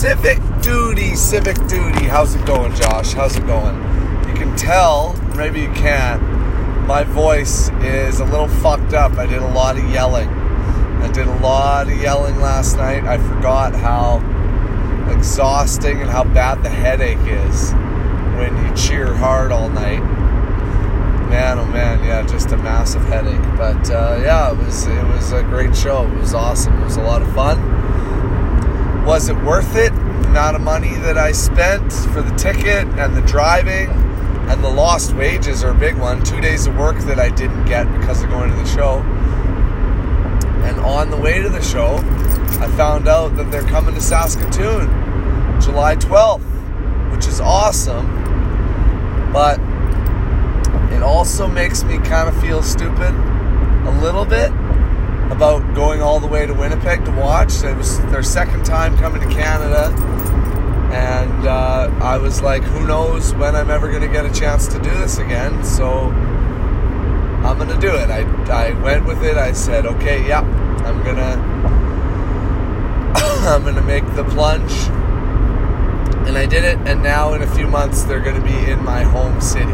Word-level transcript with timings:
Civic 0.00 0.38
duty, 0.62 1.14
civic 1.14 1.58
duty. 1.66 2.06
How's 2.06 2.34
it 2.34 2.46
going, 2.46 2.74
Josh? 2.74 3.12
How's 3.12 3.36
it 3.36 3.46
going? 3.46 3.76
You 4.26 4.32
can 4.34 4.56
tell, 4.56 5.12
maybe 5.36 5.60
you 5.60 5.70
can't. 5.72 6.22
My 6.86 7.04
voice 7.04 7.68
is 7.82 8.20
a 8.20 8.24
little 8.24 8.48
fucked 8.48 8.94
up. 8.94 9.18
I 9.18 9.26
did 9.26 9.42
a 9.42 9.48
lot 9.48 9.76
of 9.76 9.84
yelling. 9.90 10.30
I 10.30 11.12
did 11.12 11.26
a 11.26 11.36
lot 11.40 11.90
of 11.90 12.00
yelling 12.00 12.40
last 12.40 12.78
night. 12.78 13.04
I 13.04 13.18
forgot 13.18 13.74
how 13.74 14.20
exhausting 15.14 16.00
and 16.00 16.08
how 16.08 16.24
bad 16.24 16.62
the 16.62 16.70
headache 16.70 17.18
is 17.18 17.72
when 18.38 18.56
you 18.56 18.74
cheer 18.74 19.12
hard 19.12 19.52
all 19.52 19.68
night. 19.68 20.00
Man, 21.28 21.58
oh 21.58 21.66
man, 21.66 22.02
yeah, 22.02 22.26
just 22.26 22.52
a 22.52 22.56
massive 22.56 23.02
headache. 23.02 23.42
But 23.58 23.90
uh, 23.90 24.18
yeah, 24.22 24.50
it 24.50 24.56
was 24.56 24.86
it 24.86 25.04
was 25.08 25.32
a 25.32 25.42
great 25.42 25.76
show. 25.76 26.06
It 26.06 26.16
was 26.16 26.32
awesome. 26.32 26.80
It 26.80 26.84
was 26.84 26.96
a 26.96 27.02
lot 27.02 27.20
of 27.20 27.30
fun. 27.34 27.79
Was 29.06 29.28
it 29.28 29.36
worth 29.36 29.76
it? 29.76 29.92
The 29.94 30.28
amount 30.28 30.56
of 30.56 30.62
money 30.62 30.94
that 30.96 31.16
I 31.16 31.32
spent 31.32 31.92
for 31.92 32.22
the 32.22 32.34
ticket 32.36 32.86
and 32.98 33.16
the 33.16 33.22
driving 33.22 33.88
and 34.50 34.62
the 34.62 34.68
lost 34.68 35.14
wages 35.14 35.64
are 35.64 35.70
a 35.70 35.74
big 35.74 35.96
one. 35.96 36.22
Two 36.22 36.40
days 36.40 36.66
of 36.66 36.76
work 36.76 36.98
that 37.00 37.18
I 37.18 37.30
didn't 37.30 37.64
get 37.64 37.84
because 37.98 38.22
of 38.22 38.30
going 38.30 38.50
to 38.50 38.56
the 38.56 38.66
show. 38.66 39.00
And 40.64 40.78
on 40.80 41.10
the 41.10 41.16
way 41.16 41.40
to 41.40 41.48
the 41.48 41.62
show, 41.62 41.96
I 42.60 42.70
found 42.76 43.08
out 43.08 43.36
that 43.36 43.50
they're 43.50 43.62
coming 43.62 43.94
to 43.94 44.00
Saskatoon 44.00 44.88
July 45.60 45.96
12th, 45.96 47.12
which 47.12 47.26
is 47.26 47.40
awesome. 47.40 48.06
But 49.32 49.58
it 50.92 51.02
also 51.02 51.48
makes 51.48 51.84
me 51.84 51.98
kind 51.98 52.28
of 52.28 52.40
feel 52.40 52.62
stupid 52.62 53.14
a 53.86 53.98
little 54.02 54.24
bit 54.24 54.52
about 55.30 55.74
going 55.74 56.02
all 56.02 56.20
the 56.20 56.26
way 56.26 56.46
to 56.46 56.54
Winnipeg 56.54 57.04
to 57.04 57.10
watch. 57.12 57.62
It 57.62 57.76
was 57.76 58.00
their 58.10 58.22
second 58.22 58.64
time 58.64 58.96
coming 58.98 59.20
to 59.20 59.34
Canada, 59.34 59.94
and 60.92 61.46
uh, 61.46 61.90
I 62.00 62.18
was 62.18 62.42
like, 62.42 62.62
who 62.62 62.86
knows 62.86 63.34
when 63.34 63.54
I'm 63.54 63.70
ever 63.70 63.88
going 63.88 64.02
to 64.02 64.08
get 64.08 64.26
a 64.26 64.32
chance 64.32 64.66
to 64.68 64.78
do 64.78 64.90
this 64.90 65.18
again. 65.18 65.64
So 65.64 66.08
I'm 67.44 67.56
going 67.56 67.70
to 67.70 67.80
do 67.80 67.94
it. 67.94 68.10
I, 68.10 68.20
I 68.50 68.72
went 68.82 69.06
with 69.06 69.22
it. 69.22 69.36
I 69.36 69.52
said, 69.52 69.86
okay, 69.86 70.26
yeah, 70.26 70.40
I'm 70.84 71.02
going 71.02 71.16
to. 71.16 71.60
I'm 73.40 73.64
gonna 73.64 73.80
make 73.80 74.04
the 74.16 74.24
plunge, 74.24 74.70
and 76.28 76.36
I 76.36 76.44
did 76.44 76.62
it. 76.62 76.76
And 76.86 77.02
now, 77.02 77.32
in 77.32 77.40
a 77.40 77.46
few 77.54 77.66
months, 77.66 78.02
they're 78.02 78.20
gonna 78.20 78.44
be 78.44 78.70
in 78.70 78.84
my 78.84 79.02
home 79.02 79.40
city. 79.40 79.72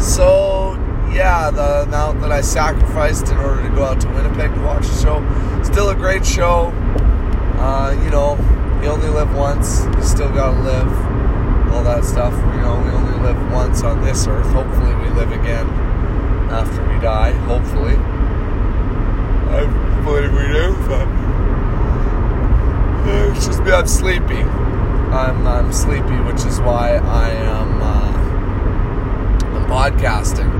So, 0.00 0.81
yeah, 1.14 1.50
the 1.50 1.82
amount 1.82 2.20
that 2.22 2.32
I 2.32 2.40
sacrificed 2.40 3.28
in 3.28 3.36
order 3.38 3.62
to 3.62 3.68
go 3.74 3.84
out 3.84 4.00
to 4.00 4.08
Winnipeg 4.08 4.54
to 4.54 4.60
watch 4.62 4.86
the 4.86 5.00
show, 5.00 5.62
still 5.62 5.90
a 5.90 5.94
great 5.94 6.24
show. 6.24 6.72
Uh, 7.58 7.92
you 8.02 8.10
know, 8.10 8.36
you 8.82 8.88
only 8.88 9.08
live 9.08 9.34
once, 9.34 9.84
you 9.84 10.02
still 10.02 10.30
gotta 10.30 10.58
live, 10.60 11.72
all 11.72 11.84
that 11.84 12.04
stuff. 12.04 12.32
You 12.32 12.60
know, 12.62 12.80
we 12.82 12.90
only 12.90 13.18
live 13.20 13.52
once 13.52 13.82
on 13.82 14.02
this 14.02 14.26
earth. 14.26 14.46
Hopefully, 14.52 14.94
we 14.96 15.08
live 15.10 15.32
again 15.32 15.68
after 16.50 16.82
we 16.88 16.98
die. 17.00 17.32
Hopefully. 17.46 17.96
I 19.52 19.66
believe 20.02 20.32
we 20.32 20.48
do, 20.48 20.74
but 20.88 21.06
it's 23.34 23.46
just 23.46 23.62
me. 23.62 23.70
I'm 23.70 23.86
sleepy. 23.86 24.42
I'm, 25.12 25.46
I'm 25.46 25.72
sleepy, 25.74 26.16
which 26.20 26.44
is 26.46 26.58
why 26.60 26.96
I 26.96 27.28
am 27.30 27.82
uh, 27.82 28.12
I'm 29.58 29.66
podcasting. 29.66 30.50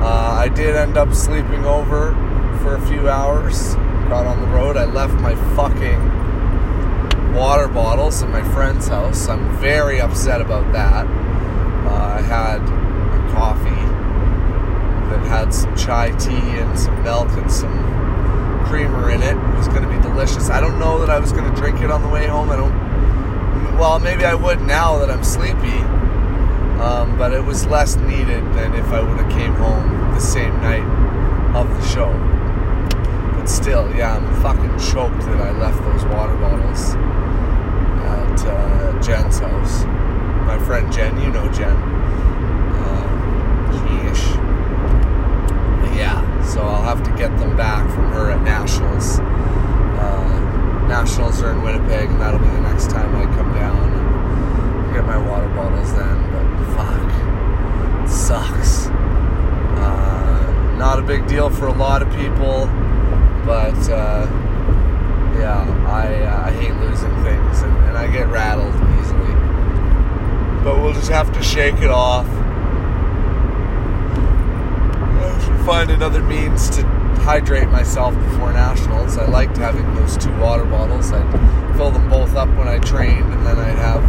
Uh, 0.00 0.38
I 0.40 0.48
did 0.48 0.74
end 0.76 0.96
up 0.96 1.12
sleeping 1.12 1.66
over 1.66 2.12
for 2.62 2.76
a 2.76 2.86
few 2.88 3.08
hours. 3.08 3.74
Got 4.08 4.26
on 4.26 4.40
the 4.40 4.46
road. 4.46 4.76
I 4.76 4.86
left 4.86 5.14
my 5.20 5.34
fucking 5.54 7.34
water 7.34 7.68
bottles 7.68 8.22
at 8.22 8.30
my 8.30 8.42
friend's 8.54 8.88
house. 8.88 9.28
I'm 9.28 9.56
very 9.58 10.00
upset 10.00 10.40
about 10.40 10.72
that. 10.72 11.06
Uh, 11.06 12.16
I 12.18 12.22
had 12.22 12.60
a 12.60 13.32
coffee 13.32 13.70
that 15.10 15.26
had 15.26 15.52
some 15.52 15.76
chai 15.76 16.12
tea 16.12 16.32
and 16.32 16.78
some 16.78 17.02
milk 17.02 17.28
and 17.32 17.52
some 17.52 18.64
creamer 18.66 19.10
in 19.10 19.22
it. 19.22 19.36
It 19.36 19.56
was 19.56 19.68
going 19.68 19.82
to 19.82 19.88
be 19.88 20.00
delicious. 20.00 20.48
I 20.48 20.60
don't 20.60 20.78
know 20.78 20.98
that 21.00 21.10
I 21.10 21.18
was 21.18 21.32
going 21.32 21.52
to 21.52 21.56
drink 21.60 21.82
it 21.82 21.90
on 21.90 22.02
the 22.02 22.08
way 22.08 22.26
home. 22.26 22.50
I 22.50 22.56
don't. 22.56 23.78
Well, 23.78 23.98
maybe 23.98 24.24
I 24.24 24.34
would 24.34 24.62
now 24.62 24.98
that 24.98 25.10
I'm 25.10 25.24
sleepy. 25.24 25.99
Um, 26.80 27.18
but 27.18 27.32
it 27.32 27.44
was 27.44 27.66
less 27.66 27.96
needed 27.96 28.42
than 28.54 28.74
if 28.74 28.86
I 28.86 29.00
would 29.02 29.18
have 29.18 29.30
came 29.30 29.54
home 29.54 30.14
the 30.14 30.20
same 30.20 30.54
night 30.60 30.84
of 31.54 31.68
the 31.68 31.86
show. 31.86 32.10
But 33.36 33.46
still, 33.46 33.94
yeah, 33.94 34.16
I'm 34.16 34.42
fucking 34.42 34.78
choked 34.78 35.20
that 35.20 35.40
I 35.40 35.50
left 35.58 35.82
those 35.84 36.04
water 36.06 36.34
bottles 36.36 36.94
at 38.06 38.46
uh, 38.46 39.02
Jen's 39.02 39.38
house. 39.38 39.84
My 40.46 40.58
friend 40.64 40.90
Jen, 40.92 41.20
you 41.20 41.30
know 41.30 41.50
Jen. 41.52 41.76
Uh. 41.76 43.10
Yeah, 46.00 46.42
so 46.42 46.62
I'll 46.62 46.82
have 46.82 47.02
to 47.04 47.10
get 47.18 47.36
them 47.38 47.56
back 47.58 47.84
from 47.94 48.10
her 48.12 48.30
at 48.30 48.40
Nationals. 48.40 49.18
Uh, 49.20 50.86
Nationals 50.88 51.42
are 51.42 51.52
in 51.52 51.60
Winnipeg, 51.60 52.08
and 52.08 52.18
that'll 52.18 52.40
be 52.40 52.46
the 52.46 52.60
next 52.62 52.88
time 52.88 53.14
I 53.16 53.24
come 53.36 53.52
down 53.52 53.76
and 53.92 54.94
get 54.94 55.04
my 55.04 55.18
water 55.18 55.48
bottles 55.48 55.92
then. 55.94 56.29
Fuck, 56.76 58.08
sucks. 58.08 58.86
Uh, 59.78 60.76
not 60.78 60.98
a 60.98 61.02
big 61.02 61.26
deal 61.26 61.50
for 61.50 61.66
a 61.66 61.72
lot 61.72 62.02
of 62.02 62.10
people, 62.16 62.66
but 63.44 63.78
uh, 63.88 64.26
yeah, 65.38 65.64
I, 65.86 66.22
uh, 66.24 66.46
I 66.46 66.52
hate 66.52 66.74
losing 66.74 67.14
things, 67.22 67.62
and, 67.62 67.76
and 67.84 67.98
I 67.98 68.06
get 68.10 68.28
rattled 68.28 68.74
easily. 69.00 69.34
But 70.64 70.82
we'll 70.82 70.94
just 70.94 71.10
have 71.10 71.32
to 71.32 71.42
shake 71.42 71.76
it 71.76 71.90
off 71.90 72.26
find 75.70 75.90
another 75.90 76.22
means 76.22 76.68
to 76.70 76.82
hydrate 77.22 77.68
myself 77.68 78.14
before 78.14 78.52
nationals. 78.52 79.16
I 79.16 79.26
liked 79.26 79.56
having 79.56 79.94
those 79.94 80.16
two 80.16 80.36
water 80.38 80.64
bottles. 80.64 81.12
I'd 81.12 81.76
fill 81.76 81.90
them 81.90 82.08
both 82.08 82.34
up 82.34 82.48
when 82.56 82.66
I 82.66 82.78
trained, 82.78 83.32
and 83.32 83.46
then 83.46 83.58
I'd 83.58 83.78
have 83.78 84.02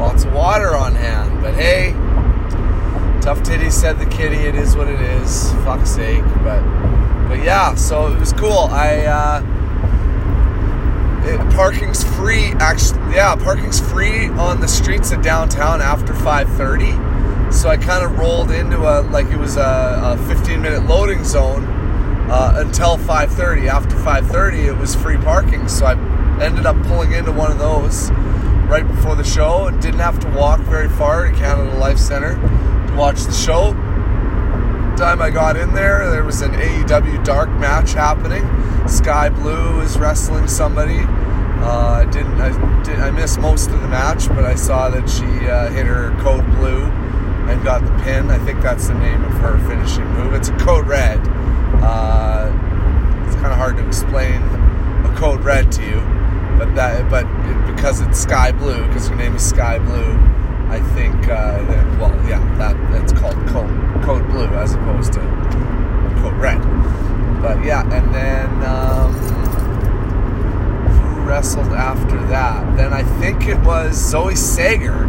lots 0.00 0.24
of 0.24 0.32
water 0.32 0.74
on 0.74 0.94
hand. 0.94 1.42
But 1.42 1.54
hey, 1.54 1.92
tough 3.20 3.42
titty 3.42 3.70
said 3.70 3.98
the 3.98 4.06
kitty. 4.06 4.36
It 4.36 4.54
is 4.54 4.76
what 4.76 4.88
it 4.88 5.00
is. 5.00 5.52
Fuck's 5.64 5.90
sake. 5.90 6.24
But 6.42 6.62
but 7.28 7.44
yeah, 7.44 7.74
so 7.74 8.12
it 8.12 8.18
was 8.18 8.32
cool. 8.32 8.68
I 8.70 9.04
uh, 9.06 9.42
it, 11.26 11.54
parking's 11.54 12.02
free. 12.16 12.52
Actually, 12.58 13.14
yeah, 13.14 13.36
parking's 13.36 13.80
free 13.80 14.28
on 14.30 14.60
the 14.60 14.68
streets 14.68 15.12
of 15.12 15.22
downtown 15.22 15.80
after 15.80 16.12
5:30 16.12 17.10
so 17.52 17.68
I 17.68 17.76
kind 17.76 18.04
of 18.04 18.16
rolled 18.16 18.52
into 18.52 18.78
a 18.78 19.02
like 19.02 19.26
it 19.26 19.36
was 19.36 19.56
a, 19.56 20.16
a 20.18 20.28
15 20.28 20.62
minute 20.62 20.86
loading 20.86 21.24
zone 21.24 21.64
uh, 22.30 22.54
until 22.56 22.96
5:30. 22.96 23.68
After 23.68 23.96
5:30, 23.96 24.66
it 24.66 24.76
was 24.76 24.94
free 24.94 25.16
parking, 25.16 25.68
so 25.68 25.86
I 25.86 25.94
ended 26.40 26.64
up 26.64 26.80
pulling 26.86 27.12
into 27.12 27.32
one 27.32 27.50
of 27.50 27.58
those 27.58 28.10
right 28.70 28.86
before 28.86 29.16
the 29.16 29.24
show 29.24 29.66
and 29.66 29.82
didn't 29.82 29.98
have 29.98 30.20
to 30.20 30.28
walk 30.28 30.60
very 30.60 30.88
far 30.88 31.28
to 31.28 31.36
Canada 31.36 31.76
Life 31.76 31.98
Center 31.98 32.36
to 32.36 32.94
watch 32.96 33.24
the 33.24 33.32
show. 33.32 33.72
Time 34.96 35.20
I 35.20 35.28
got 35.30 35.56
in 35.56 35.74
there, 35.74 36.08
there 36.08 36.22
was 36.22 36.40
an 36.40 36.52
AEW 36.52 37.24
dark 37.24 37.50
match 37.50 37.94
happening. 37.94 38.44
Skye 38.86 39.28
Blue 39.28 39.80
is 39.80 39.98
wrestling 39.98 40.46
somebody. 40.46 41.00
Uh, 41.00 42.04
I 42.06 42.10
didn't. 42.12 42.40
I, 42.40 42.82
did, 42.84 43.00
I 43.00 43.10
missed 43.10 43.40
most 43.40 43.70
of 43.70 43.80
the 43.82 43.88
match, 43.88 44.28
but 44.28 44.44
I 44.44 44.54
saw 44.54 44.88
that 44.88 45.10
she 45.10 45.24
uh, 45.48 45.68
hit 45.70 45.86
her 45.86 46.16
code 46.20 46.46
blue 46.52 46.84
and 47.50 47.64
got 47.64 47.84
the 47.84 48.04
pin. 48.04 48.30
I 48.30 48.38
think 48.38 48.62
that's 48.62 48.86
the 48.86 48.94
name 48.94 49.24
of 49.24 49.32
her 49.38 49.58
finishing 49.68 50.06
move. 50.12 50.32
It's 50.32 50.48
a 50.48 50.56
code 50.58 50.86
red. 50.86 51.18
Uh, 51.82 52.52
it's 53.26 53.34
kind 53.34 53.48
of 53.48 53.58
hard 53.58 53.78
to 53.78 53.86
explain 53.86 54.40
a 54.42 55.14
code 55.18 55.40
red 55.40 55.72
to 55.72 55.82
you, 55.82 55.98
but 56.60 56.74
that 56.74 57.10
but 57.10 57.24
because 57.74 58.02
it's 58.02 58.20
sky 58.20 58.52
blue, 58.52 58.86
because 58.86 59.08
her 59.08 59.16
name 59.16 59.34
is 59.34 59.48
Skye 59.48 59.78
Blue, 59.78 60.12
I 60.68 60.78
think 60.94 61.16
uh, 61.26 61.62
that, 61.62 61.98
well, 61.98 62.14
yeah, 62.28 62.38
that 62.58 62.76
that's 62.92 63.14
called 63.14 63.34
code 63.48 64.04
code 64.04 64.28
blue 64.28 64.44
as 64.44 64.74
opposed 64.74 65.14
to 65.14 65.20
code 66.20 66.34
red. 66.34 66.60
But 67.40 67.64
yeah, 67.64 67.82
and 67.90 68.14
then. 68.14 68.62
Um, 68.62 69.14
who 71.00 71.20
Wrestled 71.22 71.68
after 71.68 72.18
that. 72.26 72.76
Then 72.76 72.92
I 72.92 73.04
think 73.20 73.46
it 73.46 73.58
was 73.60 73.96
Zoe 73.96 74.34
Sager 74.34 75.06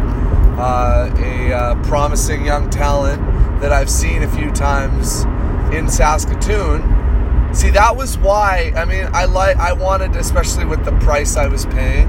uh, 0.56 1.12
a 1.18 1.52
uh, 1.52 1.82
promising 1.82 2.44
young 2.46 2.70
talent 2.70 3.20
that 3.60 3.72
I've 3.72 3.90
seen 3.90 4.22
a 4.22 4.28
few 4.28 4.52
times 4.52 5.24
in 5.74 5.88
Saskatoon. 5.88 7.01
See, 7.52 7.70
that 7.70 7.96
was 7.96 8.16
why. 8.18 8.72
I 8.76 8.84
mean, 8.84 9.06
I 9.12 9.26
like. 9.26 9.56
I 9.56 9.72
wanted, 9.72 10.16
especially 10.16 10.64
with 10.64 10.84
the 10.84 10.92
price 10.98 11.36
I 11.36 11.46
was 11.46 11.66
paying 11.66 12.08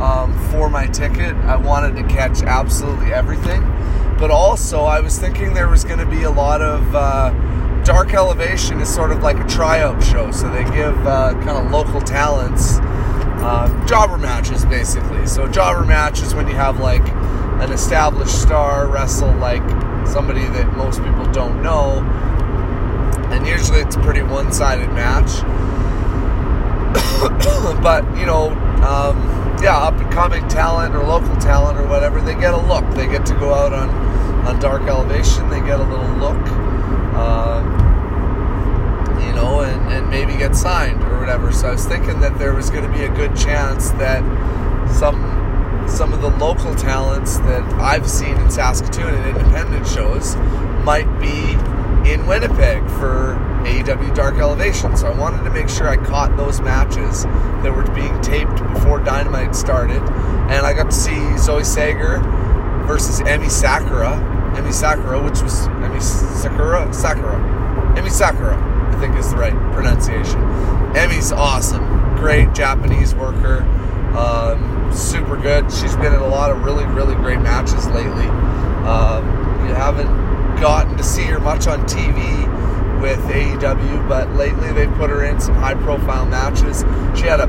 um, 0.00 0.38
for 0.50 0.70
my 0.70 0.86
ticket, 0.86 1.36
I 1.36 1.56
wanted 1.56 1.96
to 1.96 2.02
catch 2.04 2.42
absolutely 2.42 3.12
everything. 3.12 3.62
But 4.18 4.30
also, 4.30 4.84
I 4.84 5.00
was 5.00 5.18
thinking 5.18 5.54
there 5.54 5.68
was 5.68 5.84
going 5.84 5.98
to 5.98 6.06
be 6.06 6.22
a 6.22 6.30
lot 6.30 6.62
of. 6.62 6.94
Uh, 6.94 7.32
Dark 7.84 8.14
Elevation 8.14 8.80
is 8.80 8.92
sort 8.92 9.10
of 9.10 9.22
like 9.22 9.38
a 9.38 9.46
tryout 9.46 10.02
show, 10.02 10.30
so 10.30 10.48
they 10.48 10.64
give 10.64 11.06
uh, 11.06 11.34
kind 11.44 11.50
of 11.50 11.70
local 11.70 12.00
talents 12.00 12.78
uh, 13.44 13.86
jobber 13.86 14.16
matches, 14.16 14.64
basically. 14.64 15.26
So 15.26 15.46
jobber 15.48 15.84
matches 15.84 16.34
when 16.34 16.48
you 16.48 16.54
have 16.54 16.80
like 16.80 17.06
an 17.60 17.70
established 17.72 18.40
star 18.40 18.88
wrestle 18.88 19.32
like 19.34 19.62
somebody 20.06 20.46
that 20.46 20.74
most 20.76 21.02
people 21.02 21.30
don't 21.30 21.62
know, 21.62 22.00
and 23.34 23.46
usually 23.46 23.80
it's 23.80 23.96
a 23.96 24.00
pretty 24.00 24.22
one-sided 24.22 24.88
match. 24.90 25.42
but 27.82 28.04
you 28.16 28.26
know, 28.26 28.50
um, 28.86 29.18
yeah, 29.62 29.76
up 29.76 29.94
and 29.94 30.10
coming 30.12 30.46
talent 30.48 30.94
or 30.94 31.02
local 31.02 31.34
talent 31.36 31.78
or 31.78 31.86
whatever, 31.88 32.20
they 32.20 32.34
get 32.34 32.54
a 32.54 32.60
look. 32.60 32.88
They 32.94 33.06
get 33.06 33.26
to 33.26 33.34
go 33.34 33.52
out 33.52 33.72
on 33.72 33.90
on 34.46 34.60
dark 34.60 34.82
elevation. 34.82 35.48
They 35.48 35.60
get 35.60 35.80
a 35.80 35.84
little 35.84 36.14
look. 36.16 36.40
Uh, 37.16 37.62
you 39.26 39.32
know, 39.32 39.60
and, 39.60 39.92
and 39.92 40.10
maybe 40.10 40.36
get 40.36 40.54
signed 40.54 41.02
or 41.02 41.18
whatever. 41.18 41.50
So 41.50 41.68
I 41.68 41.72
was 41.72 41.86
thinking 41.86 42.20
that 42.20 42.38
there 42.38 42.54
was 42.54 42.70
going 42.70 42.84
to 42.84 42.96
be 42.96 43.04
a 43.04 43.08
good 43.08 43.36
chance 43.36 43.90
that 43.92 44.22
some 44.92 45.42
some 45.88 46.12
of 46.12 46.22
the 46.22 46.30
local 46.30 46.74
talents 46.76 47.38
that 47.38 47.62
I've 47.74 48.08
seen 48.08 48.36
in 48.36 48.50
Saskatoon 48.50 49.14
and 49.14 49.36
independent 49.36 49.86
shows 49.86 50.36
might 50.84 51.08
be 51.20 51.56
in 52.04 52.26
Winnipeg 52.26 52.82
for 52.92 53.34
AEW 53.64 54.14
Dark 54.14 54.36
Elevation. 54.36 54.96
So 54.96 55.06
I 55.10 55.18
wanted 55.18 55.42
to 55.44 55.50
make 55.50 55.68
sure 55.68 55.88
I 55.88 55.96
caught 55.96 56.36
those 56.36 56.60
matches 56.60 57.24
that 57.24 57.74
were 57.74 57.84
being 57.94 58.20
taped 58.20 58.56
before 58.72 59.00
Dynamite 59.00 59.54
started. 59.54 60.02
And 60.50 60.66
I 60.66 60.74
got 60.74 60.90
to 60.90 60.96
see 60.96 61.36
Zoe 61.38 61.64
Sager 61.64 62.18
versus 62.86 63.20
Emi 63.20 63.50
Sakura. 63.50 64.12
Emi 64.54 64.72
Sakura, 64.72 65.22
which 65.22 65.40
was 65.40 65.66
Emi 65.68 66.00
Sakura? 66.02 66.92
Sakura. 66.92 67.38
Emi 67.96 68.10
Sakura, 68.10 68.56
I 68.94 69.00
think 69.00 69.16
is 69.16 69.30
the 69.30 69.36
right 69.36 69.54
pronunciation. 69.72 70.40
Emi's 70.94 71.32
awesome. 71.32 71.84
Great 72.16 72.52
Japanese 72.54 73.14
worker. 73.14 73.62
Um, 74.16 74.92
super 74.92 75.36
good. 75.36 75.72
She's 75.72 75.96
been 75.96 76.12
in 76.12 76.20
a 76.20 76.26
lot 76.26 76.50
of 76.50 76.62
really, 76.64 76.84
really 76.86 77.14
great 77.16 77.40
matches 77.40 77.86
lately. 77.88 78.26
Um, 78.86 79.24
you 79.66 79.74
haven't 79.74 80.23
gotten 80.64 80.96
to 80.96 81.02
see 81.02 81.24
her 81.24 81.38
much 81.38 81.66
on 81.66 81.78
TV 81.80 82.16
with 82.98 83.18
AEW, 83.24 84.08
but 84.08 84.30
lately 84.30 84.72
they 84.72 84.86
put 84.96 85.10
her 85.10 85.22
in 85.22 85.38
some 85.38 85.54
high 85.54 85.74
profile 85.74 86.24
matches. 86.24 86.86
She 87.14 87.26
had 87.26 87.38
a 87.38 87.48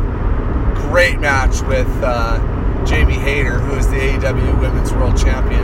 great 0.89 1.17
match 1.21 1.61
with 1.61 1.87
uh, 2.03 2.37
Jamie 2.85 3.13
Hayter, 3.13 3.57
who 3.59 3.77
is 3.77 3.87
the 3.87 3.95
AEW 3.95 4.59
Women's 4.59 4.91
World 4.91 5.15
Champion 5.17 5.63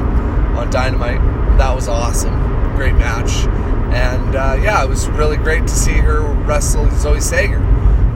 on 0.56 0.72
Dynamite. 0.72 1.20
That 1.58 1.76
was 1.76 1.90
awesome. 1.90 2.34
Great 2.78 2.96
match. 2.96 3.46
And 3.94 4.34
uh, 4.34 4.58
yeah, 4.64 4.82
it 4.82 4.88
was 4.88 5.10
really 5.10 5.36
great 5.36 5.64
to 5.64 5.76
see 5.76 5.98
her 5.98 6.22
wrestle 6.22 6.90
Zoe 6.92 7.20
Sager. 7.20 7.60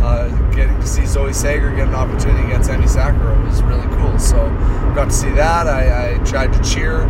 Uh, 0.01 0.29
getting 0.55 0.79
to 0.79 0.87
see 0.87 1.05
Zoe 1.05 1.33
Sager 1.33 1.75
get 1.75 1.89
an 1.89 1.95
opportunity 1.95 2.45
against 2.45 2.69
Emi 2.69 2.87
Sakura 2.87 3.37
was 3.43 3.61
really 3.63 3.87
cool. 3.97 4.17
So 4.17 4.47
got 4.95 5.09
to 5.09 5.11
see 5.11 5.31
that. 5.31 5.67
I, 5.67 6.13
I 6.13 6.17
tried 6.19 6.53
to 6.53 6.63
cheer, 6.63 7.01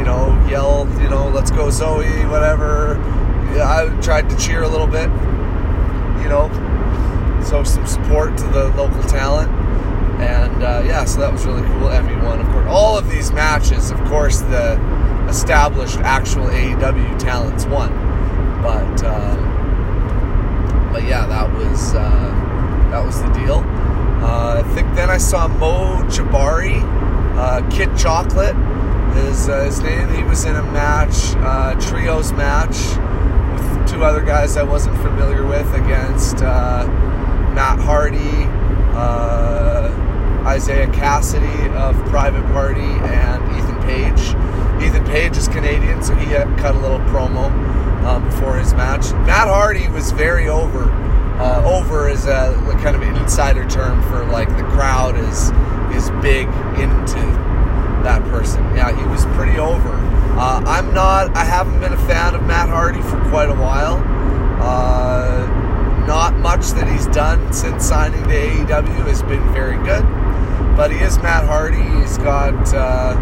you 0.00 0.06
know, 0.06 0.46
yell, 0.48 0.88
you 1.02 1.10
know, 1.10 1.28
let's 1.28 1.50
go 1.50 1.68
Zoe, 1.68 2.24
whatever. 2.24 2.96
I 3.60 3.94
tried 4.00 4.30
to 4.30 4.36
cheer 4.38 4.62
a 4.62 4.68
little 4.68 4.86
bit, 4.86 5.10
you 6.22 6.28
know, 6.30 6.48
so 7.44 7.62
some 7.62 7.86
support 7.86 8.34
to 8.38 8.44
the 8.44 8.68
local 8.78 9.02
talent. 9.02 9.50
And 10.18 10.62
uh, 10.62 10.82
yeah, 10.86 11.04
so 11.04 11.20
that 11.20 11.30
was 11.30 11.44
really 11.44 11.60
cool. 11.68 11.88
Emi 11.88 12.16
won, 12.24 12.40
of 12.40 12.46
course. 12.46 12.66
All 12.70 12.96
of 12.96 13.10
these 13.10 13.30
matches, 13.30 13.90
of 13.90 14.02
course, 14.04 14.40
the 14.40 14.80
established 15.28 15.98
actual 15.98 16.46
AEW 16.46 17.18
talents 17.18 17.66
won. 17.66 17.90
But 18.62 19.04
um, 19.04 20.90
but 20.94 21.04
yeah, 21.04 21.26
that 21.26 21.52
was 21.52 21.94
uh, 21.94 22.88
that 22.90 23.04
was 23.04 23.20
the 23.20 23.28
deal. 23.32 23.62
Uh, 24.24 24.62
I 24.64 24.74
think 24.74 24.94
then 24.94 25.10
I 25.10 25.18
saw 25.18 25.46
Mo 25.46 26.04
Jabari, 26.08 26.80
uh, 27.36 27.68
Kid 27.70 27.94
Chocolate 27.98 28.56
is 29.16 29.48
uh, 29.48 29.64
his 29.64 29.80
name. 29.80 30.08
He 30.14 30.22
was 30.22 30.44
in 30.44 30.56
a 30.56 30.62
match, 30.62 31.34
uh, 31.38 31.74
trios 31.80 32.32
match 32.32 32.76
with 33.54 33.88
two 33.90 34.04
other 34.04 34.22
guys 34.22 34.56
I 34.56 34.62
wasn't 34.62 34.96
familiar 34.98 35.44
with 35.46 35.72
against 35.74 36.42
uh, 36.42 36.86
Matt 37.54 37.78
Hardy. 37.80 38.48
Isaiah 40.50 40.90
Cassidy 40.92 41.68
of 41.76 41.94
Private 42.06 42.42
Party 42.52 42.80
and 42.80 43.42
Ethan 43.56 43.80
Page. 43.82 44.82
Ethan 44.82 45.04
Page 45.04 45.36
is 45.36 45.46
Canadian, 45.48 46.02
so 46.02 46.14
he 46.14 46.26
cut 46.60 46.74
a 46.74 46.78
little 46.78 46.98
promo 47.00 47.50
um, 48.04 48.24
before 48.24 48.56
his 48.56 48.72
match. 48.74 49.12
Matt 49.26 49.48
Hardy 49.48 49.88
was 49.88 50.10
very 50.12 50.48
over. 50.48 50.90
Uh, 51.40 51.62
over 51.64 52.08
is 52.08 52.26
a 52.26 52.54
kind 52.82 52.96
of 52.96 53.02
an 53.02 53.16
insider 53.16 53.68
term 53.68 54.02
for 54.10 54.24
like 54.26 54.48
the 54.56 54.64
crowd 54.64 55.16
is 55.16 55.50
is 55.94 56.10
big 56.22 56.46
into 56.78 57.20
that 58.04 58.22
person. 58.24 58.62
Yeah, 58.76 58.96
he 58.96 59.06
was 59.08 59.24
pretty 59.36 59.58
over. 59.58 59.90
Uh, 60.38 60.62
I'm 60.64 60.94
not. 60.94 61.36
I 61.36 61.44
haven't 61.44 61.80
been 61.80 61.92
a 61.92 62.06
fan 62.06 62.34
of 62.34 62.42
Matt 62.44 62.68
Hardy 62.68 63.02
for 63.02 63.20
quite 63.30 63.48
a 63.48 63.54
while. 63.54 63.96
Uh, 64.60 65.46
not 66.06 66.36
much 66.38 66.70
that 66.70 66.90
he's 66.90 67.06
done 67.08 67.52
since 67.52 67.84
signing 67.84 68.22
to 68.24 68.30
AEW 68.30 69.06
has 69.06 69.22
been 69.22 69.52
very 69.52 69.76
good 69.84 70.04
but 70.80 70.90
he 70.90 70.98
is 70.98 71.18
Matt 71.18 71.44
Hardy. 71.44 71.82
He's 72.00 72.16
got 72.16 72.54
uh, 72.72 73.14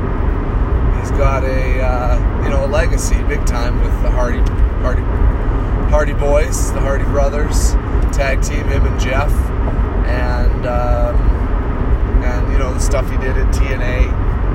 he's 1.00 1.10
got 1.10 1.42
a 1.42 1.80
uh, 1.80 2.44
you 2.44 2.50
know 2.50 2.64
a 2.64 2.69
legacy, 2.69 3.20
big 3.25 3.44
time 3.46 3.80
with 3.82 4.02
the 4.02 4.10
Hardy 4.10 4.38
Hardy 4.80 5.02
Hardy 5.90 6.12
Boys, 6.12 6.72
the 6.72 6.78
Hardy 6.78 7.04
Brothers, 7.06 7.72
tag 8.16 8.42
team 8.42 8.64
him 8.69 8.86
and 8.86 9.00
Jeff, 9.00 9.32
and 10.06 10.66
um, 10.66 11.16
and 12.22 12.52
you 12.52 12.58
know 12.58 12.72
the 12.72 12.78
stuff 12.78 13.10
he 13.10 13.16
did 13.16 13.36
at 13.36 13.52
TNA, 13.52 14.06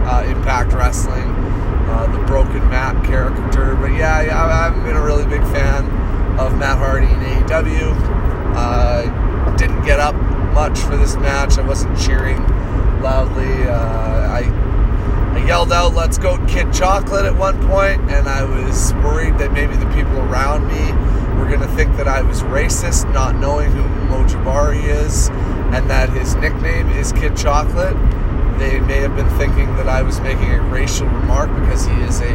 uh, 0.06 0.24
Impact 0.28 0.74
Wrestling, 0.74 1.30
uh, 1.90 2.08
the 2.12 2.26
Broken 2.26 2.68
Matt 2.70 3.04
character. 3.06 3.76
But 3.76 3.94
yeah, 3.94 4.18
I've 4.18 4.84
been 4.84 4.96
a 4.96 5.02
really 5.04 5.26
big 5.26 5.42
fan 5.44 5.86
of 6.40 6.58
Matt 6.58 6.78
Hardy 6.78 7.08
in 7.08 7.20
AEW. 7.20 7.94
Uh, 8.56 9.56
didn't 9.58 9.84
get 9.86 10.00
up 10.00 10.16
much 10.54 10.80
for 10.80 10.98
this 10.98 11.16
match. 11.16 11.58
I 11.58 11.68
wasn't 11.68 11.98
cheering 12.00 12.38
loudly. 13.02 13.64
Uh, 13.64 13.74
I, 13.74 14.42
I 15.36 15.46
yelled 15.46 15.74
out, 15.74 15.94
let's 15.94 16.18
go 16.18 16.44
Kid 16.48 16.72
Chocolate 16.74 17.26
at 17.26 17.36
one 17.36 17.60
point, 17.68 18.02
and 18.12 18.28
I 18.28 18.44
was 18.44 18.94
worried 18.96 19.38
that 19.40 19.52
maybe 19.52 19.76
the 19.76 19.88
people 19.88 20.18
around 20.20 20.68
me 20.68 21.14
were 21.38 21.50
to 21.60 21.76
think 21.76 21.96
that 21.98 22.08
I 22.08 22.22
was 22.22 22.42
racist, 22.44 23.12
not 23.14 23.36
knowing 23.36 23.72
who 23.72 23.84
Mo 24.06 24.24
Jabari 24.26 24.84
is, 24.84 25.30
and 25.74 25.90
that 25.90 26.10
his 26.10 26.36
nickname 26.36 26.90
is 26.90 27.12
Kid 27.12 27.36
Chocolate. 27.36 27.96
They 28.64 28.80
may 28.80 29.02
have 29.02 29.14
been 29.14 29.30
thinking 29.38 29.66
that 29.76 29.90
I 29.90 30.04
was 30.04 30.22
making 30.22 30.50
a 30.50 30.62
racial 30.62 31.06
remark 31.06 31.54
because 31.60 31.86
he 31.86 31.94
is 32.04 32.22
a 32.22 32.34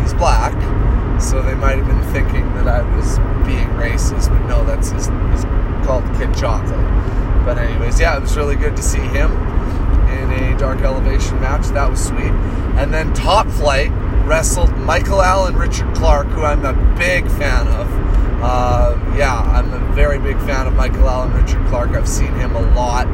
he's 0.00 0.14
black, 0.14 0.54
so 1.20 1.42
they 1.42 1.54
might 1.54 1.76
have 1.76 1.86
been 1.86 2.02
thinking 2.14 2.50
that 2.54 2.66
I 2.66 2.80
was 2.96 3.18
being 3.46 3.68
racist. 3.76 4.30
But 4.30 4.46
no, 4.46 4.64
that's 4.64 4.88
his. 4.88 5.08
He's 5.08 5.44
called 5.86 6.04
Kid 6.16 6.34
Chocolate. 6.34 6.80
But 7.44 7.58
anyways, 7.58 8.00
yeah, 8.00 8.16
it 8.16 8.22
was 8.22 8.38
really 8.38 8.56
good 8.56 8.74
to 8.76 8.82
see 8.82 9.00
him 9.00 9.30
in 10.08 10.30
a 10.32 10.58
dark 10.58 10.80
elevation 10.80 11.38
match. 11.42 11.66
That 11.68 11.90
was 11.90 12.02
sweet. 12.02 12.32
And 12.80 12.92
then 12.92 13.12
Top 13.12 13.46
Flight 13.48 13.90
wrestled 14.24 14.74
Michael 14.78 15.20
Allen, 15.20 15.56
Richard 15.56 15.94
Clark, 15.94 16.28
who 16.28 16.42
I'm 16.42 16.64
a 16.64 16.72
big 16.96 17.28
fan 17.32 17.68
of. 17.68 17.86
Uh, 18.42 19.14
yeah, 19.14 19.36
I'm 19.40 19.74
a 19.74 19.92
very 19.92 20.18
big 20.18 20.38
fan 20.38 20.66
of 20.66 20.72
Michael 20.72 21.06
Allen, 21.06 21.34
Richard 21.34 21.66
Clark. 21.66 21.90
I've 21.90 22.08
seen 22.08 22.32
him 22.32 22.56
a 22.56 22.62
lot 22.74 23.06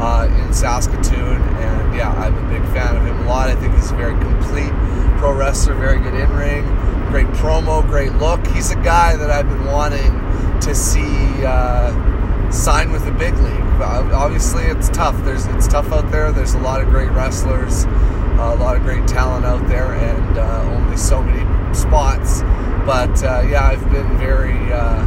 uh, 0.00 0.28
in 0.42 0.52
Saskatoon, 0.52 1.40
and 1.42 1.94
yeah, 1.94 2.10
I'm 2.12 2.36
a 2.36 2.48
big 2.48 2.62
fan 2.72 2.96
of 2.96 3.04
him 3.04 3.18
a 3.20 3.28
lot. 3.28 3.48
I 3.48 3.56
think 3.56 3.74
he's 3.74 3.90
a 3.90 3.96
very 3.96 4.18
complete 4.18 4.72
pro 5.18 5.32
wrestler, 5.32 5.74
very 5.74 6.00
good 6.00 6.14
in 6.14 6.30
ring, 6.34 6.64
great 7.10 7.26
promo, 7.38 7.86
great 7.86 8.12
look. 8.14 8.46
He's 8.48 8.70
a 8.70 8.76
guy 8.76 9.16
that 9.16 9.30
I've 9.30 9.48
been 9.48 9.64
wanting 9.66 10.12
to 10.60 10.74
see. 10.74 11.44
Uh, 11.44 12.08
sign 12.50 12.90
with 12.90 13.04
the 13.04 13.12
big 13.12 13.34
league. 13.34 13.60
Obviously, 13.80 14.64
it's 14.64 14.88
tough. 14.88 15.16
There's 15.24 15.46
it's 15.46 15.68
tough 15.68 15.92
out 15.92 16.10
there. 16.10 16.32
There's 16.32 16.54
a 16.54 16.58
lot 16.58 16.80
of 16.80 16.88
great 16.88 17.10
wrestlers, 17.10 17.84
uh, 17.84 18.54
a 18.54 18.58
lot 18.58 18.76
of 18.76 18.82
great 18.82 19.06
talent 19.06 19.44
out 19.44 19.66
there, 19.68 19.92
and 19.92 20.38
uh, 20.38 20.62
only 20.62 20.96
so 20.96 21.22
many 21.22 21.44
spots. 21.74 22.42
But 22.86 23.22
uh, 23.22 23.46
yeah, 23.48 23.66
I've 23.66 23.90
been 23.90 24.16
very 24.16 24.72
uh, 24.72 25.04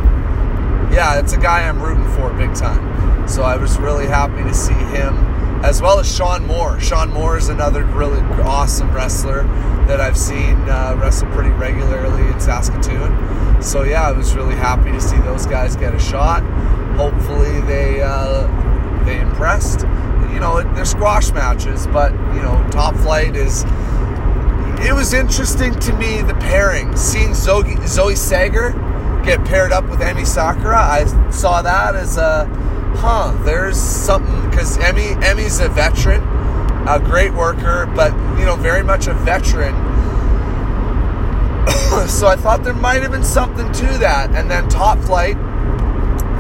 yeah. 0.92 1.20
It's 1.20 1.34
a 1.34 1.38
guy 1.38 1.68
I'm 1.68 1.82
rooting 1.82 2.10
for 2.16 2.32
big 2.34 2.56
time. 2.56 3.28
So 3.28 3.44
I 3.44 3.58
was 3.58 3.78
really 3.78 4.08
happy 4.08 4.44
to 4.44 4.54
see 4.54 4.74
him, 4.74 5.16
as 5.64 5.82
well 5.82 6.00
as 6.00 6.14
Sean 6.14 6.46
Moore. 6.46 6.80
Sean 6.80 7.12
Moore 7.12 7.38
is 7.38 7.50
another 7.50 7.84
really 7.86 8.20
awesome 8.42 8.94
wrestler 8.94 9.44
that 9.88 10.02
I've 10.02 10.18
seen 10.18 10.58
uh, 10.70 10.98
wrestle 11.00 11.30
pretty 11.32 11.52
regularly 11.52 12.28
in 12.28 12.40
Saskatoon. 12.40 13.62
So 13.62 13.84
yeah, 13.84 14.08
I 14.08 14.12
was 14.12 14.36
really 14.36 14.56
happy 14.56 14.92
to 14.92 15.00
see 15.00 15.18
those 15.18 15.46
guys 15.46 15.76
get 15.76 15.94
a 15.94 16.00
shot 16.00 16.44
hopefully 17.02 17.62
they 17.62 18.02
uh, 18.02 18.48
they 19.06 19.20
impressed. 19.20 19.82
You 20.32 20.40
know, 20.40 20.62
they're 20.74 20.86
squash 20.86 21.32
matches, 21.32 21.88
but 21.88 22.12
you 22.12 22.42
know, 22.42 22.68
Top 22.72 22.96
Flight 22.96 23.36
is. 23.36 23.66
It 24.84 24.94
was 24.94 25.14
interesting 25.14 25.80
to 25.80 25.94
me 25.94 26.24
the 26.24 26.34
pairing, 26.36 26.96
seeing 26.98 27.36
Zoe, 27.36 27.76
Zoe 27.86 28.16
Sager 28.16 28.72
get 29.24 29.44
paired 29.46 29.72
up 29.72 29.88
with 29.90 30.00
Emi 30.00 30.26
Sakura. 30.26 30.78
I 30.78 31.06
saw 31.32 31.62
that 31.62 31.96
as 31.96 32.18
a 32.18 32.46
huh, 32.98 33.32
there's 33.44 33.78
something 33.78 34.50
because 34.50 34.78
Emi 34.78 35.22
Emi's 35.24 35.60
a 35.60 35.70
veteran, 35.70 36.22
a 36.88 37.00
great 37.00 37.34
worker, 37.34 37.86
but 37.96 38.12
you 38.38 38.46
know, 38.46 38.56
very 38.56 38.84
much 38.84 39.08
a 39.08 39.14
veteran. 39.14 39.74
so 42.08 42.28
I 42.28 42.36
thought 42.36 42.64
there 42.64 42.74
might 42.74 43.02
have 43.02 43.12
been 43.12 43.24
something 43.24 43.72
to 43.72 43.86
that. 44.00 44.32
And 44.36 44.50
then 44.50 44.68
Top 44.70 45.00
Flight, 45.00 45.36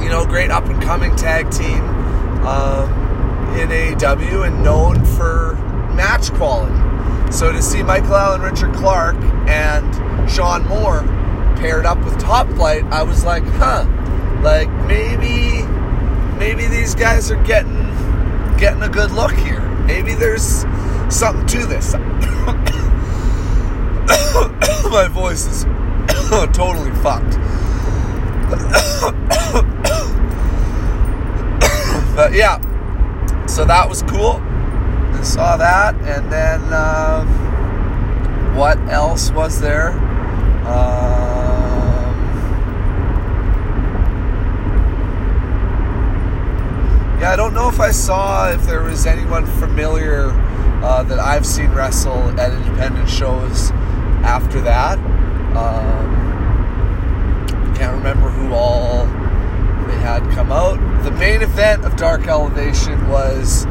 you 0.01 0.09
know, 0.09 0.25
great 0.25 0.51
up 0.51 0.65
and 0.65 0.81
coming 0.81 1.15
tag 1.15 1.49
team 1.51 1.81
um, 2.45 2.89
in 3.57 3.69
AEW 3.69 4.47
and 4.47 4.63
known 4.63 5.05
for 5.05 5.55
match 5.95 6.31
quality. 6.33 6.75
So 7.31 7.51
to 7.51 7.61
see 7.61 7.81
Michael 7.83 8.15
Allen, 8.15 8.41
Richard 8.41 8.73
Clark, 8.73 9.15
and 9.47 10.29
Sean 10.29 10.67
Moore 10.67 11.01
paired 11.61 11.85
up 11.85 12.03
with 12.03 12.19
Top 12.19 12.49
Flight, 12.49 12.83
I 12.85 13.03
was 13.03 13.23
like, 13.23 13.43
huh, 13.43 13.85
like 14.41 14.67
maybe, 14.87 15.61
maybe 16.39 16.65
these 16.65 16.95
guys 16.95 17.29
are 17.29 17.41
getting 17.43 17.77
getting 18.57 18.81
a 18.81 18.89
good 18.89 19.11
look 19.11 19.33
here. 19.33 19.61
Maybe 19.85 20.15
there's 20.15 20.65
something 21.09 21.45
to 21.45 21.67
this. 21.67 21.93
My 24.89 25.07
voice 25.07 25.45
is 25.45 25.63
totally 26.51 26.89
fucked. 27.01 27.37
but 32.15 32.33
yeah, 32.33 32.59
so 33.45 33.65
that 33.65 33.87
was 33.87 34.01
cool. 34.03 34.41
I 35.13 35.21
saw 35.21 35.57
that, 35.57 35.93
and 35.95 36.31
then 36.31 36.61
uh, 36.73 37.23
what 38.55 38.79
else 38.89 39.29
was 39.31 39.61
there? 39.61 39.91
Um, 40.65 41.10
yeah, 47.21 47.31
I 47.31 47.35
don't 47.35 47.53
know 47.53 47.69
if 47.69 47.79
I 47.79 47.91
saw 47.91 48.49
if 48.49 48.65
there 48.65 48.81
was 48.81 49.05
anyone 49.05 49.45
familiar 49.45 50.31
uh, 50.83 51.03
that 51.03 51.19
I've 51.19 51.45
seen 51.45 51.69
wrestle 51.69 52.17
at 52.39 52.51
independent 52.51 53.07
shows 53.07 53.69
after 54.23 54.59
that. 54.61 54.97
Um, 55.55 56.15
can't 57.75 57.95
remember 57.95 58.31
who 58.31 58.55
all 58.55 59.05
they 59.85 59.99
had 59.99 60.27
come 60.33 60.51
out. 60.51 60.79
The 61.03 61.11
main 61.11 61.43
event 61.43 61.85
of 61.85 61.95
Dark 61.95 62.25
Elevation 62.25 63.07
was 63.07 63.67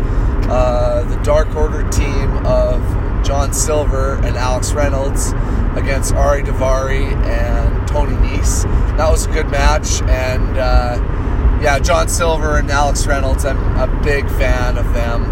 uh, 0.48 1.04
the 1.10 1.20
Dark 1.24 1.52
Order 1.56 1.90
team 1.90 2.46
of 2.46 2.80
John 3.24 3.52
Silver 3.52 4.14
and 4.24 4.36
Alex 4.36 4.72
Reynolds 4.74 5.32
against 5.74 6.14
Ari 6.14 6.44
Daivari 6.44 7.12
and 7.26 7.88
Tony 7.88 8.14
Nese. 8.14 8.62
That 8.96 9.10
was 9.10 9.26
a 9.26 9.30
good 9.32 9.48
match, 9.48 10.02
and 10.02 10.56
uh, 10.56 11.19
yeah, 11.60 11.78
John 11.78 12.08
Silver 12.08 12.58
and 12.58 12.70
Alex 12.70 13.06
Reynolds. 13.06 13.44
I'm 13.44 13.58
a 13.76 14.02
big 14.02 14.28
fan 14.28 14.78
of 14.78 14.92
them. 14.94 15.24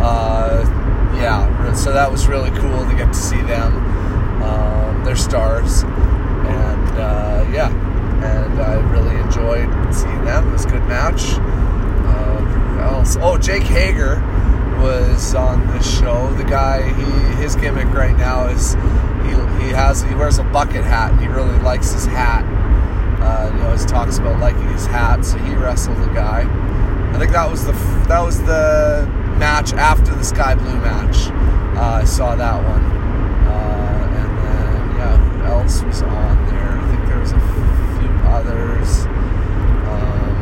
Uh, 0.00 0.64
yeah, 1.16 1.72
so 1.74 1.92
that 1.92 2.10
was 2.10 2.26
really 2.26 2.50
cool 2.58 2.84
to 2.88 2.94
get 2.96 3.08
to 3.08 3.14
see 3.14 3.40
them. 3.42 3.76
Um, 4.42 5.04
they're 5.04 5.16
stars, 5.16 5.82
and 5.84 6.98
uh, 6.98 7.46
yeah, 7.52 7.70
and 8.24 8.60
I 8.60 8.74
really 8.90 9.16
enjoyed 9.20 9.68
seeing 9.94 10.24
them. 10.24 10.48
It 10.48 10.52
was 10.52 10.64
a 10.64 10.70
good 10.70 10.84
match. 10.86 11.34
Uh? 11.34 13.04
Oh, 13.20 13.38
Jake 13.38 13.62
Hager 13.62 14.16
was 14.80 15.34
on 15.34 15.66
the 15.68 15.82
show. 15.82 16.32
The 16.34 16.44
guy, 16.44 16.82
he 16.92 17.42
his 17.42 17.54
gimmick 17.56 17.92
right 17.92 18.16
now 18.16 18.46
is 18.46 18.74
he 19.24 19.30
he 19.64 19.70
has 19.72 20.02
he 20.02 20.14
wears 20.14 20.38
a 20.38 20.44
bucket 20.44 20.84
hat. 20.84 21.12
And 21.12 21.20
he 21.20 21.26
really 21.26 21.58
likes 21.60 21.92
his 21.92 22.06
hat. 22.06 22.44
Uh, 23.44 23.52
he 23.52 23.62
always 23.62 23.84
talks 23.84 24.16
about 24.16 24.40
liking 24.40 24.66
his 24.68 24.86
hat, 24.86 25.22
so 25.22 25.36
he 25.38 25.54
wrestled 25.54 25.98
a 25.98 26.14
guy. 26.14 26.48
I 27.14 27.18
think 27.18 27.32
that 27.32 27.50
was 27.50 27.66
the 27.66 27.72
that 28.08 28.20
was 28.20 28.38
the 28.42 29.06
match 29.38 29.74
after 29.74 30.14
the 30.14 30.24
Skye 30.24 30.54
Blue 30.54 30.76
match. 30.76 31.28
Uh, 31.76 32.00
I 32.00 32.04
saw 32.04 32.34
that 32.36 32.56
one, 32.64 32.82
uh, 32.82 34.08
and 34.16 34.38
then 34.38 34.96
yeah, 34.96 35.16
who 35.18 35.44
else 35.44 35.82
was 35.82 36.00
on 36.02 36.46
there? 36.46 36.78
I 36.78 36.88
think 36.88 37.06
there 37.06 37.20
was 37.20 37.32
a 37.32 37.40
few 37.98 38.08
others. 38.30 39.04
Um, 39.92 40.36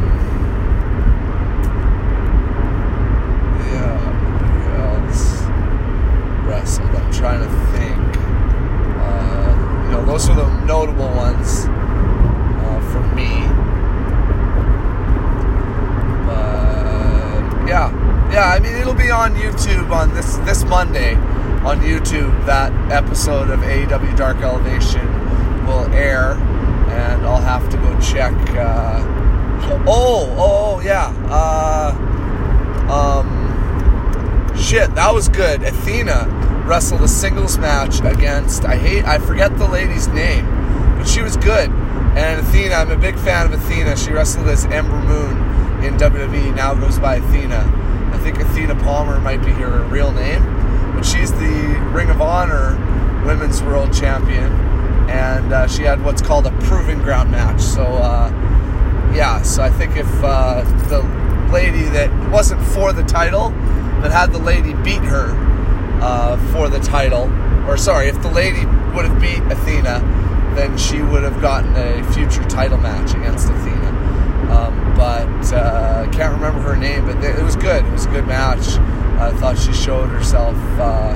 yeah, 3.67 3.99
who 4.47 5.09
else 5.11 5.43
wrestled? 6.47 6.95
I'm 6.95 7.13
trying 7.13 7.41
to 7.41 7.51
think. 7.77 8.17
Uh, 9.01 9.87
you 9.87 9.91
know, 9.91 10.05
those 10.07 10.29
are 10.29 10.37
the 10.37 10.49
notable 10.67 11.13
ones 11.17 11.67
me. 13.15 13.47
But 16.27 17.69
yeah, 17.69 18.33
yeah. 18.33 18.53
I 18.55 18.61
mean, 18.61 18.75
it'll 18.75 18.95
be 18.95 19.11
on 19.11 19.35
YouTube 19.35 19.91
on 19.91 20.15
this 20.15 20.37
this 20.39 20.65
Monday 20.65 21.15
on 21.65 21.81
YouTube. 21.81 22.47
That 22.47 22.73
episode 22.91 23.51
of 23.51 23.61
AEW 23.61 24.17
Dark 24.17 24.39
Elevation 24.39 25.07
will 25.67 25.87
air, 25.93 26.33
and 26.33 27.25
I'll 27.27 27.41
have 27.41 27.69
to 27.71 27.77
go 27.77 27.99
check. 28.01 28.35
Uh, 28.51 29.03
oh, 29.87 30.35
oh, 30.39 30.81
yeah. 30.81 31.15
Uh, 31.29 31.95
um, 32.91 34.57
shit, 34.57 34.95
that 34.95 35.15
was 35.15 35.29
good. 35.29 35.63
Athena 35.63 36.65
wrestled 36.67 37.03
a 37.03 37.09
singles 37.09 37.59
match 37.59 38.01
against 38.03 38.65
I 38.65 38.77
hate 38.77 39.05
I 39.05 39.19
forget 39.19 39.57
the 39.59 39.67
lady's 39.67 40.09
name, 40.09 40.47
but 40.97 41.05
she 41.05 41.23
was 41.23 41.37
good. 41.37 41.71
And 42.17 42.41
Athena, 42.41 42.75
I'm 42.75 42.91
a 42.91 42.97
big 42.97 43.17
fan 43.17 43.47
of 43.47 43.53
Athena. 43.53 43.97
She 43.97 44.13
wrestled 44.13 44.49
as 44.49 44.65
Ember 44.67 45.01
Moon 45.01 45.37
in 45.85 45.97
WWE. 45.97 46.55
Now 46.55 46.75
goes 46.75 46.99
by 46.99 47.17
Athena. 47.17 48.11
I 48.13 48.19
think 48.19 48.39
Athena 48.39 48.75
Palmer 48.77 49.19
might 49.19 49.45
be 49.45 49.53
her 49.53 49.83
real 49.85 50.13
name, 50.13 50.45
but 50.95 51.03
she's 51.03 51.33
the 51.33 51.91
Ring 51.93 52.11
of 52.11 52.21
Honor 52.21 52.77
Women's 53.27 53.63
World 53.63 53.93
Champion, 53.93 54.53
and 55.09 55.53
uh, 55.53 55.67
she 55.67 55.83
had 55.83 56.05
what's 56.05 56.23
called 56.23 56.47
a 56.47 56.53
Proving 56.61 56.99
Ground 57.03 57.31
match. 57.31 57.61
So. 57.61 57.83
Uh, 57.85 58.31
yeah, 59.15 59.43
so 59.43 59.63
I 59.63 59.71
think 59.71 59.97
if 59.97 60.09
uh, 60.25 60.63
the 60.89 61.03
lady 61.53 61.83
that 61.91 62.11
wasn't 62.31 62.63
for 62.69 62.93
the 62.93 63.03
title, 63.03 63.51
but 64.01 64.11
had 64.11 64.33
the 64.33 64.39
lady 64.39 64.73
beat 64.75 65.03
her 65.03 65.37
uh, 66.01 66.39
for 66.53 66.69
the 66.69 66.81
title, 66.81 67.31
or 67.69 67.77
sorry, 67.77 68.09
if 68.09 68.21
the 68.23 68.31
lady 68.31 68.65
would 68.95 69.05
have 69.05 69.21
beat 69.21 69.41
Athena, 69.53 70.01
then 70.57 70.77
she 70.77 71.03
would 71.03 71.23
have 71.23 71.41
gotten 71.41 71.75
a 71.77 72.03
future 72.13 72.45
title 72.49 72.79
match 72.79 73.15
against 73.15 73.49
Athena. 73.49 73.89
Um, 74.53 74.95
but 74.97 75.53
uh, 75.53 76.09
can't 76.13 76.35
remember 76.35 76.61
her 76.61 76.77
name, 76.77 77.07
but 77.07 77.23
it 77.25 77.43
was 77.43 77.57
good. 77.57 77.85
It 77.85 77.93
was 77.93 78.07
a 78.07 78.11
good 78.11 78.27
match. 78.27 78.77
I 79.19 79.33
thought 79.39 79.59
she 79.59 79.73
showed 79.73 80.09
herself. 80.09 80.57
Uh, 80.79 81.15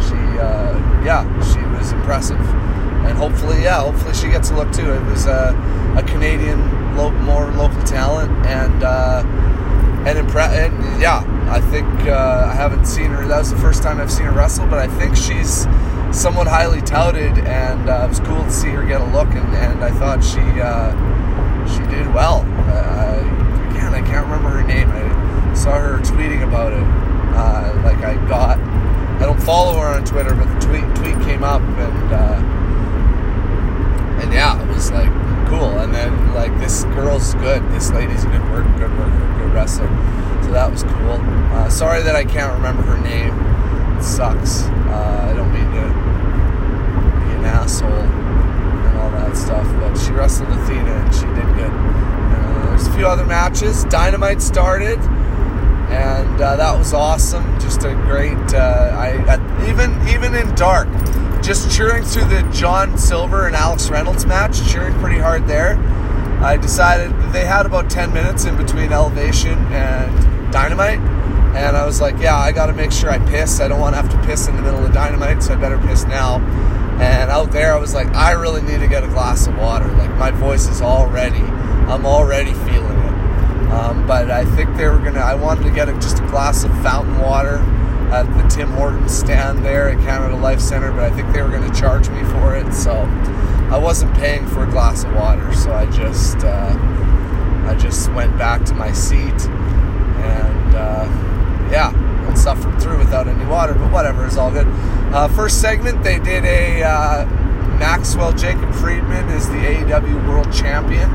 she, 0.00 0.14
uh, 0.38 1.04
yeah, 1.04 1.24
she 1.52 1.60
was 1.76 1.92
impressive 1.92 2.40
and 3.06 3.18
hopefully, 3.18 3.62
yeah, 3.62 3.80
hopefully 3.80 4.14
she 4.14 4.28
gets 4.28 4.50
a 4.50 4.56
look 4.56 4.72
too. 4.72 4.90
It 4.92 5.04
was 5.04 5.26
a, 5.26 5.54
a 5.96 6.02
Canadian, 6.02 6.96
lo- 6.96 7.10
more 7.10 7.50
local 7.52 7.82
talent, 7.82 8.30
and 8.46 8.82
uh, 8.82 9.22
and, 10.06 10.18
impre- 10.18 10.48
and 10.48 11.00
yeah, 11.00 11.22
I 11.50 11.60
think 11.60 11.86
uh, 12.06 12.48
I 12.50 12.54
haven't 12.54 12.86
seen 12.86 13.10
her. 13.10 13.26
That 13.26 13.38
was 13.38 13.50
the 13.50 13.58
first 13.58 13.82
time 13.82 14.00
I've 14.00 14.10
seen 14.10 14.26
her 14.26 14.32
wrestle, 14.32 14.66
but 14.66 14.78
I 14.78 14.86
think 14.86 15.16
she's 15.16 15.66
somewhat 16.14 16.46
highly 16.46 16.80
touted, 16.80 17.38
and 17.38 17.88
uh, 17.88 18.04
it 18.04 18.08
was 18.08 18.20
cool 18.20 18.42
to 18.42 18.50
see 18.50 18.68
her 18.68 18.84
get 18.84 19.00
a 19.00 19.06
look, 19.06 19.28
and, 19.28 19.54
and 19.56 19.84
I 19.84 19.90
thought 19.90 20.22
she 20.22 20.40
uh, 20.40 20.92
she 21.66 21.82
did 21.94 22.12
well. 22.14 22.42
Again, 23.70 23.94
I 23.94 24.02
can't 24.02 24.26
remember 24.26 24.50
her 24.50 24.62
name. 24.62 24.90
I 24.90 25.54
saw 25.54 25.78
her 25.78 25.98
tweeting 25.98 26.46
about 26.46 26.72
it. 26.72 26.84
Uh, 27.36 27.82
like 27.82 27.98
I 27.98 28.14
got, 28.28 28.58
I 28.58 29.26
don't 29.26 29.42
follow 29.42 29.78
her 29.80 29.88
on 29.88 30.04
Twitter, 30.04 30.34
but 30.34 30.46
the 30.46 30.60
tweet 30.66 30.84
tweet 30.96 31.20
came 31.26 31.42
up 31.42 31.62
and. 31.62 32.12
Uh, 32.12 32.60
and 34.22 34.32
yeah, 34.32 34.60
it 34.62 34.68
was 34.72 34.90
like 34.92 35.10
cool. 35.48 35.78
And 35.80 35.92
then 35.92 36.34
like 36.34 36.56
this 36.58 36.84
girl's 36.84 37.34
good. 37.34 37.62
This 37.72 37.90
lady's 37.90 38.24
a 38.24 38.28
good 38.28 38.42
worker, 38.50 38.72
good 38.78 38.98
worker, 38.98 39.34
good 39.38 39.52
wrestler. 39.52 39.88
So 40.42 40.52
that 40.52 40.70
was 40.70 40.82
cool. 40.84 41.18
Uh, 41.52 41.68
sorry 41.68 42.02
that 42.02 42.16
I 42.16 42.24
can't 42.24 42.54
remember 42.54 42.82
her 42.82 43.00
name. 43.00 43.34
It 43.98 44.02
sucks. 44.02 44.62
Uh, 44.62 45.28
I 45.30 45.34
don't 45.34 45.52
mean 45.52 45.70
an 47.44 47.50
asshole 47.50 47.90
and 47.90 48.98
all 48.98 49.10
that 49.10 49.36
stuff, 49.36 49.66
but 49.80 49.94
she 49.96 50.12
wrestled 50.12 50.48
Athena 50.48 50.90
and 50.90 51.14
she 51.14 51.26
did 51.26 51.46
good. 51.56 51.70
Uh, 51.70 52.66
there's 52.70 52.86
a 52.86 52.92
few 52.92 53.06
other 53.06 53.26
matches. 53.26 53.84
Dynamite 53.84 54.40
started. 54.40 54.98
And 55.90 56.40
uh, 56.40 56.56
that 56.56 56.76
was 56.76 56.92
awesome. 56.94 57.44
Just 57.60 57.84
a 57.84 57.92
great. 58.06 58.54
Uh, 58.54 58.96
I 58.98 59.68
even 59.70 59.92
even 60.08 60.34
in 60.34 60.52
dark, 60.54 60.88
just 61.42 61.70
cheering 61.70 62.02
through 62.02 62.24
the 62.24 62.42
John 62.52 62.96
Silver 62.96 63.46
and 63.46 63.54
Alex 63.54 63.90
Reynolds 63.90 64.24
match, 64.24 64.66
cheering 64.72 64.98
pretty 64.98 65.20
hard 65.20 65.46
there. 65.46 65.76
I 66.42 66.56
decided 66.56 67.12
they 67.32 67.44
had 67.44 67.64
about 67.64 67.88
10 67.90 68.12
minutes 68.12 68.44
in 68.44 68.56
between 68.56 68.92
Elevation 68.92 69.58
and 69.72 70.52
Dynamite. 70.52 70.98
And 71.54 71.76
I 71.76 71.86
was 71.86 72.00
like, 72.00 72.18
yeah, 72.18 72.36
I 72.36 72.50
got 72.50 72.66
to 72.66 72.72
make 72.72 72.90
sure 72.90 73.10
I 73.10 73.18
piss. 73.30 73.60
I 73.60 73.68
don't 73.68 73.78
want 73.78 73.94
to 73.94 74.02
have 74.02 74.10
to 74.10 74.26
piss 74.26 74.48
in 74.48 74.56
the 74.56 74.62
middle 74.62 74.84
of 74.84 74.92
Dynamite, 74.92 75.42
so 75.42 75.52
I 75.52 75.56
better 75.56 75.78
piss 75.78 76.04
now. 76.04 76.40
And 77.00 77.30
out 77.30 77.50
there, 77.50 77.74
I 77.74 77.78
was 77.78 77.92
like, 77.94 78.08
I 78.14 78.32
really 78.32 78.62
need 78.62 78.80
to 78.80 78.86
get 78.86 79.04
a 79.04 79.08
glass 79.08 79.46
of 79.46 79.56
water. 79.58 79.88
Like, 79.88 80.14
my 80.16 80.30
voice 80.30 80.68
is 80.68 80.80
already, 80.80 81.40
I'm 81.40 82.06
already 82.06 82.52
feeling 82.52 82.98
it. 82.98 83.14
Um, 83.72 84.06
but 84.06 84.30
I 84.30 84.44
think 84.44 84.76
they 84.76 84.86
were 84.86 84.98
gonna. 84.98 85.20
I 85.20 85.34
wanted 85.34 85.64
to 85.64 85.70
get 85.70 85.88
a, 85.88 85.94
just 85.94 86.20
a 86.20 86.26
glass 86.26 86.62
of 86.62 86.70
fountain 86.82 87.18
water 87.18 87.56
at 88.12 88.22
the 88.36 88.48
Tim 88.48 88.70
Hortons 88.70 89.12
stand 89.12 89.64
there 89.64 89.88
at 89.88 89.98
Canada 90.04 90.36
Life 90.36 90.60
Center, 90.60 90.92
but 90.92 91.00
I 91.00 91.10
think 91.10 91.32
they 91.32 91.42
were 91.42 91.50
to 91.50 91.72
charge 91.72 92.08
me 92.08 92.22
for 92.24 92.54
it, 92.54 92.72
so 92.72 92.92
I 92.92 93.78
wasn't 93.78 94.14
paying 94.14 94.46
for 94.46 94.62
a 94.62 94.70
glass 94.70 95.02
of 95.02 95.12
water. 95.14 95.52
So 95.54 95.72
I 95.72 95.86
just 95.86 96.36
uh, 96.44 96.76
I 97.66 97.74
just 97.74 98.12
went 98.12 98.38
back 98.38 98.64
to 98.66 98.74
my 98.74 98.92
seat 98.92 99.48
and 99.48 100.74
uh, 100.76 101.04
yeah, 101.72 101.92
and 102.28 102.38
suffered 102.38 102.80
through 102.80 102.98
without 102.98 103.26
any 103.26 103.44
water. 103.46 103.74
But 103.74 103.90
whatever, 103.90 104.24
it's 104.24 104.36
all 104.36 104.52
good. 104.52 104.68
Uh, 105.14 105.28
first 105.28 105.60
segment, 105.60 106.02
they 106.02 106.18
did 106.18 106.44
a 106.44 106.82
uh, 106.82 107.24
Maxwell 107.78 108.32
Jacob 108.32 108.74
Friedman 108.74 109.28
is 109.30 109.46
the 109.48 109.54
AEW 109.54 110.28
World 110.28 110.52
Champion, 110.52 111.08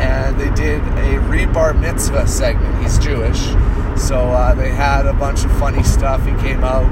and 0.00 0.38
they 0.38 0.50
did 0.50 0.80
a 0.80 1.18
rebar 1.28 1.78
mitzvah 1.78 2.28
segment. 2.28 2.82
He's 2.82 2.98
Jewish 2.98 3.54
so 4.00 4.30
uh, 4.30 4.54
they 4.54 4.70
had 4.70 5.06
a 5.06 5.12
bunch 5.12 5.44
of 5.44 5.52
funny 5.58 5.82
stuff. 5.82 6.24
He 6.24 6.32
came 6.36 6.64
out 6.64 6.88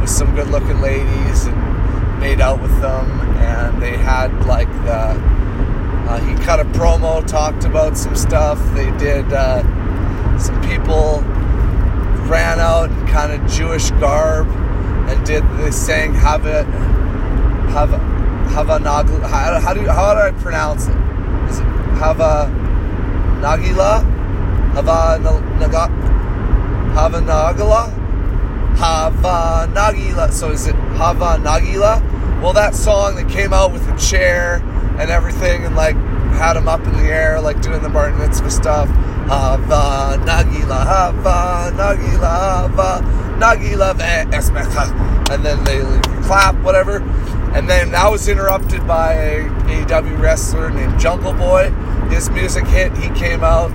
with 0.00 0.10
some 0.10 0.34
good 0.34 0.48
looking 0.48 0.80
ladies 0.80 1.46
and 1.46 2.20
made 2.20 2.40
out 2.40 2.60
with 2.60 2.78
them. 2.80 3.08
And 3.38 3.80
they 3.80 3.96
had 3.96 4.46
like 4.46 4.70
the. 4.84 5.38
Uh, 6.08 6.18
he 6.20 6.34
cut 6.44 6.58
a 6.58 6.64
promo, 6.64 7.26
talked 7.26 7.64
about 7.64 7.96
some 7.96 8.16
stuff. 8.16 8.58
They 8.74 8.90
did. 8.98 9.32
Uh, 9.32 9.62
some 10.38 10.60
people 10.62 11.20
ran 12.26 12.58
out 12.60 12.90
in 12.90 13.06
kind 13.06 13.32
of 13.32 13.50
Jewish 13.50 13.90
garb 13.92 14.48
and 15.08 15.26
did. 15.26 15.42
They 15.58 15.70
sang 15.70 16.14
have. 16.14 16.44
Have. 16.44 17.90
Have 18.48 18.70
a 18.70 18.78
nagla. 18.78 19.22
How, 19.22 19.60
how 19.60 19.74
do 19.74 19.86
how 19.86 20.14
do 20.14 20.20
I 20.20 20.30
pronounce 20.42 20.86
it? 20.88 20.96
Is 21.50 21.58
it 21.60 21.64
have 22.00 22.18
a 22.18 22.46
nagila? 23.40 24.02
Have 24.74 24.88
a 24.88 25.18
naga? 25.58 26.08
Hava 26.98 27.20
Nagila? 27.20 27.92
Hava 28.76 29.70
Nagila. 29.72 30.32
So 30.32 30.50
is 30.50 30.66
it 30.66 30.74
Hava 30.74 31.40
Nagila? 31.40 32.02
Well, 32.42 32.52
that 32.54 32.74
song 32.74 33.14
that 33.14 33.28
came 33.28 33.52
out 33.52 33.72
with 33.72 33.86
the 33.86 33.94
chair 33.94 34.56
and 34.98 35.08
everything 35.08 35.64
and 35.64 35.76
like 35.76 35.94
had 36.34 36.56
him 36.56 36.66
up 36.66 36.84
in 36.84 36.92
the 36.94 37.04
air, 37.04 37.40
like 37.40 37.62
doing 37.62 37.82
the 37.82 37.88
Martin 37.88 38.18
Mitzvah 38.18 38.50
stuff. 38.50 38.88
Hava 39.28 40.18
Nagila, 40.24 40.84
Hava 40.86 41.76
Nagila, 41.76 42.68
Hava 42.68 43.04
Nagila 43.38 43.94
Esmecha. 44.32 45.30
And 45.30 45.44
then 45.44 45.62
they 45.64 45.80
clap, 46.26 46.56
whatever. 46.62 47.02
And 47.54 47.68
then 47.68 47.92
that 47.92 48.10
was 48.10 48.28
interrupted 48.28 48.86
by 48.86 49.12
a 49.14 49.44
AEW 49.68 50.18
wrestler 50.18 50.70
named 50.70 50.98
Jungle 50.98 51.32
Boy. 51.32 51.70
His 52.10 52.30
music 52.30 52.66
hit, 52.66 52.96
he 52.96 53.08
came 53.10 53.44
out, 53.44 53.70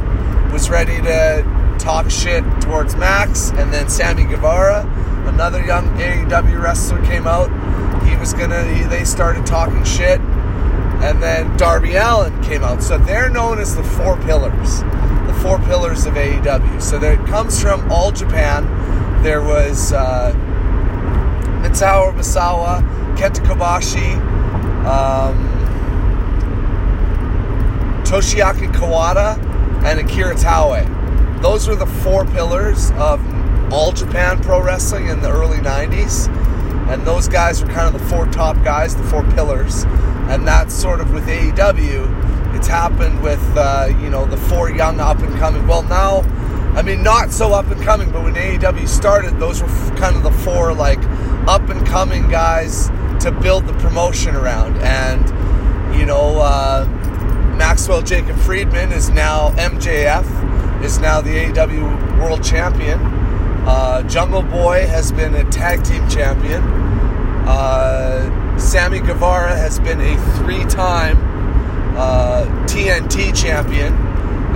was 0.51 0.69
ready 0.69 1.01
to 1.01 1.77
talk 1.79 2.09
shit 2.09 2.43
towards 2.61 2.95
Max, 2.95 3.51
and 3.51 3.73
then 3.73 3.89
Sammy 3.89 4.25
Guevara, 4.25 4.83
another 5.27 5.63
young 5.63 5.87
AEW 5.97 6.61
wrestler, 6.61 7.03
came 7.05 7.27
out. 7.27 7.49
He 8.03 8.15
was 8.15 8.33
gonna. 8.33 8.63
He, 8.63 8.83
they 8.83 9.05
started 9.05 9.45
talking 9.45 9.83
shit, 9.83 10.19
and 11.03 11.21
then 11.21 11.55
Darby 11.57 11.95
Allin 11.95 12.41
came 12.41 12.63
out. 12.63 12.81
So 12.81 12.97
they're 12.97 13.29
known 13.29 13.59
as 13.59 13.75
the 13.75 13.83
Four 13.83 14.17
Pillars, 14.21 14.79
the 15.27 15.37
Four 15.41 15.59
Pillars 15.59 16.05
of 16.05 16.13
AEW. 16.13 16.81
So 16.81 16.97
there, 16.97 17.13
it 17.13 17.27
comes 17.27 17.61
from 17.61 17.91
All 17.91 18.11
Japan. 18.11 18.63
There 19.21 19.41
was 19.41 19.93
uh, 19.93 20.31
Mitsuharu 21.61 22.13
Misawa, 22.15 22.81
Kenta 23.17 23.43
Kobashi. 23.45 24.15
Um, 24.85 25.49
Toshiaki 28.03 28.71
Kawada 28.73 29.37
and 29.83 29.99
Akira 29.99 30.35
Taue 30.35 31.03
those 31.43 31.67
were 31.67 31.75
the 31.75 31.85
four 31.85 32.23
pillars 32.23 32.91
of 32.91 33.21
all 33.73 33.91
Japan 33.91 34.41
Pro 34.41 34.63
Wrestling 34.63 35.07
in 35.07 35.19
the 35.19 35.29
early 35.29 35.57
90s. 35.57 36.29
And 36.87 37.05
those 37.05 37.27
guys 37.27 37.61
were 37.61 37.67
kind 37.67 37.93
of 37.93 38.01
the 38.01 38.07
four 38.07 38.25
top 38.27 38.55
guys, 38.63 38.95
the 38.95 39.03
four 39.03 39.23
pillars. 39.31 39.83
And 40.29 40.47
that's 40.47 40.73
sort 40.73 41.01
of 41.01 41.13
with 41.13 41.27
AEW. 41.27 42.55
It's 42.55 42.67
happened 42.67 43.21
with, 43.21 43.43
uh, 43.55 43.89
you 44.01 44.09
know, 44.09 44.25
the 44.25 44.37
four 44.37 44.69
young 44.69 44.99
up 44.99 45.19
and 45.19 45.35
coming. 45.37 45.67
Well, 45.67 45.83
now, 45.83 46.21
I 46.75 46.81
mean, 46.81 47.03
not 47.03 47.31
so 47.31 47.53
up 47.53 47.67
and 47.67 47.81
coming, 47.81 48.11
but 48.11 48.23
when 48.23 48.35
AEW 48.35 48.87
started, 48.87 49.39
those 49.39 49.61
were 49.61 49.67
kind 49.97 50.15
of 50.15 50.23
the 50.23 50.31
four, 50.31 50.73
like, 50.73 50.99
up 51.47 51.69
and 51.69 51.85
coming 51.85 52.29
guys 52.29 52.89
to 53.19 53.31
build 53.31 53.67
the 53.67 53.73
promotion 53.73 54.35
around. 54.35 54.77
And, 54.77 55.97
you 55.97 56.05
know, 56.05 56.39
uh, 56.39 56.85
Maxwell 57.57 58.01
Jacob 58.01 58.37
Friedman 58.37 58.91
is 58.91 59.09
now 59.09 59.51
MJF 59.51 60.25
is 60.83 60.99
now 60.99 61.21
the 61.21 61.29
AEW 61.29 62.19
World 62.19 62.43
Champion. 62.43 62.99
Uh, 63.65 64.01
Jungle 64.03 64.41
Boy 64.41 64.85
has 64.85 65.11
been 65.13 65.33
a 65.35 65.49
tag 65.49 65.83
team 65.83 66.07
champion. 66.09 66.61
Uh, 67.47 68.42
Sammy 68.63 68.99
Guevara 68.99 69.55
has 69.55 69.79
been 69.79 69.99
a 69.99 70.17
three 70.37 70.63
time 70.65 71.17
uh, 71.97 72.45
TNT 72.65 73.35
champion. 73.35 73.93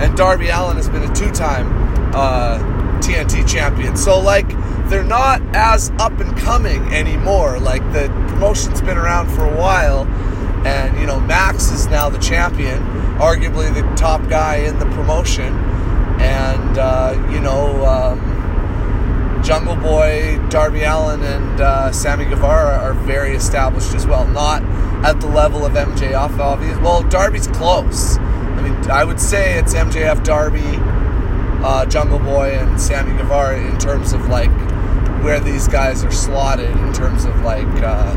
And 0.00 0.16
Darby 0.16 0.48
Allin 0.48 0.76
has 0.76 0.88
been 0.88 1.02
a 1.02 1.14
two 1.14 1.30
time 1.30 1.66
TNT 3.02 3.44
uh, 3.44 3.46
champion. 3.46 3.96
So, 3.96 4.18
like, 4.18 4.48
they're 4.88 5.04
not 5.04 5.42
as 5.54 5.90
up 5.98 6.18
and 6.20 6.36
coming 6.38 6.82
anymore. 6.92 7.58
Like, 7.58 7.82
the 7.92 8.08
promotion's 8.28 8.80
been 8.80 8.96
around 8.96 9.28
for 9.28 9.44
a 9.44 9.56
while. 9.56 10.06
And, 10.66 10.98
you 10.98 11.06
know, 11.06 11.20
Max 11.20 11.70
is 11.70 11.86
now 11.86 12.08
the 12.08 12.18
champion, 12.18 12.82
arguably 13.18 13.72
the 13.72 13.82
top 13.94 14.28
guy 14.28 14.56
in 14.56 14.78
the 14.78 14.86
promotion 14.86 15.54
and 16.20 16.78
uh, 16.78 17.28
you 17.30 17.40
know 17.40 17.84
um, 17.86 18.18
Jungle 19.48 19.76
Boy, 19.76 20.38
Darby 20.50 20.82
Allin, 20.82 21.22
and 21.22 21.60
uh, 21.62 21.90
Sammy 21.90 22.26
Guevara 22.26 22.76
are 22.80 22.92
very 22.92 23.34
established 23.34 23.94
as 23.94 24.06
well. 24.06 24.26
Not 24.26 24.62
at 25.02 25.22
the 25.22 25.26
level 25.26 25.64
of 25.64 25.72
MJF, 25.72 26.38
obviously. 26.38 26.82
Well, 26.82 27.02
Darby's 27.04 27.46
close. 27.46 28.18
I 28.18 28.60
mean, 28.60 28.74
I 28.90 29.04
would 29.04 29.18
say 29.18 29.58
it's 29.58 29.72
MJF, 29.72 30.22
Darby, 30.22 30.60
uh, 31.64 31.86
Jungle 31.86 32.18
Boy, 32.18 32.58
and 32.58 32.78
Sammy 32.78 33.16
Guevara 33.16 33.58
in 33.58 33.78
terms 33.78 34.12
of 34.12 34.28
like 34.28 34.50
where 35.24 35.40
these 35.40 35.66
guys 35.66 36.04
are 36.04 36.10
slotted 36.10 36.68
in 36.68 36.92
terms 36.92 37.24
of 37.24 37.34
like 37.40 37.64
uh, 37.82 38.14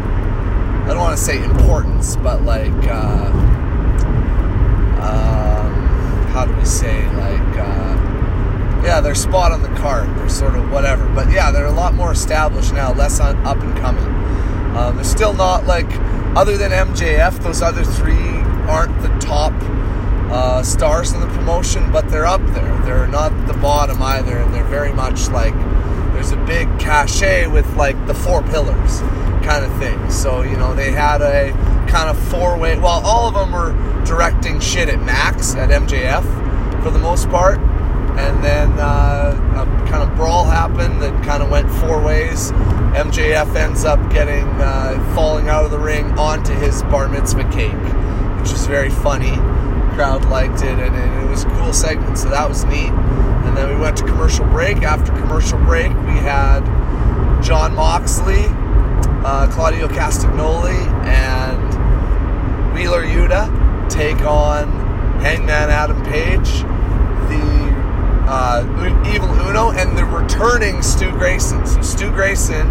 I 0.83 0.87
don't 0.87 0.97
want 0.97 1.17
to 1.17 1.23
say 1.23 1.41
importance, 1.41 2.17
but 2.17 2.41
like 2.41 2.73
uh, 2.89 3.31
um, 4.99 5.71
how 6.33 6.45
do 6.45 6.53
we 6.57 6.65
say 6.65 7.07
like 7.11 7.57
yeah, 8.83 8.99
they're 8.99 9.15
spot 9.15 9.51
on 9.51 9.61
the 9.61 9.69
card. 9.79 10.09
They're 10.17 10.29
sort 10.29 10.55
of 10.55 10.71
whatever. 10.71 11.07
But 11.13 11.31
yeah, 11.31 11.51
they're 11.51 11.65
a 11.65 11.71
lot 11.71 11.93
more 11.93 12.11
established 12.11 12.73
now, 12.73 12.93
less 12.93 13.19
on, 13.19 13.37
up 13.45 13.57
and 13.57 13.77
coming. 13.77 14.05
Um, 14.75 14.95
they're 14.95 15.03
still 15.03 15.33
not 15.33 15.65
like, 15.65 15.87
other 16.35 16.57
than 16.57 16.71
MJF, 16.71 17.43
those 17.43 17.61
other 17.61 17.83
three 17.83 18.39
aren't 18.67 18.99
the 19.01 19.09
top 19.19 19.53
uh, 20.31 20.63
stars 20.63 21.11
in 21.11 21.19
the 21.19 21.27
promotion, 21.27 21.91
but 21.91 22.09
they're 22.09 22.25
up 22.25 22.41
there. 22.47 22.77
They're 22.85 23.07
not 23.07 23.47
the 23.47 23.53
bottom 23.53 24.01
either, 24.01 24.37
and 24.37 24.53
they're 24.53 24.63
very 24.63 24.93
much 24.93 25.29
like 25.29 25.53
there's 26.13 26.31
a 26.31 26.45
big 26.45 26.67
cachet 26.79 27.47
with 27.47 27.67
like 27.75 28.07
the 28.07 28.13
four 28.13 28.41
pillars 28.43 28.99
kind 29.43 29.65
of 29.65 29.77
thing. 29.77 30.09
So, 30.09 30.41
you 30.41 30.55
know, 30.55 30.73
they 30.73 30.91
had 30.91 31.21
a 31.21 31.51
kind 31.87 32.09
of 32.09 32.17
four 32.29 32.57
way, 32.57 32.77
well, 32.77 33.05
all 33.05 33.27
of 33.27 33.33
them 33.33 33.51
were 33.51 33.73
directing 34.05 34.59
shit 34.59 34.87
at 34.87 35.01
Max, 35.01 35.55
at 35.55 35.69
MJF 35.69 36.83
for 36.83 36.91
the 36.91 36.99
most 36.99 37.29
part 37.29 37.59
and 38.21 38.43
then 38.43 38.71
uh, 38.77 39.33
a 39.55 39.89
kind 39.89 40.03
of 40.07 40.15
brawl 40.15 40.45
happened 40.45 41.01
that 41.01 41.23
kind 41.23 41.41
of 41.41 41.49
went 41.49 41.69
four 41.71 42.01
ways. 42.01 42.51
MJF 42.93 43.55
ends 43.55 43.83
up 43.83 43.99
getting 44.11 44.47
uh, 44.61 45.13
falling 45.15 45.49
out 45.49 45.65
of 45.65 45.71
the 45.71 45.79
ring 45.79 46.05
onto 46.19 46.53
his 46.53 46.83
bar 46.83 47.07
mitzvah 47.07 47.49
cake, 47.51 47.71
which 48.39 48.51
was 48.51 48.67
very 48.67 48.91
funny. 48.91 49.35
crowd 49.95 50.23
liked 50.25 50.61
it, 50.61 50.77
and 50.77 50.95
it 50.95 51.29
was 51.29 51.45
a 51.45 51.49
cool 51.49 51.73
segment, 51.73 52.17
so 52.17 52.29
that 52.29 52.47
was 52.47 52.63
neat. 52.65 52.91
And 52.91 53.57
then 53.57 53.69
we 53.69 53.75
went 53.75 53.97
to 53.97 54.03
commercial 54.03 54.45
break. 54.45 54.77
After 54.83 55.11
commercial 55.13 55.57
break, 55.59 55.89
we 55.89 56.17
had 56.21 56.61
Jon 57.41 57.73
Moxley, 57.73 58.45
uh, 59.25 59.49
Claudio 59.51 59.87
Castagnoli, 59.87 60.87
and 61.05 62.73
Wheeler 62.75 63.03
Yuta 63.03 63.89
take 63.89 64.21
on 64.21 64.69
Hangman 65.21 65.69
Adam 65.69 66.01
Page 66.03 66.63
uh, 68.27 68.63
Evil 69.13 69.29
Uno 69.47 69.71
and 69.71 69.97
the 69.97 70.05
returning 70.05 70.81
Stu 70.81 71.11
Grayson. 71.11 71.65
So 71.65 71.81
Stu 71.81 72.11
Grayson 72.11 72.69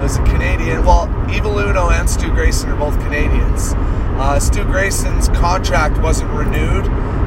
was 0.00 0.16
a 0.16 0.24
Canadian. 0.24 0.84
Well, 0.84 1.08
Evil 1.30 1.58
Uno 1.58 1.90
and 1.90 2.08
Stu 2.08 2.30
Grayson 2.30 2.70
are 2.70 2.76
both 2.76 2.98
Canadians. 3.00 3.72
Uh, 4.16 4.38
Stu 4.38 4.64
Grayson's 4.64 5.28
contract 5.30 5.98
wasn't 5.98 6.30
renewed 6.30 6.84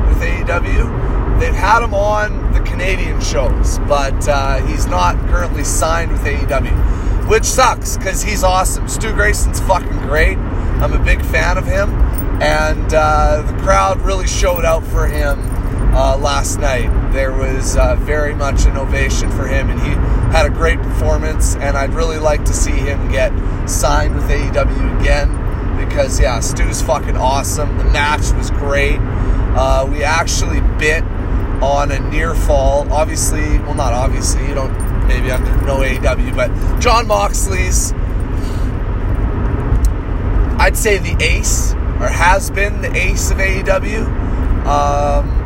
with 0.07 0.17
AEW. 0.19 1.39
They've 1.39 1.53
had 1.53 1.83
him 1.83 1.93
on 1.93 2.53
the 2.53 2.61
Canadian 2.61 3.19
shows, 3.21 3.77
but 3.79 4.27
uh, 4.27 4.65
he's 4.65 4.87
not 4.87 5.15
currently 5.27 5.63
signed 5.63 6.11
with 6.11 6.21
AEW, 6.21 7.27
which 7.29 7.43
sucks 7.43 7.97
because 7.97 8.23
he's 8.23 8.43
awesome. 8.43 8.87
Stu 8.87 9.13
Grayson's 9.13 9.59
fucking 9.59 9.99
great. 9.99 10.37
I'm 10.37 10.93
a 10.93 11.03
big 11.03 11.21
fan 11.23 11.57
of 11.57 11.65
him, 11.65 11.89
and 12.41 12.93
uh, 12.93 13.41
the 13.41 13.61
crowd 13.63 13.99
really 14.01 14.27
showed 14.27 14.63
out 14.63 14.83
for 14.83 15.07
him 15.07 15.39
uh, 15.93 16.17
last 16.17 16.59
night. 16.59 16.89
There 17.17 17.33
was 17.33 17.75
uh, 17.75 17.95
very 17.95 18.35
much 18.35 18.65
an 18.65 18.77
ovation 18.77 19.31
for 19.31 19.47
him, 19.47 19.71
and 19.71 19.81
he 19.81 19.89
had 20.31 20.45
a 20.45 20.51
great 20.51 20.77
performance. 20.77 21.55
And 21.55 21.75
I'd 21.75 21.95
really 21.95 22.19
like 22.19 22.45
to 22.45 22.53
see 22.53 22.73
him 22.73 23.09
get 23.09 23.31
signed 23.67 24.13
with 24.13 24.25
AEW 24.25 25.01
again 25.01 25.83
because, 25.83 26.19
yeah, 26.19 26.39
Stu's 26.39 26.79
fucking 26.83 27.17
awesome. 27.17 27.75
The 27.79 27.85
match 27.85 28.31
was 28.33 28.51
great. 28.51 28.99
Uh, 28.99 29.87
we 29.89 30.03
actually 30.03 30.61
bit 30.77 31.03
on 31.59 31.91
a 31.91 31.99
near 32.11 32.35
fall. 32.35 32.87
Obviously, 32.93 33.57
well, 33.61 33.73
not 33.73 33.93
obviously, 33.93 34.47
you 34.47 34.53
don't 34.53 35.07
maybe 35.07 35.31
under 35.31 35.49
no 35.65 35.77
AEW, 35.77 36.35
but 36.35 36.51
Jon 36.79 37.07
Moxley's, 37.07 37.93
I'd 40.59 40.77
say 40.77 40.99
the 40.99 41.17
ace, 41.19 41.73
or 41.99 42.09
has 42.09 42.51
been 42.51 42.83
the 42.83 42.95
ace 42.95 43.31
of 43.31 43.37
AEW. 43.37 44.05
Um, 44.67 45.36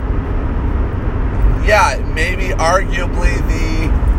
yeah, 1.65 2.01
maybe 2.13 2.49
arguably 2.49 3.35
the 3.47 4.11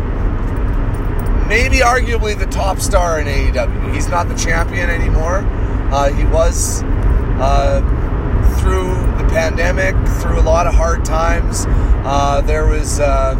maybe 1.47 1.77
arguably 1.77 2.37
the 2.37 2.45
top 2.47 2.79
star 2.79 3.19
in 3.19 3.27
AEW. 3.27 3.93
He's 3.93 4.07
not 4.07 4.27
the 4.27 4.35
champion 4.35 4.89
anymore. 4.89 5.39
Uh, 5.91 6.11
he 6.11 6.23
was 6.25 6.83
uh, 7.39 7.81
through 8.59 8.95
the 9.21 9.29
pandemic, 9.29 9.93
through 10.21 10.39
a 10.39 10.41
lot 10.41 10.67
of 10.67 10.73
hard 10.73 11.03
times. 11.05 11.65
Uh, 12.05 12.41
there 12.41 12.65
was 12.65 12.99
uh, 12.99 13.35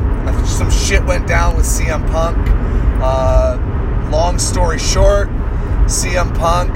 some 0.46 0.70
shit 0.70 1.04
went 1.06 1.28
down 1.28 1.56
with 1.56 1.66
CM 1.66 2.06
Punk. 2.12 2.38
Uh, 3.02 3.58
long 4.12 4.38
story 4.38 4.80
short, 4.80 5.30
CM 5.88 6.38
Punk 6.38 6.74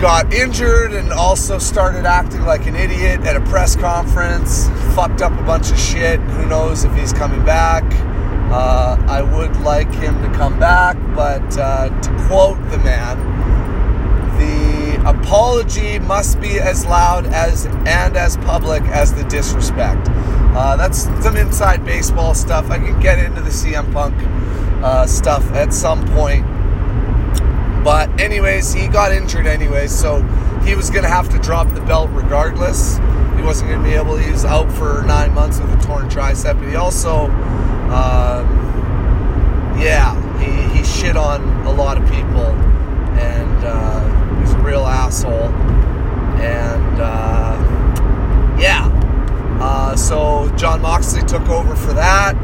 got 0.00 0.32
injured 0.32 0.94
and 0.94 1.12
also 1.12 1.58
started 1.58 2.06
acting 2.06 2.40
like 2.46 2.66
an 2.66 2.74
idiot 2.74 3.20
at 3.20 3.36
a 3.36 3.40
press 3.42 3.76
conference. 3.76 4.66
Fucked 4.94 5.20
up 5.20 5.38
a 5.38 5.42
bunch 5.42 5.70
of 5.70 5.78
shit. 5.78 6.18
Who 6.20 6.46
knows 6.46 6.84
if 6.84 6.94
he's 6.94 7.12
coming 7.12 7.44
back? 7.44 7.84
Uh, 8.50 8.96
I 9.06 9.20
would 9.20 9.54
like 9.58 9.92
him 9.92 10.22
to 10.22 10.28
come 10.38 10.58
back, 10.58 10.96
but 11.14 11.58
uh, 11.58 11.90
to 12.00 12.26
quote 12.26 12.56
the 12.70 12.78
man, 12.78 13.18
the 14.38 15.08
apology 15.08 15.98
must 15.98 16.40
be 16.40 16.58
as 16.58 16.86
loud 16.86 17.26
as 17.26 17.66
and 17.66 18.16
as 18.16 18.38
public 18.38 18.82
as 18.84 19.12
the 19.12 19.24
disrespect. 19.24 20.08
Uh, 20.10 20.76
that's 20.76 21.02
some 21.22 21.36
inside 21.36 21.84
baseball 21.84 22.34
stuff. 22.34 22.70
I 22.70 22.78
can 22.78 22.98
get 23.00 23.18
into 23.18 23.42
the 23.42 23.50
CM 23.50 23.92
Punk 23.92 24.14
uh, 24.82 25.06
stuff 25.06 25.44
at 25.52 25.74
some 25.74 26.08
point 26.08 26.46
but 27.82 28.20
anyways, 28.20 28.72
he 28.72 28.88
got 28.88 29.12
injured 29.12 29.46
anyways, 29.46 29.90
so 29.96 30.22
he 30.64 30.74
was 30.74 30.90
gonna 30.90 31.08
have 31.08 31.28
to 31.30 31.38
drop 31.38 31.72
the 31.74 31.80
belt 31.82 32.10
regardless. 32.12 32.98
He 33.36 33.42
wasn't 33.42 33.70
gonna 33.70 33.82
be 33.82 33.94
able. 33.94 34.16
He 34.16 34.30
was 34.30 34.44
out 34.44 34.70
for 34.72 35.02
nine 35.06 35.32
months 35.32 35.58
with 35.58 35.70
a 35.72 35.86
torn 35.86 36.08
tricep. 36.08 36.58
But 36.58 36.68
he 36.68 36.76
also, 36.76 37.24
um, 37.90 38.46
yeah, 39.80 40.14
he, 40.38 40.78
he 40.78 40.84
shit 40.84 41.16
on 41.16 41.42
a 41.66 41.72
lot 41.72 41.96
of 41.96 42.04
people, 42.04 42.46
and 43.18 43.64
uh, 43.64 44.40
he's 44.40 44.52
a 44.52 44.58
real 44.58 44.84
asshole. 44.86 45.48
And 46.40 47.00
uh, 47.00 47.56
yeah, 48.58 48.88
uh, 49.60 49.96
so 49.96 50.50
Jon 50.56 50.82
Moxley 50.82 51.22
took 51.22 51.48
over 51.48 51.74
for 51.74 51.94
that, 51.94 52.34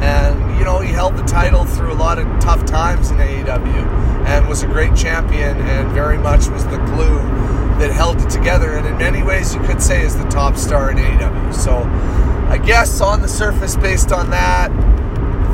and 0.00 0.58
you 0.58 0.64
know 0.64 0.80
he 0.80 0.92
held 0.92 1.16
the 1.16 1.22
title 1.22 1.64
through 1.64 1.92
a 1.92 1.94
lot 1.94 2.18
of 2.18 2.26
tough 2.40 2.64
times 2.64 3.10
in 3.10 3.18
AEW 3.18 3.86
and 4.26 4.48
was 4.48 4.62
a 4.62 4.66
great 4.66 4.94
champion 4.94 5.56
and 5.58 5.90
very 5.92 6.18
much 6.18 6.48
was 6.48 6.64
the 6.66 6.78
glue 6.78 7.18
that 7.80 7.90
held 7.90 8.20
it 8.20 8.28
together. 8.28 8.76
And 8.76 8.86
in 8.86 8.96
many 8.98 9.22
ways, 9.22 9.54
you 9.54 9.60
could 9.62 9.82
say 9.82 10.02
is 10.02 10.16
the 10.16 10.28
top 10.28 10.56
star 10.56 10.90
in 10.90 10.98
AEW. 10.98 11.54
So 11.54 11.78
I 12.48 12.58
guess 12.58 13.00
on 13.00 13.22
the 13.22 13.28
surface, 13.28 13.76
based 13.76 14.12
on 14.12 14.30
that, 14.30 14.70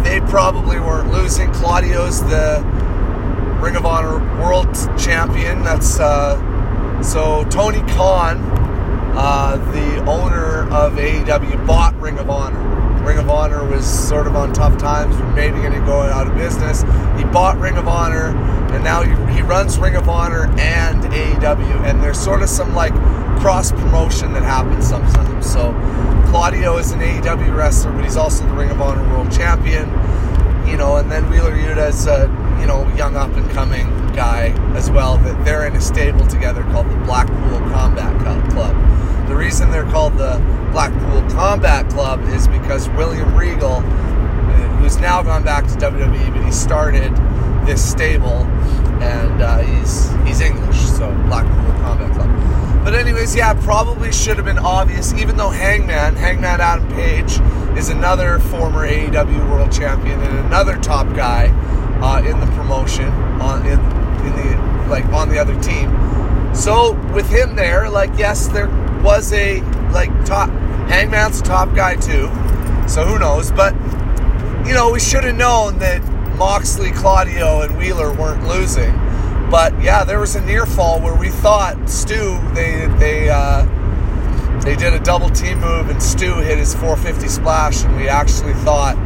they 0.04 0.20
probably 0.20 0.78
weren't 0.78 1.12
losing. 1.12 1.52
Claudio's 1.52 2.20
the 2.22 2.62
Ring 3.60 3.76
of 3.76 3.86
Honor 3.86 4.18
World 4.40 4.74
Champion. 4.98 5.62
That's 5.62 5.98
uh, 5.98 7.02
so 7.02 7.44
Tony 7.44 7.80
Khan, 7.92 8.38
uh, 9.16 9.56
the 9.72 10.04
owner 10.10 10.62
of 10.72 10.94
AEW, 10.94 11.66
bought 11.66 11.98
Ring 12.00 12.18
of 12.18 12.28
Honor. 12.28 12.85
Ring 13.06 13.18
of 13.18 13.30
Honor 13.30 13.64
was 13.64 13.86
sort 13.86 14.26
of 14.26 14.34
on 14.34 14.52
tough 14.52 14.76
times, 14.78 15.16
maybe 15.36 15.58
going 15.58 15.72
to 15.72 15.86
go 15.86 16.00
out 16.00 16.26
of 16.26 16.34
business. 16.34 16.82
He 17.16 17.22
bought 17.22 17.56
Ring 17.56 17.76
of 17.76 17.86
Honor, 17.86 18.36
and 18.74 18.82
now 18.82 19.02
he, 19.02 19.42
runs 19.42 19.78
Ring 19.78 19.94
of 19.94 20.08
Honor 20.08 20.52
and 20.58 21.04
AEW, 21.04 21.84
and 21.84 22.02
there's 22.02 22.18
sort 22.18 22.42
of 22.42 22.48
some 22.48 22.74
like 22.74 22.92
cross 23.40 23.70
promotion 23.70 24.32
that 24.32 24.42
happens 24.42 24.88
sometimes. 24.88 25.48
So 25.48 25.72
Claudio 26.30 26.78
is 26.78 26.90
an 26.90 26.98
AEW 26.98 27.56
wrestler, 27.56 27.92
but 27.92 28.02
he's 28.02 28.16
also 28.16 28.44
the 28.44 28.54
Ring 28.54 28.70
of 28.70 28.80
Honor 28.80 29.08
World 29.08 29.30
Champion. 29.30 29.88
You 30.68 30.76
know, 30.76 30.96
and 30.96 31.08
then 31.08 31.30
Wheeler 31.30 31.52
Yuta 31.52 31.90
is 31.90 32.08
a 32.08 32.26
you 32.60 32.66
know 32.66 32.92
young 32.96 33.14
up 33.14 33.30
and 33.34 33.48
coming 33.52 33.86
guy 34.14 34.48
as 34.74 34.90
well. 34.90 35.16
That 35.18 35.44
they're 35.44 35.64
in 35.64 35.76
a 35.76 35.80
stable 35.80 36.26
together 36.26 36.64
called 36.64 36.90
the 36.90 36.96
Blackpool 37.04 37.60
Combat 37.70 38.20
Club. 38.50 38.74
The 39.28 39.34
reason 39.34 39.70
they're 39.70 39.90
called 39.90 40.16
the 40.18 40.38
Blackpool 40.72 41.28
Combat 41.30 41.88
Club 41.90 42.22
is 42.28 42.46
because 42.46 42.88
William 42.90 43.34
Regal, 43.36 43.80
who's 44.78 44.98
now 44.98 45.22
gone 45.22 45.42
back 45.42 45.66
to 45.66 45.74
WWE, 45.74 46.32
but 46.32 46.44
he 46.44 46.52
started 46.52 47.14
this 47.66 47.84
stable, 47.84 48.44
and 49.02 49.42
uh, 49.42 49.58
he's 49.58 50.12
he's 50.24 50.40
English, 50.40 50.78
so 50.78 51.10
Blackpool 51.26 51.72
Combat 51.82 52.12
Club. 52.12 52.84
But 52.84 52.94
anyways, 52.94 53.34
yeah, 53.34 53.52
probably 53.54 54.12
should 54.12 54.36
have 54.36 54.46
been 54.46 54.60
obvious. 54.60 55.12
Even 55.14 55.36
though 55.36 55.50
Hangman, 55.50 56.14
Hangman 56.14 56.60
Adam 56.60 56.86
Page, 56.92 57.40
is 57.76 57.88
another 57.88 58.38
former 58.38 58.86
AEW 58.86 59.50
World 59.50 59.72
Champion 59.72 60.20
and 60.22 60.38
another 60.46 60.76
top 60.76 61.12
guy 61.16 61.48
uh, 62.00 62.22
in 62.22 62.38
the 62.38 62.46
promotion 62.54 63.08
on 63.42 63.66
in 63.66 63.80
in 64.24 64.36
the 64.36 64.88
like 64.88 65.04
on 65.06 65.28
the 65.28 65.38
other 65.38 65.60
team. 65.60 65.90
So 66.54 66.92
with 67.12 67.28
him 67.28 67.56
there, 67.56 67.90
like 67.90 68.10
yes, 68.16 68.46
there 68.46 68.68
was 69.06 69.32
a 69.32 69.60
like 69.92 70.10
top 70.26 70.50
Hangman's 70.90 71.40
top 71.40 71.72
guy 71.76 71.94
too. 71.94 72.26
So 72.88 73.04
who 73.04 73.20
knows? 73.20 73.52
But 73.52 73.72
you 74.66 74.74
know, 74.74 74.90
we 74.90 74.98
should 74.98 75.22
have 75.22 75.36
known 75.36 75.78
that 75.78 76.02
Moxley, 76.36 76.90
Claudio, 76.90 77.60
and 77.60 77.78
Wheeler 77.78 78.12
weren't 78.12 78.46
losing. 78.48 78.92
But 79.48 79.80
yeah, 79.80 80.02
there 80.02 80.18
was 80.18 80.34
a 80.34 80.44
near 80.44 80.66
fall 80.66 81.00
where 81.00 81.14
we 81.14 81.30
thought 81.30 81.88
Stu 81.88 82.36
they 82.52 82.86
they 82.98 83.28
uh, 83.30 83.64
they 84.62 84.74
did 84.74 84.92
a 84.92 84.98
double 84.98 85.30
team 85.30 85.60
move 85.60 85.88
and 85.88 86.02
Stu 86.02 86.34
hit 86.38 86.58
his 86.58 86.74
450 86.74 87.28
splash, 87.28 87.84
and 87.84 87.96
we 87.96 88.08
actually 88.08 88.54
thought 88.54 88.96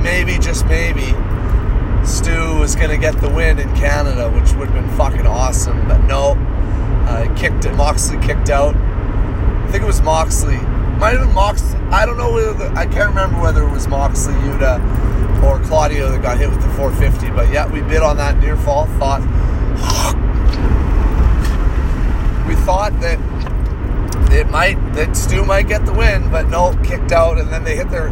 maybe 0.00 0.38
just 0.38 0.64
maybe 0.66 1.12
Stu 2.06 2.56
was 2.60 2.76
gonna 2.76 2.98
get 2.98 3.20
the 3.20 3.28
win 3.28 3.58
in 3.58 3.68
Canada, 3.74 4.30
which 4.30 4.52
would 4.52 4.68
have 4.68 4.74
been 4.74 4.96
fucking 4.96 5.26
awesome. 5.26 5.88
But 5.88 6.04
no, 6.04 6.36
uh, 7.08 7.34
kicked 7.34 7.64
it. 7.64 7.74
Moxley 7.74 8.16
kicked 8.24 8.48
out. 8.48 8.76
I 9.70 9.72
think 9.72 9.84
it 9.84 9.86
was 9.86 10.02
Moxley. 10.02 10.56
Might 10.98 11.10
have 11.10 11.20
been 11.20 11.32
Moxley. 11.32 11.78
I 11.92 12.04
don't 12.04 12.16
know 12.16 12.32
whether 12.32 12.54
the, 12.54 12.72
I 12.72 12.86
can't 12.86 13.10
remember 13.10 13.40
whether 13.40 13.62
it 13.62 13.70
was 13.70 13.86
Moxley, 13.86 14.34
Yuta, 14.34 14.80
or 15.44 15.60
Claudio 15.60 16.10
that 16.10 16.22
got 16.22 16.38
hit 16.38 16.50
with 16.50 16.60
the 16.60 16.68
450. 16.70 17.30
But 17.30 17.52
yeah, 17.52 17.70
we 17.70 17.80
bid 17.82 18.02
on 18.02 18.16
that 18.16 18.36
near 18.38 18.56
fall. 18.56 18.86
Thought 18.98 19.20
we 22.48 22.56
thought 22.64 22.98
that 22.98 23.20
it 24.32 24.50
might 24.50 24.74
that 24.94 25.16
Stu 25.16 25.44
might 25.44 25.68
get 25.68 25.86
the 25.86 25.92
win, 25.92 26.28
but 26.32 26.48
no, 26.48 26.76
kicked 26.82 27.12
out, 27.12 27.38
and 27.38 27.46
then 27.46 27.62
they 27.62 27.76
hit 27.76 27.90
their 27.90 28.08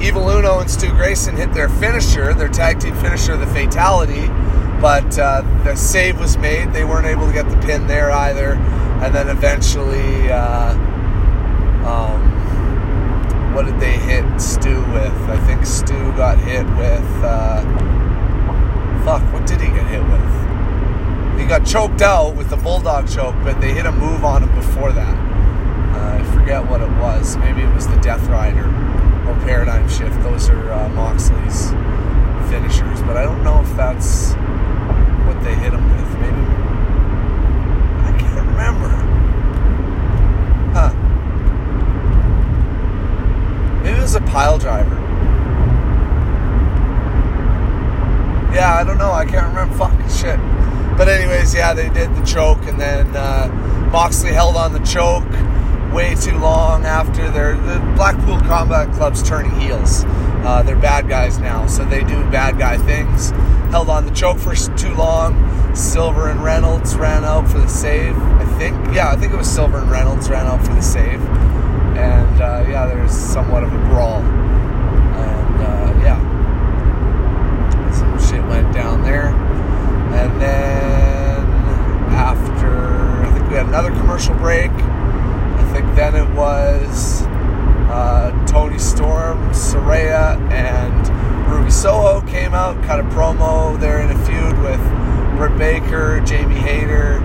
Evil 0.00 0.30
Uno 0.30 0.60
and 0.60 0.70
Stu 0.70 0.88
Grayson 0.92 1.36
hit 1.36 1.52
their 1.52 1.68
finisher, 1.68 2.32
their 2.32 2.48
tag 2.48 2.80
team 2.80 2.96
finisher, 2.96 3.36
the 3.36 3.46
Fatality. 3.48 4.28
But 4.80 5.18
uh, 5.18 5.42
the 5.62 5.76
save 5.76 6.18
was 6.18 6.38
made. 6.38 6.72
They 6.72 6.84
weren't 6.84 7.06
able 7.06 7.26
to 7.26 7.34
get 7.34 7.50
the 7.50 7.58
pin 7.58 7.86
there 7.86 8.10
either, 8.10 8.54
and 8.54 9.14
then 9.14 9.28
eventually. 9.28 10.32
Uh, 10.32 10.88
um, 11.84 13.54
what 13.54 13.66
did 13.66 13.78
they 13.80 13.92
hit 13.92 14.24
Stu 14.40 14.80
with? 14.92 15.12
I 15.28 15.38
think 15.46 15.66
Stu 15.66 15.94
got 16.12 16.38
hit 16.38 16.66
with. 16.76 17.08
Uh, 17.22 17.62
fuck, 19.04 19.22
what 19.32 19.46
did 19.46 19.60
he 19.60 19.68
get 19.68 19.86
hit 19.86 20.02
with? 20.02 21.40
He 21.40 21.46
got 21.46 21.66
choked 21.66 22.02
out 22.02 22.36
with 22.36 22.50
the 22.50 22.56
bulldog 22.56 23.08
choke, 23.08 23.34
but 23.42 23.60
they 23.60 23.72
hit 23.72 23.84
a 23.86 23.92
move 23.92 24.24
on 24.24 24.42
him 24.42 24.54
before 24.54 24.92
that. 24.92 25.16
Uh, 25.94 26.18
I 26.18 26.34
forget 26.34 26.64
what 26.68 26.80
it 26.80 26.90
was. 27.00 27.36
Maybe 27.36 27.62
it 27.62 27.74
was 27.74 27.86
the 27.88 27.96
Death 27.96 28.26
Rider 28.28 28.66
or 29.28 29.34
Paradigm 29.44 29.88
Shift. 29.88 30.22
Those 30.22 30.48
are 30.48 30.72
uh, 30.72 30.88
Moxley's 30.90 31.70
finishers, 32.50 33.00
but 33.02 33.16
I 33.16 33.24
don't 33.24 33.42
know 33.42 33.60
if 33.60 33.76
that's 33.76 34.34
what 35.26 35.42
they 35.42 35.54
hit 35.54 35.72
him 35.72 35.84
with. 35.90 36.20
Maybe 36.20 36.42
I 38.06 38.16
can't 38.18 38.46
remember. 38.46 38.88
Huh. 40.72 40.92
Was 44.02 44.16
a 44.16 44.20
pile 44.22 44.58
driver. 44.58 44.96
Yeah, 48.52 48.74
I 48.74 48.82
don't 48.82 48.98
know. 48.98 49.12
I 49.12 49.24
can't 49.24 49.46
remember. 49.46 49.76
Fucking 49.76 50.08
shit. 50.08 50.38
But 50.98 51.08
anyways, 51.08 51.54
yeah, 51.54 51.72
they 51.72 51.88
did 51.88 52.12
the 52.16 52.24
choke, 52.24 52.58
and 52.64 52.80
then 52.80 53.06
uh, 53.14 53.46
Moxley 53.92 54.32
held 54.32 54.56
on 54.56 54.72
the 54.72 54.80
choke, 54.80 55.30
way 55.94 56.16
too 56.16 56.36
long 56.38 56.84
after 56.84 57.30
their 57.30 57.54
the 57.56 57.78
Blackpool 57.94 58.40
Combat 58.40 58.92
Club's 58.92 59.22
turning 59.22 59.52
heels. 59.60 60.02
Uh, 60.44 60.64
they're 60.66 60.74
bad 60.74 61.08
guys 61.08 61.38
now, 61.38 61.68
so 61.68 61.84
they 61.84 62.00
do 62.02 62.28
bad 62.32 62.58
guy 62.58 62.78
things. 62.78 63.30
Held 63.70 63.88
on 63.88 64.04
the 64.04 64.10
choke 64.10 64.38
for 64.38 64.56
too 64.56 64.92
long. 64.94 65.76
Silver 65.76 66.28
and 66.28 66.42
Reynolds 66.42 66.96
ran 66.96 67.24
out 67.24 67.48
for 67.48 67.58
the 67.58 67.68
save. 67.68 68.18
I 68.18 68.44
think, 68.58 68.76
yeah, 68.92 69.10
I 69.10 69.16
think 69.16 69.32
it 69.32 69.36
was 69.36 69.48
Silver 69.48 69.78
and 69.78 69.90
Reynolds 69.90 70.28
ran 70.28 70.46
out 70.46 70.60
for 70.66 70.74
the 70.74 70.82
save. 70.82 71.20
And 72.02 72.42
uh, 72.42 72.64
yeah, 72.68 72.86
there's 72.86 73.12
somewhat 73.12 73.62
of 73.62 73.72
a 73.72 73.78
brawl. 73.88 74.20
And 74.20 75.62
uh, 75.62 76.00
yeah, 76.02 76.18
some 77.92 78.18
shit 78.18 78.44
went 78.48 78.74
down 78.74 79.02
there. 79.02 79.28
And 79.28 80.40
then 80.40 81.46
after, 82.10 83.22
I 83.22 83.32
think 83.32 83.48
we 83.48 83.54
had 83.54 83.66
another 83.66 83.90
commercial 83.90 84.34
break. 84.34 84.70
I 84.72 85.70
think 85.72 85.94
then 85.94 86.16
it 86.16 86.28
was 86.34 87.22
uh, 87.88 88.46
Toni 88.46 88.78
Storm, 88.78 89.38
Saraya, 89.50 90.40
and 90.50 91.50
Ruby 91.50 91.70
Soho 91.70 92.20
came 92.26 92.52
out, 92.52 92.82
cut 92.84 92.98
a 92.98 93.04
promo. 93.04 93.78
They're 93.78 94.00
in 94.00 94.10
a 94.10 94.26
feud 94.26 94.58
with 94.60 94.80
Britt 95.36 95.56
Baker, 95.56 96.20
Jamie 96.26 96.56
Hayter, 96.56 97.20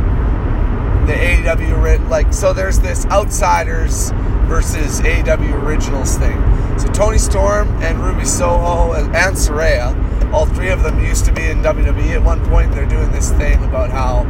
the 1.07 1.13
AEW 1.13 2.09
like 2.09 2.33
so. 2.33 2.53
There's 2.53 2.79
this 2.79 3.05
outsiders 3.07 4.11
versus 4.47 5.01
AEW 5.01 5.63
originals 5.63 6.17
thing. 6.17 6.37
So 6.79 6.87
Toni 6.87 7.17
Storm 7.17 7.69
and 7.83 7.99
Ruby 7.99 8.25
Soho 8.25 8.93
and 8.93 9.35
Saraya, 9.35 9.93
all 10.33 10.45
three 10.45 10.69
of 10.69 10.83
them 10.83 11.03
used 11.03 11.25
to 11.25 11.33
be 11.33 11.45
in 11.45 11.61
WWE 11.61 12.15
at 12.15 12.23
one 12.23 12.43
point. 12.47 12.71
They're 12.71 12.87
doing 12.87 13.11
this 13.11 13.31
thing 13.33 13.63
about 13.63 13.89
how 13.89 14.23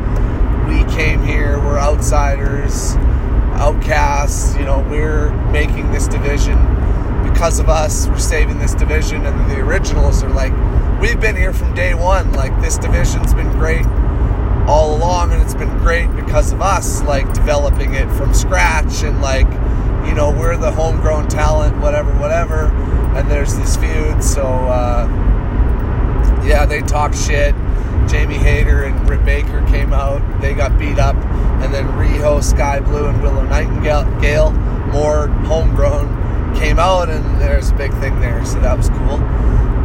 we 0.67 0.83
came 0.95 1.23
here, 1.23 1.57
we're 1.59 1.79
outsiders 1.79 2.95
outcasts. 3.57 4.55
You 4.55 4.65
know, 4.65 4.79
we're 4.89 5.31
making 5.51 5.91
this 5.91 6.07
division 6.07 6.57
because 7.23 7.59
of 7.59 7.69
us. 7.69 8.07
We're 8.07 8.19
saving 8.19 8.59
this 8.59 8.73
division, 8.73 9.25
and 9.25 9.51
the 9.51 9.59
originals 9.59 10.23
are 10.23 10.29
like, 10.29 10.53
we've 11.01 11.19
been 11.19 11.35
here 11.35 11.53
from 11.53 11.73
day 11.73 11.93
one. 11.93 12.31
Like 12.33 12.59
this 12.61 12.77
division's 12.77 13.33
been 13.33 13.51
great 13.53 13.85
all 14.67 14.95
along, 14.95 15.31
and 15.31 15.41
it's 15.41 15.55
been 15.55 15.75
great 15.79 16.13
because 16.15 16.51
of 16.51 16.61
us. 16.61 17.01
Like 17.03 17.31
developing 17.33 17.93
it 17.93 18.09
from 18.11 18.33
scratch, 18.33 19.03
and 19.03 19.21
like, 19.21 19.47
you 20.07 20.13
know, 20.13 20.31
we're 20.31 20.57
the 20.57 20.71
homegrown 20.71 21.27
talent, 21.27 21.77
whatever, 21.81 22.11
whatever. 22.19 22.65
And 23.17 23.29
there's 23.29 23.55
this 23.57 23.75
feud, 23.77 24.23
so 24.23 24.43
uh, 24.43 25.07
yeah, 26.45 26.65
they 26.65 26.81
talk 26.81 27.13
shit. 27.13 27.53
Jamie 28.07 28.35
Hayter 28.35 28.85
and 28.85 29.05
Britt 29.05 29.25
Baker 29.25 29.65
came 29.67 29.91
out. 29.91 30.21
They 30.41 30.53
got 30.53 30.77
beat 30.79 30.97
up 30.97 31.15
and 31.61 31.73
then 31.73 31.87
Riho, 31.87 32.43
Skye 32.43 32.79
Blue, 32.79 33.07
and 33.07 33.21
Willow 33.21 33.43
Nightingale, 33.43 34.51
more 34.91 35.27
homegrown, 35.27 36.55
came 36.55 36.77
out, 36.77 37.09
and 37.09 37.41
there's 37.41 37.71
a 37.71 37.73
big 37.73 37.91
thing 37.95 38.19
there, 38.19 38.45
so 38.45 38.59
that 38.59 38.77
was 38.77 38.89
cool. 38.89 39.17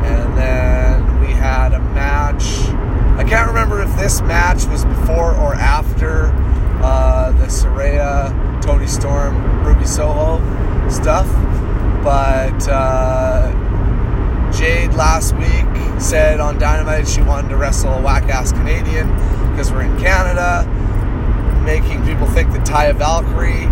And 0.04 0.36
then 0.36 1.20
we 1.20 1.28
had 1.28 1.72
a 1.72 1.78
match. 1.78 2.44
I 3.18 3.24
can't 3.26 3.48
remember 3.48 3.80
if 3.80 3.94
this 3.96 4.20
match 4.20 4.66
was 4.66 4.84
before 4.84 5.34
or 5.34 5.54
after 5.54 6.26
uh, 6.82 7.32
the 7.32 7.46
Saraya, 7.46 8.30
Toni 8.62 8.86
Storm, 8.86 9.64
Ruby 9.64 9.84
Soho 9.84 10.38
stuff, 10.88 11.26
but 12.02 12.68
uh, 12.68 13.50
Jade 14.52 14.94
last 14.94 15.34
week 15.36 16.00
said 16.00 16.40
on 16.40 16.58
Dynamite 16.58 17.08
she 17.08 17.22
wanted 17.22 17.48
to 17.48 17.56
wrestle 17.56 17.92
a 17.92 18.02
whack 18.02 18.24
ass 18.24 18.52
Canadian 18.52 19.08
because 19.50 19.70
we're 19.72 19.82
in 19.82 19.98
Canada 19.98 20.64
making 21.64 22.04
people 22.04 22.26
think 22.28 22.52
that 22.52 22.66
Taya 22.66 22.94
Valkyrie, 22.94 23.66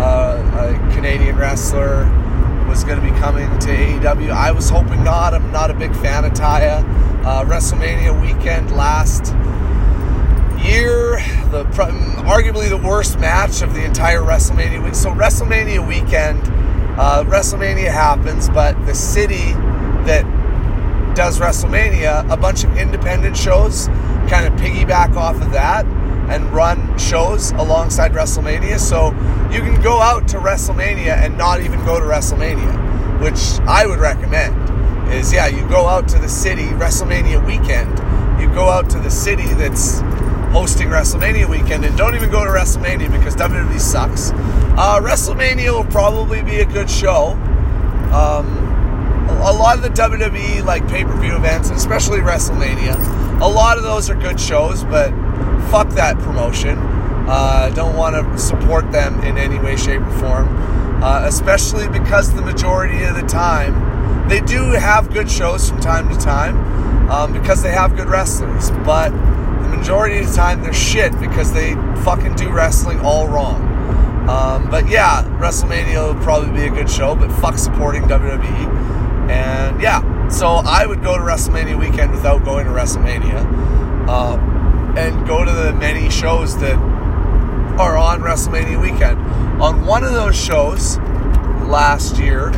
uh, 0.00 0.72
a 0.72 0.94
Canadian 0.94 1.36
wrestler, 1.36 2.04
was 2.68 2.84
going 2.84 3.00
to 3.00 3.04
be 3.04 3.16
coming 3.20 3.46
to 3.60 3.68
AEW. 3.68 4.30
I 4.30 4.50
was 4.50 4.70
hoping 4.70 5.04
not. 5.04 5.34
I'm 5.34 5.52
not 5.52 5.70
a 5.70 5.74
big 5.74 5.94
fan 5.96 6.24
of 6.24 6.32
Taya. 6.32 6.82
Uh, 7.24 7.44
WrestleMania 7.44 8.18
weekend 8.20 8.70
last 8.72 9.26
year, 10.64 11.16
the 11.50 11.64
arguably 12.24 12.68
the 12.68 12.76
worst 12.76 13.18
match 13.20 13.62
of 13.62 13.74
the 13.74 13.84
entire 13.84 14.20
WrestleMania 14.20 14.82
week. 14.82 14.94
So 14.94 15.10
WrestleMania 15.10 15.86
weekend, 15.86 16.40
uh, 16.98 17.24
WrestleMania 17.24 17.90
happens, 17.90 18.48
but 18.48 18.74
the 18.86 18.94
city 18.94 19.52
that 20.04 20.24
does 21.14 21.38
WrestleMania, 21.38 22.30
a 22.30 22.36
bunch 22.36 22.64
of 22.64 22.76
independent 22.76 23.36
shows 23.36 23.86
kind 24.28 24.46
of 24.46 24.54
piggyback 24.54 25.14
off 25.16 25.36
of 25.40 25.52
that 25.52 25.84
and 26.28 26.50
run 26.52 26.98
shows 26.98 27.52
alongside 27.52 28.12
WrestleMania. 28.12 28.78
So 28.78 29.08
you 29.52 29.60
can 29.60 29.80
go 29.82 30.00
out 30.00 30.26
to 30.28 30.38
WrestleMania 30.38 31.16
and 31.16 31.36
not 31.36 31.60
even 31.60 31.84
go 31.84 32.00
to 32.00 32.06
WrestleMania, 32.06 33.20
which 33.20 33.60
I 33.68 33.86
would 33.86 34.00
recommend. 34.00 34.62
Is 35.12 35.32
yeah, 35.32 35.46
you 35.46 35.66
go 35.68 35.86
out 35.86 36.08
to 36.08 36.18
the 36.18 36.28
city 36.28 36.64
WrestleMania 36.68 37.44
weekend. 37.46 37.90
You 38.40 38.48
go 38.54 38.68
out 38.68 38.88
to 38.90 38.98
the 38.98 39.10
city 39.10 39.46
that's 39.54 40.00
hosting 40.54 40.86
WrestleMania 40.86 41.48
weekend 41.48 41.84
and 41.84 41.98
don't 41.98 42.14
even 42.14 42.30
go 42.30 42.44
to 42.44 42.50
WrestleMania 42.50 43.10
because 43.10 43.34
WWE 43.34 43.80
sucks. 43.80 44.30
Uh, 44.30 45.00
WrestleMania 45.02 45.72
will 45.72 45.90
probably 45.90 46.42
be 46.42 46.60
a 46.60 46.64
good 46.64 46.88
show. 46.88 47.32
Um, 48.14 48.46
a 49.42 49.52
lot 49.52 49.76
of 49.76 49.82
the 49.82 49.88
WWE 49.88 50.64
like 50.64 50.86
pay 50.86 51.02
per 51.02 51.20
view 51.20 51.34
events, 51.34 51.70
especially 51.70 52.20
WrestleMania, 52.20 52.94
a 53.40 53.48
lot 53.48 53.78
of 53.78 53.82
those 53.82 54.08
are 54.08 54.14
good 54.14 54.38
shows, 54.38 54.84
but 54.84 55.10
fuck 55.72 55.88
that 55.90 56.16
promotion. 56.20 56.78
I 56.78 57.70
uh, 57.70 57.70
don't 57.70 57.96
want 57.96 58.14
to 58.14 58.38
support 58.38 58.92
them 58.92 59.20
in 59.24 59.36
any 59.36 59.58
way, 59.58 59.76
shape, 59.76 60.02
or 60.02 60.18
form, 60.20 61.02
uh, 61.02 61.24
especially 61.24 61.88
because 61.88 62.32
the 62.32 62.42
majority 62.42 63.02
of 63.02 63.16
the 63.16 63.26
time 63.26 64.28
they 64.28 64.40
do 64.40 64.70
have 64.70 65.12
good 65.12 65.28
shows 65.28 65.68
from 65.68 65.80
time 65.80 66.08
to 66.08 66.16
time 66.16 67.10
um, 67.10 67.32
because 67.32 67.60
they 67.60 67.72
have 67.72 67.96
good 67.96 68.08
wrestlers, 68.08 68.70
but 68.86 69.12
majority 69.84 70.18
of 70.18 70.26
the 70.26 70.32
time 70.32 70.62
they're 70.62 70.72
shit 70.72 71.12
because 71.20 71.52
they 71.52 71.74
fucking 72.04 72.34
do 72.36 72.50
wrestling 72.50 72.98
all 73.00 73.28
wrong. 73.28 73.60
Um, 74.26 74.70
but 74.70 74.88
yeah, 74.88 75.22
WrestleMania 75.38 76.14
will 76.14 76.22
probably 76.22 76.50
be 76.58 76.66
a 76.66 76.70
good 76.70 76.88
show, 76.88 77.14
but 77.14 77.30
fuck 77.30 77.58
supporting 77.58 78.04
WWE. 78.04 79.28
And 79.28 79.82
yeah, 79.82 80.28
so 80.28 80.46
I 80.46 80.86
would 80.86 81.02
go 81.02 81.18
to 81.18 81.22
WrestleMania 81.22 81.78
weekend 81.78 82.12
without 82.12 82.46
going 82.46 82.64
to 82.64 82.72
WrestleMania. 82.72 84.08
Uh, 84.08 84.38
and 84.98 85.26
go 85.26 85.44
to 85.44 85.52
the 85.52 85.74
many 85.74 86.08
shows 86.08 86.58
that 86.60 86.78
are 87.78 87.98
on 87.98 88.22
WrestleMania 88.22 88.80
weekend. 88.80 89.20
On 89.60 89.84
one 89.84 90.02
of 90.02 90.14
those 90.14 90.34
shows 90.34 90.96
last 91.68 92.16
year 92.16 92.54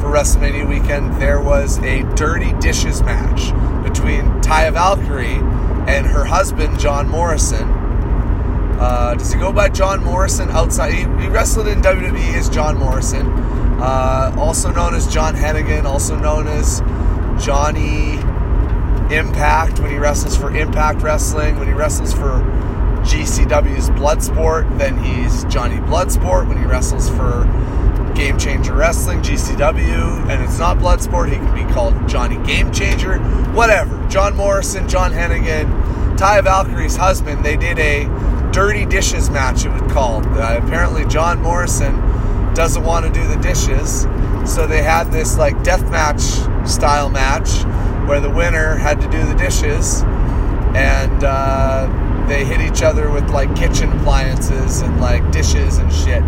for 0.00 0.08
WrestleMania 0.08 0.66
weekend, 0.66 1.20
there 1.20 1.42
was 1.42 1.76
a 1.80 2.02
dirty 2.14 2.54
dishes 2.60 3.02
match 3.02 3.52
between 3.86 4.22
Taya 4.40 4.72
Valkyrie 4.72 5.61
and 5.88 6.06
her 6.06 6.24
husband, 6.24 6.78
John 6.78 7.08
Morrison. 7.08 7.68
Uh, 8.78 9.14
does 9.16 9.32
he 9.32 9.38
go 9.38 9.52
by 9.52 9.68
John 9.68 10.02
Morrison 10.02 10.50
outside? 10.50 10.92
He, 10.92 11.00
he 11.00 11.28
wrestled 11.28 11.68
in 11.68 11.80
WWE 11.82 12.34
as 12.34 12.48
John 12.48 12.78
Morrison, 12.78 13.26
uh, 13.80 14.34
also 14.38 14.70
known 14.72 14.94
as 14.94 15.12
John 15.12 15.34
Hennigan, 15.34 15.84
also 15.84 16.16
known 16.16 16.46
as 16.48 16.80
Johnny 17.44 18.14
Impact 19.14 19.78
when 19.80 19.90
he 19.90 19.98
wrestles 19.98 20.36
for 20.36 20.54
Impact 20.56 21.02
Wrestling, 21.02 21.58
when 21.58 21.68
he 21.68 21.74
wrestles 21.74 22.12
for 22.12 22.40
GCW's 23.02 23.90
Bloodsport, 23.90 24.78
then 24.78 24.96
he's 25.02 25.44
Johnny 25.44 25.76
Bloodsport 25.76 26.48
when 26.48 26.56
he 26.56 26.64
wrestles 26.64 27.08
for 27.10 27.44
Game 28.14 28.38
Changer 28.38 28.74
Wrestling, 28.74 29.20
GCW, 29.20 30.28
and 30.28 30.42
it's 30.42 30.58
not 30.58 30.78
Bloodsport, 30.78 31.30
he 31.30 31.36
can 31.36 31.54
be 31.54 31.72
called 31.72 32.08
Johnny 32.08 32.36
Game 32.46 32.72
Changer, 32.72 33.18
whatever. 33.52 34.06
John 34.08 34.36
Morrison, 34.36 34.88
John 34.88 35.12
Hennigan, 35.12 36.16
Ty 36.16 36.42
Valkyrie's 36.42 36.96
husband, 36.96 37.44
they 37.44 37.56
did 37.56 37.78
a 37.78 38.04
dirty 38.52 38.86
dishes 38.86 39.30
match, 39.30 39.64
it 39.64 39.70
was 39.70 39.92
called. 39.92 40.26
Uh, 40.26 40.60
apparently, 40.62 41.04
John 41.06 41.40
Morrison 41.40 41.94
doesn't 42.54 42.84
want 42.84 43.06
to 43.06 43.12
do 43.12 43.26
the 43.26 43.36
dishes, 43.36 44.02
so 44.44 44.66
they 44.66 44.82
had 44.82 45.10
this 45.10 45.38
like 45.38 45.62
death 45.62 45.88
match 45.90 46.20
style 46.68 47.08
match 47.08 47.64
where 48.08 48.20
the 48.20 48.30
winner 48.30 48.76
had 48.76 49.00
to 49.00 49.08
do 49.08 49.24
the 49.24 49.34
dishes 49.34 50.02
and 50.74 51.22
uh, 51.22 52.26
they 52.28 52.44
hit 52.44 52.60
each 52.60 52.82
other 52.82 53.10
with 53.10 53.28
like 53.30 53.54
kitchen 53.54 53.92
appliances 53.92 54.80
and 54.80 55.00
like 55.00 55.30
dishes 55.30 55.78
and 55.78 55.92
shit 55.92 56.22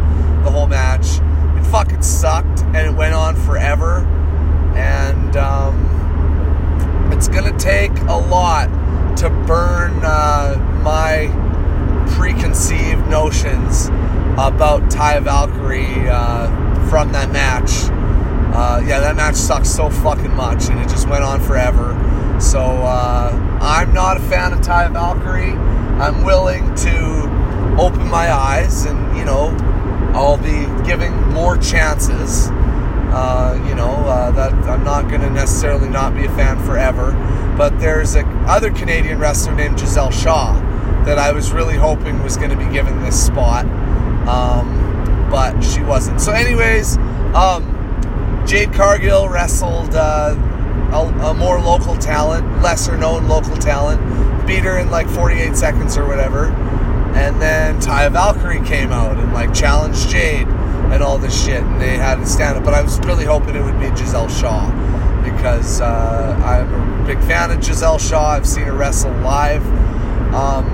the 0.45 0.51
whole 0.51 0.67
match. 0.67 1.19
Fucking 1.75 2.03
sucked 2.03 2.61
and 2.61 2.77
it 2.77 2.95
went 2.95 3.15
on 3.15 3.35
forever. 3.35 4.07
And 4.77 5.37
um, 5.37 7.11
it's 7.13 7.27
gonna 7.27 7.59
take 7.59 7.91
a 8.03 8.17
lot 8.17 8.69
to 9.17 9.29
burn 9.29 10.01
uh, 10.05 10.55
my 10.85 11.27
preconceived 12.17 13.05
notions 13.09 13.89
about 14.39 14.89
Ty 14.89 15.19
Valkyrie 15.19 16.09
uh, 16.09 16.47
from 16.89 17.11
that 17.11 17.33
match 17.33 17.91
uh, 18.55 18.81
yeah, 18.87 19.01
that 19.01 19.17
match 19.17 19.35
sucked 19.35 19.67
so 19.67 19.91
fucking 19.91 20.33
much, 20.33 20.69
and 20.69 20.79
it 20.79 20.89
just 20.89 21.09
went 21.09 21.25
on 21.25 21.41
forever. 21.41 21.91
So 22.41 22.61
uh, 22.61 23.59
I'm 23.61 23.93
not 23.93 24.17
a 24.17 24.21
fan 24.21 24.53
of 24.53 24.63
Ty 24.63 24.87
Valkyrie. 24.91 25.51
I'm 25.99 26.23
willing 26.23 26.73
to 26.77 27.77
open 27.81 28.07
my 28.07 28.33
eyes 28.33 28.85
and 28.85 29.19
you 29.19 29.25
know 29.25 29.51
I'll 30.15 30.39
be 30.39 30.67
giving 30.87 31.13
more 31.33 31.59
chances. 31.59 32.49
Uh, 32.51 33.63
you 33.69 33.75
know, 33.75 33.91
uh, 33.91 34.31
that 34.33 34.53
I'm 34.69 34.83
not 34.83 35.09
going 35.09 35.21
to 35.21 35.31
necessarily 35.31 35.89
not 35.89 36.15
be 36.15 36.25
a 36.25 36.31
fan 36.31 36.65
forever. 36.65 37.13
But 37.57 37.79
there's 37.79 38.17
a 38.17 38.25
other 38.47 38.73
Canadian 38.73 39.19
wrestler 39.19 39.55
named 39.55 39.79
Giselle 39.79 40.11
Shaw 40.11 40.55
that 41.05 41.19
I 41.19 41.33
was 41.33 41.53
really 41.53 41.77
hoping 41.77 42.23
was 42.23 42.37
going 42.37 42.51
to 42.51 42.57
be 42.57 42.67
given 42.73 43.01
this 43.03 43.27
spot, 43.27 43.67
um, 44.27 45.29
but 45.31 45.61
she 45.61 45.83
wasn't. 45.83 46.21
So, 46.21 46.33
anyways, 46.33 46.97
um, 47.35 48.43
Jade 48.47 48.73
Cargill 48.73 49.29
wrestled 49.29 49.95
uh, 49.95 50.35
a, 50.93 51.29
a, 51.31 51.35
more 51.35 51.61
local 51.61 51.97
talent, 51.97 52.63
lesser 52.63 52.97
known 52.97 53.29
local 53.29 53.57
talent, 53.57 54.01
beat 54.47 54.65
her 54.65 54.79
in 54.79 54.91
like 54.91 55.09
48 55.09 55.57
seconds 55.57 55.97
or 55.97 56.07
whatever. 56.07 56.47
And 57.15 57.41
then 57.41 57.81
Taya 57.81 58.11
Valkyrie 58.11 58.65
came 58.67 58.91
out 58.91 59.17
and 59.17 59.33
like 59.33 59.55
challenged 59.55 60.09
Jade 60.09 60.49
and 60.49 61.03
all 61.03 61.19
this 61.19 61.45
shit, 61.45 61.63
and 61.63 61.81
they 61.81 61.97
had 61.97 62.17
to 62.17 62.27
stand 62.27 62.59
up. 62.59 62.65
But 62.65 62.75
I 62.75 62.83
was 62.83 62.99
really 63.01 63.25
hoping 63.25 63.57
it 63.57 63.63
would 63.63 63.79
be 63.81 63.95
Giselle 63.97 64.29
Shaw 64.29 64.71
because 65.23 65.81
uh, 65.81 66.41
I'm 66.45 67.03
a 67.03 67.07
big 67.07 67.19
fan 67.21 67.51
of 67.51 67.65
Giselle 67.65 67.99
Shaw. 67.99 68.31
I've 68.31 68.47
seen 68.47 68.65
her 68.65 68.73
wrestle 68.73 69.13
live. 69.19 69.65
Um, 70.35 70.67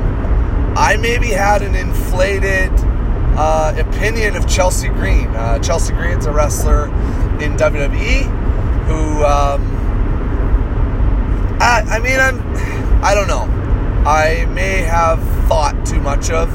I 0.76 0.96
maybe 0.96 1.28
had 1.28 1.62
an 1.62 1.74
inflated 1.74 2.70
uh, 3.36 3.74
opinion 3.76 4.36
of 4.36 4.48
Chelsea 4.48 4.88
Green. 4.88 5.28
Uh, 5.28 5.58
Chelsea 5.60 5.92
Green's 5.94 6.26
a 6.26 6.32
wrestler 6.32 6.86
in 7.40 7.56
WWE 7.56 8.24
who, 8.86 9.24
um, 9.24 9.62
I, 11.60 11.82
I 11.88 11.98
mean, 12.00 12.18
I'm, 12.18 13.04
I 13.04 13.14
don't 13.14 13.28
know. 13.28 13.59
I 14.06 14.46
may 14.46 14.78
have 14.78 15.22
thought 15.46 15.84
too 15.84 16.00
much 16.00 16.30
of 16.30 16.50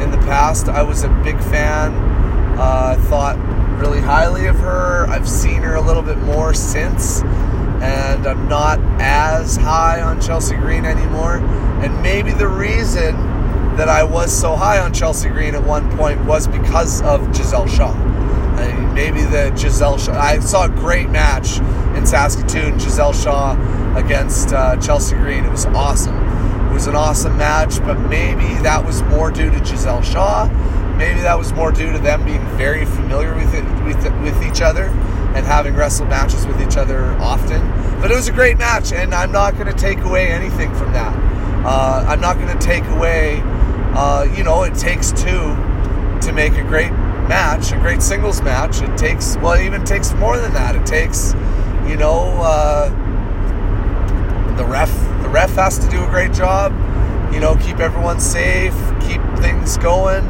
in 0.00 0.10
the 0.10 0.18
past. 0.18 0.68
I 0.68 0.82
was 0.82 1.04
a 1.04 1.08
big 1.24 1.38
fan. 1.44 1.94
Uh, 2.58 2.96
thought 3.08 3.38
really 3.78 4.00
highly 4.00 4.46
of 4.46 4.56
her. 4.56 5.06
I've 5.08 5.28
seen 5.28 5.62
her 5.62 5.74
a 5.74 5.80
little 5.80 6.02
bit 6.02 6.18
more 6.18 6.52
since, 6.52 7.22
and 7.82 8.26
I'm 8.26 8.46
not 8.46 8.78
as 9.00 9.56
high 9.56 10.02
on 10.02 10.20
Chelsea 10.20 10.54
Green 10.56 10.84
anymore. 10.84 11.36
And 11.82 12.02
maybe 12.02 12.30
the 12.32 12.48
reason 12.48 13.16
that 13.76 13.88
I 13.88 14.04
was 14.04 14.30
so 14.30 14.54
high 14.54 14.78
on 14.78 14.92
Chelsea 14.92 15.30
Green 15.30 15.54
at 15.54 15.64
one 15.64 15.96
point 15.96 16.22
was 16.26 16.46
because 16.46 17.00
of 17.02 17.34
Giselle 17.34 17.66
Shaw. 17.66 17.92
I 17.92 18.70
mean, 18.70 18.94
maybe 18.94 19.22
the 19.22 19.54
Giselle 19.56 19.96
Shaw. 19.96 20.12
I 20.12 20.38
saw 20.40 20.66
a 20.66 20.68
great 20.68 21.08
match 21.08 21.58
in 21.96 22.04
Saskatoon, 22.04 22.78
Giselle 22.78 23.14
Shaw 23.14 23.56
against 23.96 24.52
uh, 24.52 24.76
Chelsea 24.76 25.16
Green. 25.16 25.44
It 25.46 25.50
was 25.50 25.64
awesome. 25.66 26.31
It 26.72 26.74
was 26.74 26.86
an 26.86 26.96
awesome 26.96 27.36
match, 27.36 27.78
but 27.80 27.98
maybe 28.08 28.46
that 28.62 28.84
was 28.84 29.02
more 29.02 29.30
due 29.30 29.50
to 29.50 29.64
Giselle 29.64 30.02
Shaw. 30.02 30.48
Maybe 30.96 31.20
that 31.20 31.38
was 31.38 31.52
more 31.52 31.70
due 31.70 31.92
to 31.92 31.98
them 31.98 32.24
being 32.24 32.44
very 32.56 32.84
familiar 32.84 33.34
with 33.34 33.54
it, 33.54 33.64
with, 33.84 34.02
with 34.22 34.42
each 34.42 34.60
other 34.60 34.84
and 35.34 35.46
having 35.46 35.74
wrestled 35.74 36.08
matches 36.08 36.46
with 36.46 36.60
each 36.60 36.76
other 36.76 37.12
often. 37.20 37.60
But 38.00 38.10
it 38.10 38.14
was 38.14 38.28
a 38.28 38.32
great 38.32 38.58
match, 38.58 38.92
and 38.92 39.14
I'm 39.14 39.30
not 39.30 39.54
going 39.54 39.66
to 39.66 39.78
take 39.78 39.98
away 40.00 40.32
anything 40.32 40.74
from 40.74 40.92
that. 40.92 41.14
Uh, 41.64 42.04
I'm 42.08 42.20
not 42.20 42.38
going 42.38 42.58
to 42.58 42.66
take 42.66 42.84
away 42.86 43.42
uh, 43.94 44.26
you 44.34 44.42
know, 44.42 44.62
it 44.62 44.74
takes 44.74 45.12
two 45.12 45.54
to 46.22 46.32
make 46.32 46.54
a 46.54 46.62
great 46.62 46.92
match, 47.28 47.72
a 47.72 47.76
great 47.76 48.00
singles 48.00 48.40
match. 48.40 48.80
It 48.80 48.96
takes, 48.96 49.36
well, 49.36 49.52
it 49.52 49.66
even 49.66 49.84
takes 49.84 50.14
more 50.14 50.38
than 50.38 50.54
that. 50.54 50.74
It 50.74 50.86
takes, 50.86 51.34
you 51.86 51.96
know, 51.96 52.38
uh, 52.40 52.88
the 54.56 54.64
ref. 54.64 55.11
Ref 55.32 55.54
has 55.54 55.78
to 55.78 55.88
do 55.88 56.04
a 56.04 56.06
great 56.08 56.32
job. 56.34 56.72
You 57.32 57.40
know, 57.40 57.56
keep 57.56 57.78
everyone 57.78 58.20
safe, 58.20 58.74
keep 59.00 59.22
things 59.38 59.78
going. 59.78 60.24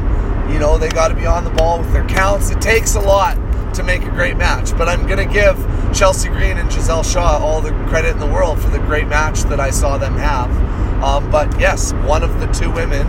You 0.49 0.59
know, 0.59 0.77
they 0.77 0.87
got 0.87 1.09
to 1.09 1.15
be 1.15 1.25
on 1.25 1.43
the 1.43 1.49
ball 1.49 1.79
with 1.79 1.91
their 1.91 2.07
counts. 2.07 2.51
It 2.51 2.61
takes 2.61 2.95
a 2.95 3.01
lot 3.01 3.35
to 3.75 3.83
make 3.83 4.03
a 4.03 4.09
great 4.11 4.37
match. 4.37 4.75
But 4.77 4.87
I'm 4.87 5.05
going 5.05 5.27
to 5.27 5.33
give 5.33 5.57
Chelsea 5.93 6.29
Green 6.29 6.57
and 6.57 6.71
Giselle 6.71 7.03
Shaw 7.03 7.37
all 7.37 7.59
the 7.59 7.71
credit 7.89 8.11
in 8.11 8.19
the 8.19 8.27
world 8.27 8.61
for 8.61 8.69
the 8.69 8.79
great 8.79 9.07
match 9.07 9.41
that 9.43 9.59
I 9.59 9.71
saw 9.71 9.97
them 9.97 10.15
have. 10.15 10.49
Um, 11.03 11.29
but 11.29 11.59
yes, 11.59 11.91
one 12.05 12.23
of 12.23 12.39
the 12.39 12.47
two 12.47 12.71
women 12.71 13.05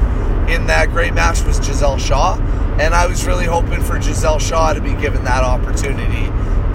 in 0.49 0.67
that 0.67 0.89
great 0.91 1.15
match 1.15 1.45
was 1.45 1.59
Giselle 1.59 1.99
Shaw. 1.99 2.37
And 2.81 2.93
I 2.93 3.07
was 3.07 3.25
really 3.25 3.47
hoping 3.47 3.81
for 3.81 4.01
Giselle 4.03 4.41
Shaw 4.41 4.73
to 4.73 4.81
be 4.81 4.95
given 4.95 5.23
that 5.25 5.45
opportunity 5.45 6.27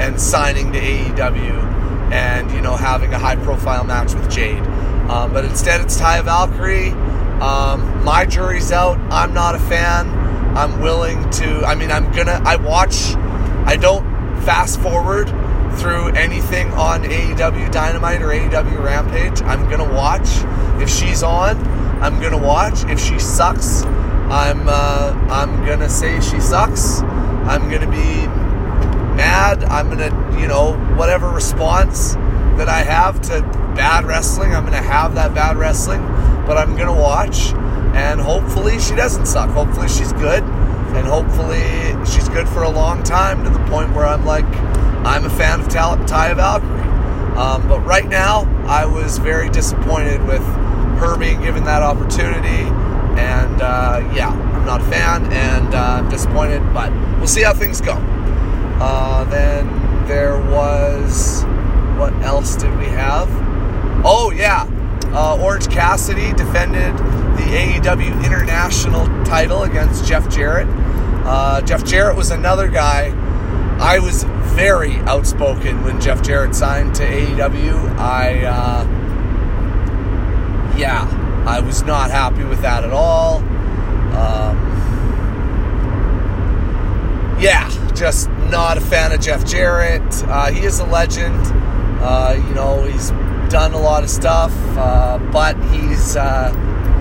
and 0.02 0.20
signing 0.20 0.72
to 0.72 0.80
AEW 0.80 2.12
and, 2.14 2.50
you 2.52 2.62
know, 2.62 2.78
having 2.78 3.14
a 3.14 3.20
high 3.20 3.36
profile 3.36 3.84
match 3.84 4.14
with 4.14 4.32
Jade. 4.32 4.64
Um, 5.10 5.34
but 5.34 5.44
instead, 5.44 5.82
it's 5.82 6.00
Taya 6.00 6.24
Valkyrie. 6.24 6.92
Um, 7.42 8.04
my 8.04 8.26
jury's 8.26 8.72
out. 8.72 9.00
I'm 9.12 9.34
not 9.34 9.56
a 9.56 9.60
fan. 9.60 10.08
I'm 10.56 10.82
willing 10.82 11.30
to, 11.32 11.66
I 11.66 11.74
mean, 11.74 11.92
I'm 11.92 12.12
gonna, 12.12 12.42
I 12.46 12.58
watch, 12.58 13.16
I 13.66 13.76
don't 13.76 14.04
fast 14.44 14.80
forward 14.82 15.30
through 15.80 16.10
anything 16.10 16.72
on 16.74 17.04
AEW 17.04 17.72
Dynamite 17.72 18.22
or 18.22 18.28
AEW 18.28 18.84
Rampage. 18.84 19.42
I'm 19.42 19.70
gonna 19.70 19.92
watch. 19.92 20.28
If 20.82 20.90
she's 20.90 21.24
on, 21.24 21.58
I'm 22.02 22.22
gonna 22.22 22.38
watch. 22.38 22.84
If 22.86 23.00
she 23.00 23.20
sucks, 23.20 23.84
I'm 23.84 24.68
uh, 24.68 25.14
I'm 25.30 25.66
gonna 25.66 25.90
say 25.90 26.20
she 26.22 26.40
sucks. 26.40 27.02
I'm 27.02 27.70
gonna 27.70 27.90
be 27.90 28.28
mad. 29.16 29.64
I'm 29.64 29.90
gonna 29.90 30.40
you 30.40 30.48
know 30.48 30.74
whatever 30.96 31.30
response 31.30 32.16
that 32.60 32.70
I 32.70 32.84
have 32.84 33.22
to 33.24 33.42
bad 33.76 34.06
wrestling, 34.06 34.54
I'm 34.54 34.64
gonna 34.64 34.78
have 34.78 35.16
that 35.16 35.34
bad 35.34 35.58
wrestling. 35.58 36.02
But 36.46 36.58
I'm 36.58 36.76
gonna 36.76 36.94
watch, 36.94 37.54
and 37.96 38.22
hopefully 38.22 38.80
she 38.80 38.96
doesn't 38.96 39.26
suck. 39.26 39.50
Hopefully 39.50 39.90
she's 39.90 40.14
good, 40.14 40.44
and 40.44 41.08
hopefully 41.08 41.62
she's 42.06 42.30
good 42.30 42.48
for 42.48 42.64
a 42.64 42.70
long 42.70 43.04
time 43.04 43.44
to 43.44 43.50
the 43.50 43.60
point 43.66 43.94
where 43.94 44.06
I'm 44.06 44.26
like 44.26 44.46
I'm 45.06 45.26
a 45.26 45.30
fan 45.30 45.62
of 45.62 45.68
Taya 45.68 46.36
Valkyrie. 46.36 46.80
Um, 47.38 47.68
but 47.70 47.80
right 47.86 48.08
now, 48.08 48.44
I 48.68 48.86
was 48.86 49.18
very 49.18 49.50
disappointed 49.50 50.22
with 50.28 50.42
her 51.00 51.18
being 51.18 51.42
given 51.42 51.64
that 51.64 51.82
opportunity. 51.82 52.68
And 53.18 53.62
uh, 53.62 54.12
yeah, 54.14 54.30
I'm 54.30 54.66
not 54.66 54.82
a 54.82 54.86
fan 54.86 55.32
and 55.32 55.74
uh, 55.74 56.02
I'm 56.02 56.10
disappointed, 56.10 56.62
but 56.74 56.92
we'll 57.18 57.28
see 57.28 57.42
how 57.42 57.54
things 57.54 57.80
go. 57.80 57.94
Uh, 58.82 59.24
then 59.26 59.68
there 60.06 60.38
was. 60.52 61.44
What 62.00 62.14
else 62.24 62.56
did 62.56 62.76
we 62.78 62.86
have? 62.86 63.28
Oh, 64.06 64.32
yeah. 64.34 64.66
Uh, 65.08 65.38
Orange 65.44 65.70
Cassidy 65.70 66.32
defended 66.32 66.96
the 66.96 67.44
AEW 67.44 68.24
International 68.26 69.06
title 69.26 69.64
against 69.64 70.06
Jeff 70.06 70.30
Jarrett. 70.30 70.68
Uh, 71.26 71.60
Jeff 71.62 71.84
Jarrett 71.84 72.16
was 72.16 72.32
another 72.32 72.70
guy. 72.70 73.14
I 73.82 74.00
was 74.00 74.24
very 74.56 74.96
outspoken 75.00 75.84
when 75.84 76.00
Jeff 76.00 76.22
Jarrett 76.24 76.56
signed 76.56 76.96
to 76.96 77.04
AEW. 77.04 77.98
I 77.98 78.46
uh, 78.46 78.84
yeah, 80.78 81.06
I 81.46 81.60
was 81.60 81.84
not 81.84 82.12
happy 82.12 82.46
with 82.46 82.62
that 82.62 82.86
at 82.86 82.92
all. 82.92 83.40
Um, 84.16 84.58
yeah, 87.42 87.70
just 87.94 88.30
not 88.50 88.78
a 88.78 88.82
fan 88.82 89.12
of 89.12 89.20
Jeff 89.20 89.46
Jarrett. 89.46 90.24
Uh, 90.24 90.50
he 90.52 90.66
is 90.66 90.80
a 90.80 90.86
legend. 90.86 91.69
Uh, 92.02 92.36
you 92.48 92.54
know, 92.54 92.84
he's 92.84 93.10
done 93.52 93.74
a 93.74 93.78
lot 93.78 94.04
of 94.04 94.10
stuff, 94.10 94.54
uh, 94.78 95.18
but 95.32 95.56
he's, 95.72 96.16
uh, 96.16 96.50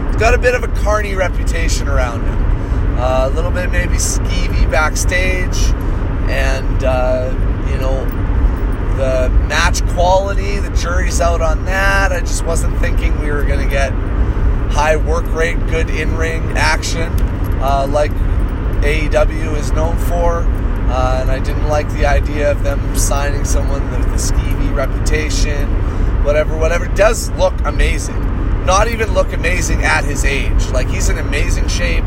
he's 0.07 0.17
got 0.17 0.35
a 0.35 0.39
bit 0.39 0.55
of 0.55 0.65
a 0.65 0.69
carny 0.83 1.15
reputation 1.15 1.89
around 1.89 2.25
him. 2.25 2.99
Uh, 2.99 3.29
a 3.29 3.31
little 3.31 3.51
bit 3.51 3.71
maybe 3.71 3.95
skeevy 3.95 4.69
backstage, 4.71 5.57
and 6.29 6.85
uh, 6.85 7.33
you 7.71 7.79
know, 7.79 8.05
the 8.97 9.29
match 9.47 9.87
quality, 9.91 10.59
the 10.59 10.71
jury's 10.71 11.21
out 11.21 11.41
on 11.41 11.65
that. 11.67 12.11
I 12.11 12.21
just 12.21 12.45
wasn't 12.45 12.77
thinking 12.81 13.19
we 13.21 13.31
were 13.31 13.45
going 13.45 13.63
to 13.63 13.71
get 13.71 13.93
high 14.73 14.97
work 14.97 15.27
rate, 15.33 15.59
good 15.69 15.89
in 15.91 16.17
ring 16.17 16.43
action 16.57 17.13
uh, 17.61 17.87
like 17.89 18.13
AEW 18.83 19.57
is 19.57 19.73
known 19.73 19.97
for. 19.97 20.43
Uh, 20.91 21.19
and 21.21 21.31
I 21.31 21.39
didn't 21.39 21.69
like 21.69 21.89
the 21.93 22.07
idea 22.07 22.51
of 22.51 22.63
them 22.63 22.97
signing 22.97 23.45
someone 23.45 23.85
with 23.91 24.07
a 24.09 24.17
skeevy 24.17 24.75
reputation, 24.75 25.69
whatever, 26.25 26.57
whatever. 26.57 26.87
Does 26.89 27.31
look 27.33 27.55
amazing. 27.65 28.19
Not 28.65 28.89
even 28.89 29.13
look 29.15 29.33
amazing 29.33 29.83
at 29.83 30.05
his 30.05 30.25
age. 30.25 30.69
Like, 30.69 30.89
he's 30.89 31.09
in 31.09 31.19
amazing 31.19 31.69
shape. 31.69 32.05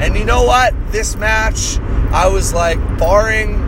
And 0.00 0.16
you 0.16 0.24
know 0.24 0.44
what? 0.44 0.74
This 0.92 1.16
match, 1.16 1.78
I 2.12 2.28
was 2.28 2.52
like, 2.52 2.78
barring 2.98 3.60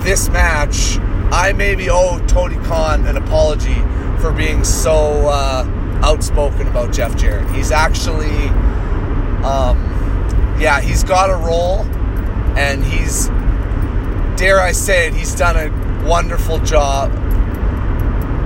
this 0.00 0.28
match, 0.28 0.98
I 1.32 1.52
maybe 1.52 1.88
owe 1.88 2.18
Tony 2.26 2.56
Khan 2.66 3.06
an 3.06 3.16
apology 3.16 3.80
for 4.20 4.32
being 4.32 4.64
so 4.64 5.28
uh, 5.28 5.64
outspoken 6.02 6.66
about 6.66 6.92
Jeff 6.92 7.16
Jarrett. 7.16 7.48
He's 7.50 7.70
actually, 7.70 8.48
um, 9.44 9.78
yeah, 10.60 10.80
he's 10.80 11.04
got 11.04 11.30
a 11.30 11.36
role, 11.36 11.84
and 12.58 12.84
he's, 12.84 13.28
dare 14.40 14.58
I 14.58 14.72
say 14.72 15.06
it, 15.06 15.12
he's 15.12 15.34
done 15.34 15.54
a 15.54 16.08
wonderful 16.08 16.60
job. 16.60 17.12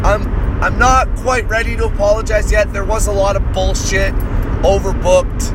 I'm, 0.05 0.27
I'm 0.61 0.77
not 0.77 1.09
quite 1.19 1.49
ready 1.49 1.77
to 1.77 1.85
apologize 1.85 2.51
yet. 2.51 2.73
There 2.73 2.85
was 2.85 3.07
a 3.07 3.13
lot 3.13 3.37
of 3.37 3.53
bullshit, 3.53 4.13
overbooked, 4.65 5.53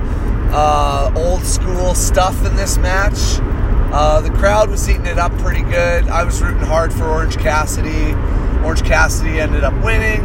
uh, 0.54 1.12
old 1.18 1.44
school 1.44 1.94
stuff 1.94 2.46
in 2.46 2.56
this 2.56 2.78
match 2.78 3.40
Uh, 3.92 4.22
the 4.22 4.30
crowd 4.30 4.70
was 4.70 4.90
eating 4.90 5.08
it 5.08 5.18
up 5.18 5.38
pretty 5.40 5.64
good. 5.64 6.08
I 6.08 6.24
was 6.24 6.42
rooting 6.42 6.60
hard 6.60 6.94
for 6.94 7.04
Orange 7.04 7.38
Cassidy. 7.38 8.14
Orange 8.64 8.84
Cassidy 8.84 9.42
ended 9.42 9.66
up 9.66 9.74
winning, 9.84 10.22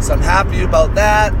so 0.00 0.12
I'm 0.12 0.20
happy 0.20 0.62
about 0.62 0.94
that. 0.94 1.32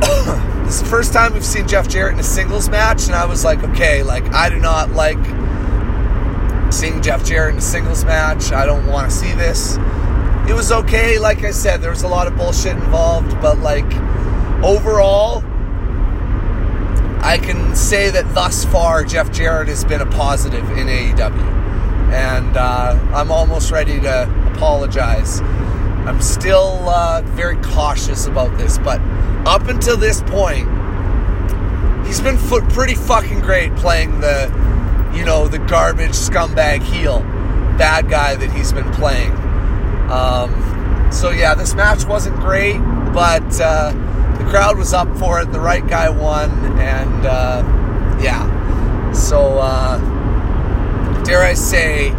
this 0.64 0.76
is 0.76 0.82
the 0.82 0.88
first 0.88 1.12
time 1.12 1.34
we've 1.34 1.44
seen 1.44 1.68
Jeff 1.68 1.86
Jarrett 1.86 2.14
in 2.14 2.20
a 2.20 2.22
singles 2.22 2.70
match, 2.70 3.06
and 3.06 3.14
I 3.14 3.26
was 3.26 3.44
like, 3.44 3.62
okay, 3.62 4.02
like 4.02 4.24
I 4.32 4.48
do 4.48 4.58
not 4.58 4.92
like 4.92 5.18
seeing 6.70 7.02
Jeff 7.02 7.24
Jarrett 7.24 7.54
in 7.54 7.58
a 7.58 7.62
singles 7.62 8.04
match. 8.04 8.52
I 8.52 8.66
don't 8.66 8.86
want 8.86 9.10
to 9.10 9.16
see 9.16 9.32
this. 9.32 9.76
It 10.48 10.54
was 10.54 10.72
okay, 10.72 11.18
like 11.18 11.44
I 11.44 11.50
said, 11.50 11.80
there 11.80 11.90
was 11.90 12.02
a 12.02 12.08
lot 12.08 12.26
of 12.26 12.36
bullshit 12.36 12.76
involved, 12.76 13.40
but 13.40 13.58
like 13.58 13.92
overall, 14.62 15.44
I 17.22 17.38
can 17.38 17.76
say 17.76 18.10
that 18.10 18.34
thus 18.34 18.64
far, 18.64 19.04
Jeff 19.04 19.30
Jarrett 19.30 19.68
has 19.68 19.84
been 19.84 20.00
a 20.00 20.06
positive 20.06 20.68
in 20.70 20.86
AEW. 20.86 21.60
And 22.12 22.56
uh, 22.56 22.98
I'm 23.14 23.30
almost 23.30 23.70
ready 23.70 24.00
to 24.00 24.52
apologize. 24.54 25.40
I'm 25.40 26.20
still 26.20 26.88
uh, 26.88 27.22
very 27.22 27.56
cautious 27.58 28.26
about 28.26 28.56
this, 28.58 28.78
but 28.78 29.00
up 29.46 29.68
until 29.68 29.96
this 29.96 30.22
point, 30.22 30.66
he's 32.06 32.20
been 32.20 32.36
f- 32.36 32.68
pretty 32.72 32.94
fucking 32.94 33.40
great 33.40 33.76
playing 33.76 34.20
the, 34.20 34.48
you 35.14 35.24
know, 35.24 35.48
the 35.48 35.58
garbage 35.58 36.12
scumbag 36.12 36.82
heel, 36.82 37.20
bad 37.78 38.08
guy 38.08 38.34
that 38.34 38.50
he's 38.52 38.72
been 38.72 38.90
playing. 38.92 39.32
Um, 40.10 41.08
so 41.12 41.30
yeah, 41.30 41.54
this 41.54 41.74
match 41.74 42.04
wasn't 42.04 42.36
great, 42.36 42.78
but. 43.12 43.60
Uh, 43.60 43.92
the 44.40 44.46
crowd 44.46 44.78
was 44.78 44.94
up 44.94 45.14
for 45.18 45.40
it. 45.42 45.52
The 45.52 45.60
right 45.60 45.86
guy 45.86 46.08
won, 46.08 46.50
and 46.78 47.26
uh, 47.26 47.62
yeah. 48.22 49.12
So, 49.12 49.58
uh, 49.58 49.98
dare 51.24 51.42
I 51.42 51.52
say, 51.52 52.10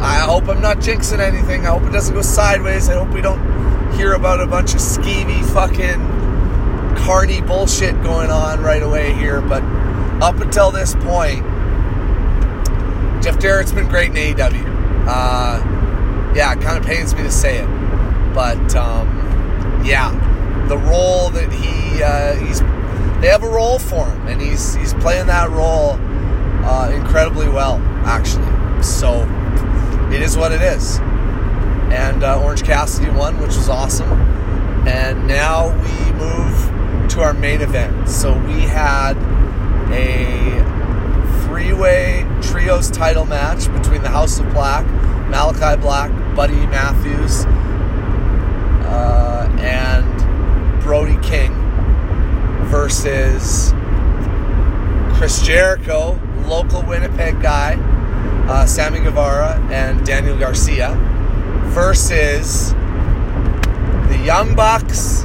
I 0.00 0.20
hope 0.24 0.48
I'm 0.48 0.60
not 0.60 0.78
jinxing 0.78 1.18
anything. 1.18 1.66
I 1.66 1.70
hope 1.70 1.82
it 1.82 1.92
doesn't 1.92 2.14
go 2.14 2.22
sideways. 2.22 2.88
I 2.88 2.94
hope 2.94 3.12
we 3.12 3.22
don't 3.22 3.42
hear 3.94 4.12
about 4.12 4.40
a 4.40 4.46
bunch 4.46 4.74
of 4.74 4.80
skeevy 4.80 5.44
fucking 5.52 5.98
carny 7.04 7.40
bullshit 7.40 8.00
going 8.04 8.30
on 8.30 8.62
right 8.62 8.84
away 8.84 9.14
here. 9.14 9.40
But 9.40 9.62
up 10.24 10.40
until 10.40 10.70
this 10.70 10.94
point, 10.94 11.44
Jeff 13.22 13.38
Jarrett's 13.38 13.72
been 13.72 13.88
great 13.88 14.08
in 14.08 14.16
AEW. 14.16 15.06
Uh, 15.06 16.32
yeah, 16.34 16.50
it 16.54 16.62
kind 16.62 16.78
of 16.78 16.84
pains 16.84 17.14
me 17.14 17.22
to 17.24 17.30
say 17.30 17.58
it, 17.58 17.66
but 18.34 18.74
um, 18.74 19.06
yeah, 19.84 20.10
the 20.66 20.78
role 20.78 21.28
that 21.28 21.52
he 21.52 22.02
uh, 22.02 22.36
he's 22.36 22.60
they 23.20 23.28
have 23.28 23.42
a 23.42 23.48
role 23.48 23.78
for 23.78 24.06
him, 24.06 24.26
and 24.26 24.40
he's 24.40 24.74
he's 24.76 24.94
playing 24.94 25.26
that 25.26 25.50
role 25.50 25.98
uh, 26.64 26.90
incredibly 26.90 27.50
well, 27.50 27.76
actually. 28.06 28.82
So 28.82 29.28
it 30.10 30.22
is 30.22 30.38
what 30.38 30.52
it 30.52 30.62
is. 30.62 31.00
And 31.92 32.24
uh, 32.24 32.42
Orange 32.42 32.64
Cassidy 32.64 33.10
won, 33.10 33.38
which 33.40 33.56
was 33.56 33.68
awesome. 33.68 34.10
And 34.88 35.28
now 35.28 35.68
we 35.68 36.12
move 36.14 37.10
to 37.10 37.20
our 37.20 37.34
main 37.34 37.60
event. 37.60 38.08
So 38.08 38.32
we 38.46 38.60
had 38.62 39.18
a 39.92 41.44
three-way 41.44 42.26
trios 42.42 42.90
title 42.90 43.24
match 43.24 43.72
between 43.72 44.02
the 44.02 44.08
House 44.08 44.38
of 44.38 44.48
Black, 44.52 44.86
Malachi 45.28 45.80
Black, 45.80 46.10
Buddy 46.34 46.66
Matthews, 46.66 47.44
uh, 48.86 49.48
and 49.60 50.82
Brody 50.82 51.18
King 51.26 51.52
versus 52.66 53.72
Chris 55.16 55.42
Jericho, 55.42 56.20
local 56.46 56.82
Winnipeg 56.82 57.40
guy, 57.40 57.74
uh, 58.48 58.66
Sammy 58.66 59.00
Guevara, 59.00 59.60
and 59.70 60.04
Daniel 60.04 60.36
Garcia 60.38 60.94
versus 61.68 62.72
the 64.08 64.20
Young 64.24 64.54
Bucks 64.54 65.24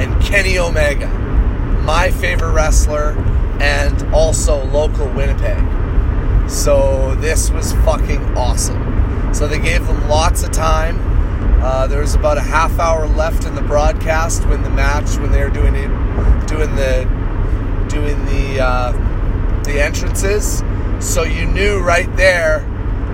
and 0.00 0.20
Kenny 0.22 0.58
Omega, 0.58 1.08
my 1.84 2.10
favorite 2.10 2.52
wrestler 2.52 3.12
and 3.60 4.14
also 4.14 4.64
local 4.66 5.08
Winnipeg. 5.08 5.58
So 6.50 7.14
this 7.16 7.50
was 7.50 7.72
fucking 7.84 8.36
awesome. 8.36 9.34
So 9.34 9.46
they 9.46 9.60
gave 9.60 9.86
them 9.86 10.08
lots 10.08 10.42
of 10.42 10.50
time 10.50 10.98
uh, 11.62 11.86
there 11.86 12.00
was 12.00 12.14
about 12.14 12.38
a 12.38 12.42
half 12.42 12.78
hour 12.78 13.06
left 13.06 13.44
in 13.44 13.54
the 13.54 13.60
broadcast 13.60 14.46
when 14.46 14.62
the 14.62 14.70
match, 14.70 15.18
when 15.18 15.30
they 15.30 15.42
were 15.42 15.50
doing 15.50 15.74
it, 15.74 15.88
doing 16.46 16.74
the 16.74 17.04
doing 17.86 18.24
the 18.24 18.58
uh, 18.58 18.92
the 19.64 19.78
entrances. 19.78 20.62
So 21.00 21.22
you 21.22 21.44
knew 21.44 21.80
right 21.80 22.14
there, 22.16 22.66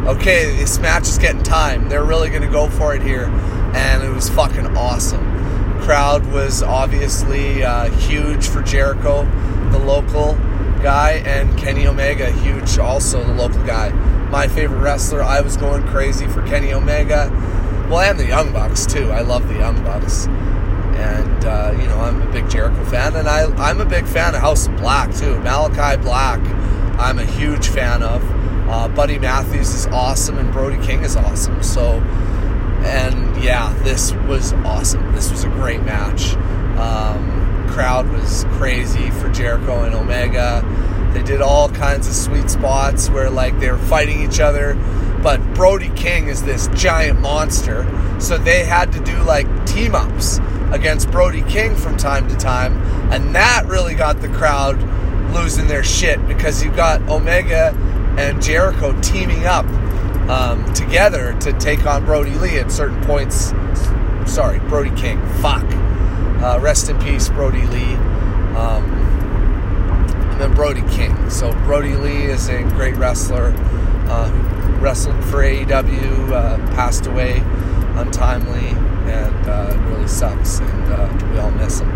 okay, 0.07 0.57
this 0.57 0.78
match 0.78 1.09
is 1.09 1.18
getting 1.18 1.42
time. 1.42 1.88
They're 1.88 2.05
really 2.05 2.28
going 2.28 2.42
to 2.42 2.49
go 2.49 2.70
for 2.70 2.94
it 2.94 3.03
here, 3.03 3.24
and 3.74 4.05
it 4.05 4.11
was 4.11 4.28
fucking 4.28 4.76
awesome. 4.76 5.24
Crowd 5.80 6.24
was 6.32 6.62
obviously 6.62 7.64
uh, 7.64 7.90
huge 7.90 8.47
for 8.47 8.62
Jericho, 8.62 9.22
the 9.72 9.78
local 9.78 10.34
guy, 10.82 11.22
and 11.24 11.56
Kenny 11.58 11.86
Omega, 11.86 12.30
huge 12.30 12.78
also 12.78 13.22
the 13.24 13.34
local 13.34 13.64
guy. 13.64 13.90
My 14.30 14.48
favorite 14.48 14.80
wrestler. 14.80 15.22
I 15.22 15.40
was 15.40 15.56
going 15.56 15.86
crazy 15.86 16.26
for 16.26 16.44
Kenny 16.46 16.72
Omega 16.72 17.30
well, 17.88 18.10
and 18.10 18.18
the 18.18 18.26
Young 18.26 18.52
Bucks 18.52 18.84
too. 18.84 19.12
I 19.12 19.20
love 19.20 19.46
the 19.46 19.54
Young 19.54 19.82
Bucks, 19.84 20.26
and 20.26 21.44
uh, 21.44 21.72
you 21.78 21.86
know 21.86 22.00
I'm 22.00 22.20
a 22.20 22.32
big 22.32 22.50
Jericho 22.50 22.84
fan, 22.86 23.14
and 23.14 23.28
I 23.28 23.44
I'm 23.56 23.80
a 23.80 23.84
big 23.84 24.06
fan 24.06 24.34
of 24.34 24.40
House 24.40 24.66
of 24.66 24.76
Black 24.76 25.14
too. 25.14 25.38
Malachi 25.40 26.02
Black, 26.02 26.40
I'm 26.98 27.18
a 27.18 27.24
huge 27.24 27.68
fan 27.68 28.02
of. 28.02 28.22
Uh, 28.68 28.88
Buddy 28.88 29.20
Matthews 29.20 29.72
is 29.72 29.86
awesome, 29.86 30.38
and 30.38 30.52
Brody 30.52 30.84
King 30.84 31.04
is 31.04 31.14
awesome. 31.14 31.62
So, 31.62 32.00
and 32.82 33.40
yeah, 33.40 33.72
this 33.84 34.12
was 34.12 34.52
awesome. 34.54 35.12
This 35.12 35.30
was 35.30 35.44
a 35.44 35.48
great 35.48 35.84
match. 35.84 36.34
Um, 36.76 37.36
crowd 37.77 38.11
was 38.11 38.45
crazy 38.53 39.11
for 39.11 39.29
Jericho 39.29 39.85
and 39.85 39.95
Omega. 39.95 40.64
They 41.12 41.22
did 41.22 41.43
all 41.43 41.68
kinds 41.68 42.09
of 42.09 42.14
sweet 42.14 42.49
spots 42.49 43.11
where 43.11 43.29
like 43.29 43.61
they 43.61 43.70
were 43.70 43.77
fighting 43.77 44.22
each 44.22 44.41
other 44.41 44.74
but 45.27 45.43
Brody 45.55 45.91
King 45.97 46.29
is 46.29 46.45
this 46.45 46.68
giant 46.68 47.20
monster, 47.20 47.85
so 48.20 48.39
they 48.39 48.64
had 48.64 48.93
to 48.93 49.01
do 49.01 49.20
like 49.24 49.47
team 49.66 49.97
ups 49.97 50.39
against 50.70 51.11
Brody 51.11 51.43
King 51.43 51.74
from 51.74 51.97
time 51.97 52.29
to 52.29 52.37
time, 52.37 52.81
and 53.12 53.35
that 53.35 53.66
really 53.66 53.97
got 53.97 54.20
the 54.20 54.29
crowd 54.29 54.81
losing 55.35 55.66
their 55.66 55.83
shit 55.83 56.24
because 56.29 56.62
you 56.62 56.70
got 56.70 57.03
Omega 57.09 57.74
and 58.16 58.41
Jericho 58.41 58.97
teaming 59.01 59.47
up 59.47 59.66
um, 60.31 60.72
together 60.74 61.37
to 61.41 61.53
take 61.55 61.85
on 61.87 62.05
Brodie 62.05 62.31
Lee 62.35 62.59
at 62.59 62.70
certain 62.70 63.03
points. 63.03 63.53
Sorry, 64.27 64.61
Brody 64.61 64.95
King. 64.95 65.20
Fuck. 65.43 65.86
Uh, 66.43 66.59
rest 66.61 66.89
in 66.89 66.99
peace, 66.99 67.28
Brodie 67.28 67.66
Lee. 67.66 67.95
Um, 68.57 68.84
and 70.30 70.41
then 70.41 70.55
Brody 70.55 70.82
King. 70.91 71.30
So 71.30 71.53
Brodie 71.64 71.97
Lee 71.97 72.24
is 72.24 72.49
a 72.49 72.62
great 72.62 72.97
wrestler 72.97 73.55
uh, 74.09 74.30
wrestled 74.80 75.22
for 75.24 75.43
AEW, 75.43 76.30
uh, 76.30 76.57
passed 76.74 77.07
away 77.07 77.43
untimely, 77.97 78.68
and 79.11 79.49
uh, 79.49 79.72
it 79.72 79.78
really 79.89 80.09
sucks. 80.09 80.61
And 80.61 80.93
uh, 80.93 81.30
we 81.32 81.39
all 81.39 81.51
miss 81.53 81.80
him 81.80 81.91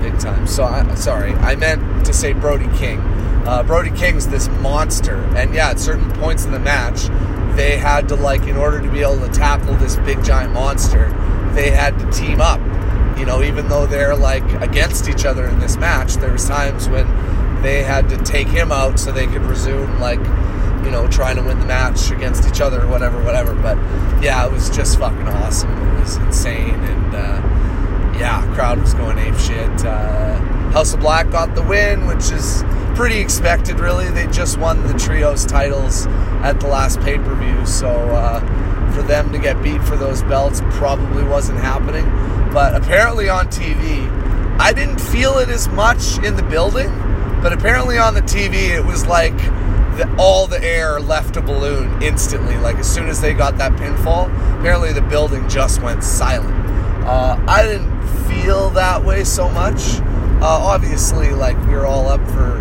big 0.00 0.18
time. 0.18 0.46
So, 0.46 0.64
I, 0.64 0.94
sorry, 0.94 1.32
I 1.34 1.56
meant 1.56 2.06
to 2.06 2.12
say 2.12 2.32
Brody 2.32 2.68
King. 2.76 3.00
Uh, 3.46 3.62
Brody 3.62 3.90
King's 3.90 4.28
this 4.28 4.48
monster, 4.60 5.16
and 5.36 5.54
yeah, 5.54 5.70
at 5.70 5.80
certain 5.80 6.10
points 6.12 6.44
in 6.44 6.52
the 6.52 6.58
match, 6.58 7.08
they 7.56 7.76
had 7.76 8.08
to 8.08 8.14
like, 8.14 8.42
in 8.42 8.56
order 8.56 8.80
to 8.80 8.90
be 8.90 9.00
able 9.00 9.20
to 9.20 9.28
tackle 9.28 9.74
this 9.74 9.96
big 9.96 10.22
giant 10.22 10.52
monster, 10.52 11.08
they 11.54 11.70
had 11.70 11.98
to 11.98 12.10
team 12.10 12.40
up. 12.40 12.60
You 13.18 13.26
know, 13.26 13.42
even 13.42 13.68
though 13.68 13.86
they're 13.86 14.16
like 14.16 14.44
against 14.62 15.08
each 15.08 15.24
other 15.24 15.46
in 15.46 15.58
this 15.58 15.76
match, 15.76 16.14
there 16.14 16.32
was 16.32 16.46
times 16.46 16.88
when 16.88 17.06
they 17.62 17.82
had 17.82 18.08
to 18.10 18.16
take 18.18 18.46
him 18.48 18.70
out 18.70 19.00
so 19.00 19.10
they 19.10 19.26
could 19.26 19.42
resume 19.42 19.98
like 19.98 20.20
you 20.84 20.90
know, 20.90 21.06
trying 21.08 21.36
to 21.36 21.42
win 21.42 21.58
the 21.60 21.66
match 21.66 22.10
against 22.10 22.48
each 22.48 22.60
other 22.60 22.82
or 22.82 22.88
whatever, 22.88 23.22
whatever. 23.22 23.54
But 23.54 23.76
yeah, 24.22 24.46
it 24.46 24.52
was 24.52 24.70
just 24.70 24.98
fucking 24.98 25.28
awesome. 25.28 25.70
It 25.70 26.00
was 26.00 26.16
insane, 26.16 26.74
and 26.74 27.14
uh, 27.14 28.18
yeah, 28.18 28.50
crowd 28.54 28.80
was 28.80 28.94
going 28.94 29.18
ape 29.18 29.38
shit. 29.38 29.84
Uh, 29.84 30.36
House 30.70 30.94
of 30.94 31.00
Black 31.00 31.30
got 31.30 31.54
the 31.54 31.62
win, 31.62 32.06
which 32.06 32.30
is 32.30 32.64
pretty 32.94 33.18
expected, 33.18 33.80
really. 33.80 34.08
They 34.10 34.26
just 34.28 34.58
won 34.58 34.86
the 34.86 34.94
trios 34.94 35.44
titles 35.44 36.06
at 36.42 36.60
the 36.60 36.68
last 36.68 37.00
pay 37.00 37.18
per 37.18 37.34
view, 37.34 37.66
so 37.66 37.88
uh, 37.88 38.40
for 38.92 39.02
them 39.02 39.30
to 39.32 39.38
get 39.38 39.62
beat 39.62 39.82
for 39.82 39.96
those 39.96 40.22
belts 40.22 40.62
probably 40.70 41.24
wasn't 41.24 41.58
happening. 41.58 42.06
But 42.58 42.74
apparently 42.74 43.28
on 43.28 43.46
TV, 43.46 44.10
I 44.58 44.72
didn't 44.72 45.00
feel 45.00 45.38
it 45.38 45.48
as 45.48 45.68
much 45.68 46.18
in 46.24 46.34
the 46.34 46.42
building, 46.42 46.88
but 47.40 47.52
apparently 47.52 47.98
on 47.98 48.14
the 48.14 48.20
TV, 48.20 48.70
it 48.70 48.84
was 48.84 49.06
like 49.06 49.36
the, 49.96 50.12
all 50.18 50.48
the 50.48 50.60
air 50.60 50.98
left 50.98 51.36
a 51.36 51.40
balloon 51.40 52.02
instantly. 52.02 52.56
Like 52.56 52.78
as 52.78 52.92
soon 52.92 53.08
as 53.08 53.20
they 53.20 53.32
got 53.32 53.58
that 53.58 53.70
pinfall, 53.74 54.24
apparently 54.58 54.92
the 54.92 55.02
building 55.02 55.48
just 55.48 55.80
went 55.82 56.02
silent. 56.02 56.52
Uh, 57.06 57.40
I 57.46 57.62
didn't 57.62 58.02
feel 58.26 58.70
that 58.70 59.04
way 59.04 59.22
so 59.22 59.48
much. 59.48 60.00
Uh, 60.40 60.42
obviously, 60.42 61.30
like 61.30 61.56
we 61.68 61.74
were 61.74 61.86
all 61.86 62.08
up 62.08 62.26
for 62.30 62.58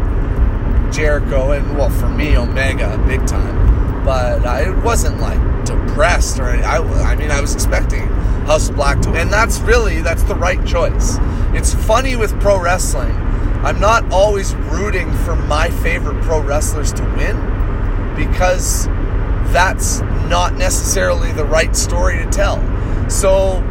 Jericho, 0.94 1.54
and 1.54 1.76
well, 1.76 1.90
for 1.90 2.08
me, 2.08 2.38
Omega, 2.38 3.04
big 3.08 3.26
time. 3.26 4.06
But 4.06 4.46
I 4.46 4.70
wasn't 4.82 5.20
like 5.20 5.40
depressed 5.98 6.38
or 6.38 6.46
I, 6.46 6.78
I 6.78 7.16
mean, 7.16 7.32
I 7.32 7.42
was 7.42 7.56
expecting 7.56 8.06
House 8.46 8.70
of 8.70 8.76
Black 8.76 9.02
to, 9.02 9.10
and 9.14 9.34
that's 9.34 9.60
really 9.62 10.02
that's 10.02 10.22
the 10.24 10.36
right 10.36 10.64
choice. 10.64 11.18
It's 11.56 11.74
funny 11.74 12.16
with 12.16 12.40
pro 12.40 12.62
wrestling. 12.62 13.12
I'm 13.66 13.80
not 13.80 14.12
always 14.12 14.54
rooting 14.54 15.12
for 15.26 15.36
my 15.36 15.72
favorite 15.72 16.22
pro 16.22 16.40
wrestlers 16.40 16.94
to 16.94 17.04
win 17.18 17.36
because 18.16 18.86
that's 19.52 20.02
not 20.30 20.54
necessarily 20.54 21.32
the 21.32 21.46
right 21.46 21.76
story 21.76 22.24
to 22.24 22.30
tell. 22.30 22.60
So 23.10 23.62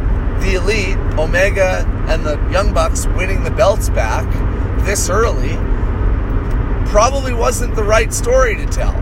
the 0.41 0.55
Elite, 0.55 0.97
Omega, 1.17 1.85
and 2.09 2.25
the 2.25 2.35
Young 2.51 2.73
Bucks 2.73 3.07
winning 3.15 3.45
the 3.45 3.51
belts 3.51 3.87
back 3.87 4.25
this 4.83 5.09
early 5.09 5.55
probably 6.91 7.33
wasn't 7.33 7.73
the 7.77 7.83
right 7.83 8.13
story 8.13 8.57
to 8.57 8.65
tell. 8.65 8.93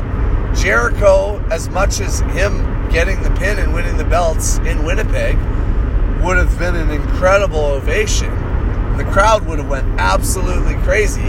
Jericho, 0.53 1.43
as 1.49 1.69
much 1.69 1.99
as 1.99 2.19
him 2.19 2.74
getting 2.95 3.21
the 3.23 3.31
pin 3.31 3.59
and 3.59 3.73
winning 3.73 3.97
the 3.97 4.05
belts 4.05 4.57
in 4.59 4.85
Winnipeg, 4.85 5.35
would 6.23 6.37
have 6.37 6.57
been 6.57 6.77
an 6.77 6.89
incredible 6.89 7.59
ovation. 7.59 8.29
The 8.95 9.03
crowd 9.03 9.45
would 9.47 9.59
have 9.59 9.67
went 9.67 9.85
absolutely 9.99 10.75
crazy. 10.75 11.27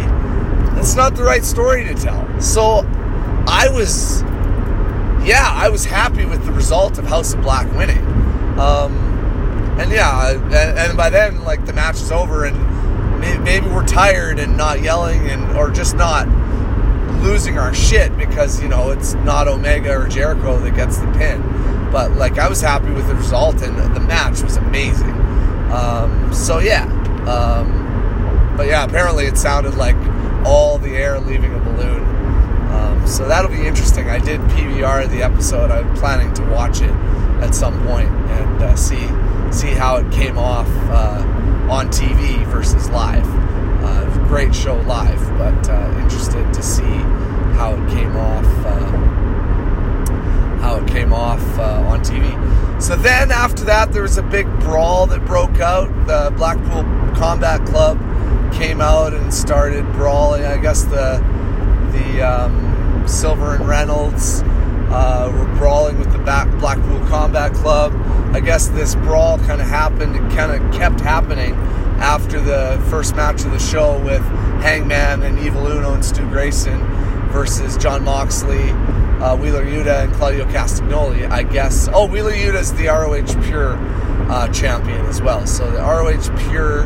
It's 0.79 0.95
not 0.95 1.17
the 1.17 1.25
right 1.25 1.45
story 1.45 1.83
to 1.83 1.95
tell. 1.95 2.41
So 2.41 2.85
I 3.49 3.69
was, 3.73 4.23
yeah, 5.27 5.51
I 5.53 5.69
was 5.69 5.85
happy 5.85 6.25
with 6.25 6.47
the 6.47 6.53
result 6.53 6.99
of 6.99 7.07
House 7.07 7.35
of 7.35 7.43
Black 7.43 7.69
winning. 7.73 8.07
Um, 8.61 8.95
and 9.81 9.91
yeah, 9.91 10.35
and, 10.35 10.55
and 10.55 10.97
by 10.97 11.11
then, 11.11 11.43
like 11.43 11.67
the 11.67 11.73
match 11.73 11.97
is 11.97 12.13
over, 12.13 12.45
and 12.45 13.19
maybe, 13.19 13.39
maybe 13.41 13.67
we're 13.67 13.85
tired 13.85 14.39
and 14.39 14.57
not 14.57 14.83
yelling, 14.83 15.29
and 15.31 15.57
or 15.57 15.73
just 15.73 15.97
not 15.97 16.29
losing 17.27 17.59
our 17.59 17.75
shit 17.75 18.17
because 18.17 18.63
you 18.63 18.69
know 18.69 18.91
it's 18.91 19.15
not 19.15 19.49
Omega 19.49 19.97
or 19.97 20.07
Jericho 20.07 20.59
that 20.61 20.75
gets 20.75 20.99
the 20.99 21.07
pin. 21.13 21.43
But 21.91 22.13
like 22.13 22.39
I 22.39 22.49
was 22.49 22.61
happy 22.61 22.91
with 22.91 23.07
the 23.09 23.15
result, 23.15 23.63
and 23.63 23.77
the 23.95 24.01
match 24.01 24.43
was 24.43 24.57
amazing. 24.57 25.11
Um, 25.73 26.33
so 26.33 26.59
yeah, 26.61 26.85
um, 27.27 28.55
but 28.57 28.67
yeah, 28.67 28.85
apparently 28.85 29.27
it 29.27 29.37
sounded 29.37 29.75
like 29.75 29.97
all 30.45 30.79
the 30.79 30.97
air 30.97 31.19
leaving 31.19 31.55
a 31.55 31.59
balloon. 31.59 32.05
Um, 32.73 33.07
so 33.07 33.27
that'll 33.27 33.51
be 33.51 33.67
interesting. 33.67 34.09
I 34.09 34.19
did 34.19 34.41
PVR 34.43 35.09
the 35.09 35.23
episode. 35.23 35.71
I'm 35.71 35.93
planning 35.97 36.33
to 36.35 36.43
watch 36.51 36.81
it 36.81 36.91
at 37.43 37.55
some 37.55 37.85
point 37.87 38.09
and 38.09 38.63
uh, 38.63 38.77
see 38.77 39.09
see 39.53 39.73
how 39.73 39.97
it 39.97 40.11
came 40.13 40.39
off 40.39 40.69
uh, 40.91 41.25
on 41.71 41.89
TV 41.89 42.45
versus 42.47 42.89
live. 42.91 43.27
Uh, 43.85 44.29
great 44.29 44.55
show 44.55 44.77
live, 44.83 45.21
but 45.39 45.69
uh, 45.69 45.99
interested 46.01 46.53
to 46.53 46.63
see 46.63 47.16
how 47.57 47.73
it 47.73 47.91
came 47.91 48.17
off. 48.17 48.45
Uh, 48.65 49.17
how 50.61 50.77
it 50.77 50.89
came 50.89 51.13
off 51.13 51.41
uh, 51.59 51.85
on 51.87 52.01
TV. 52.01 52.33
So 52.83 52.97
then 52.97 53.31
after 53.31 53.65
that, 53.65 53.93
there 53.93 54.03
was 54.03 54.19
a 54.19 54.23
big 54.23 54.47
brawl 54.61 55.07
that 55.07 55.25
broke 55.25 55.61
out. 55.61 55.89
The 56.07 56.33
Blackpool 56.37 56.83
Combat 57.15 57.65
Club 57.67 57.99
came 58.53 58.81
out 58.81 59.15
and 59.15 59.33
started 59.33 59.85
brawling. 59.93 60.45
I 60.45 60.57
guess 60.59 60.85
the 60.85 61.25
the 61.93 62.23
um, 62.23 63.07
Silver 63.07 63.55
and 63.55 63.67
Reynolds 63.67 64.43
uh, 64.91 65.31
were 65.33 65.57
brawling 65.57 65.99
with 65.99 66.13
the 66.13 66.19
Blackpool 66.19 66.99
Combat 67.07 67.53
Club. 67.55 67.93
I 68.35 68.41
guess 68.41 68.69
this 68.69 68.95
brawl 68.97 69.39
kind 69.39 69.61
of 69.61 69.69
happened. 69.69 70.17
It 70.17 70.37
kind 70.37 70.53
of 70.53 70.73
kept 70.73 71.01
happening 71.01 71.55
after 71.99 72.41
the 72.41 72.85
first 72.91 73.17
match 73.17 73.45
of 73.45 73.53
the 73.53 73.59
show 73.59 73.99
with 74.05 74.23
Hangman 74.63 75.23
and 75.23 75.39
Evil 75.39 75.67
Uno 75.67 75.95
and 75.95 76.05
Stu 76.05 76.29
Grayson 76.29 76.81
versus 77.37 77.77
Jon 77.77 78.03
Moxley, 78.03 78.71
uh, 79.21 79.37
Wheeler 79.37 79.63
Yuta, 79.63 80.05
and 80.05 80.15
Claudio 80.15 80.47
Castagnoli. 80.47 81.31
I 81.31 81.43
guess. 81.43 81.87
Oh, 81.93 82.07
Wheeler 82.07 82.33
Yuta 82.33 82.59
is 82.59 82.73
the 82.73 82.87
ROH 82.87 83.43
Pure 83.47 83.77
uh, 84.31 84.49
champion 84.55 85.05
as 85.05 85.21
well. 85.21 85.47
So 85.47 85.71
the 85.71 85.81
ROH 85.81 86.35
Pure 86.49 86.85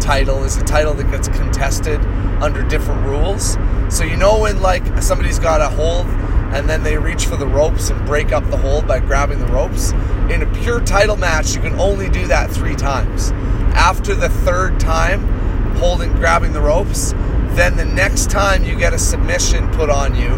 title 0.00 0.42
is 0.42 0.56
a 0.56 0.64
title 0.64 0.92
that 0.94 1.08
gets 1.12 1.28
contested 1.28 2.00
under 2.42 2.64
different 2.64 3.06
rules. 3.06 3.56
So 3.90 4.02
you 4.02 4.16
know 4.16 4.40
when 4.40 4.60
like 4.60 4.84
somebody's 5.00 5.38
got 5.38 5.60
a 5.60 5.68
hold 5.68 6.06
and 6.52 6.68
then 6.68 6.82
they 6.82 6.98
reach 6.98 7.26
for 7.26 7.36
the 7.36 7.46
ropes 7.46 7.90
and 7.90 8.04
break 8.04 8.32
up 8.32 8.44
the 8.50 8.56
hold 8.56 8.88
by 8.88 8.98
grabbing 8.98 9.38
the 9.38 9.46
ropes. 9.46 9.92
In 10.32 10.42
a 10.42 10.52
pure 10.62 10.80
title 10.80 11.14
match, 11.14 11.54
you 11.54 11.60
can 11.60 11.78
only 11.78 12.08
do 12.08 12.26
that 12.26 12.50
three 12.50 12.74
times. 12.74 13.30
After 13.76 14.16
the 14.16 14.30
third 14.30 14.80
time, 14.80 15.20
holding, 15.76 16.12
grabbing 16.14 16.52
the 16.54 16.60
ropes, 16.60 17.14
then 17.56 17.76
the 17.76 17.84
next 17.84 18.30
time 18.30 18.64
you 18.64 18.76
get 18.76 18.92
a 18.92 18.98
submission 18.98 19.70
put 19.72 19.90
on 19.90 20.14
you, 20.14 20.30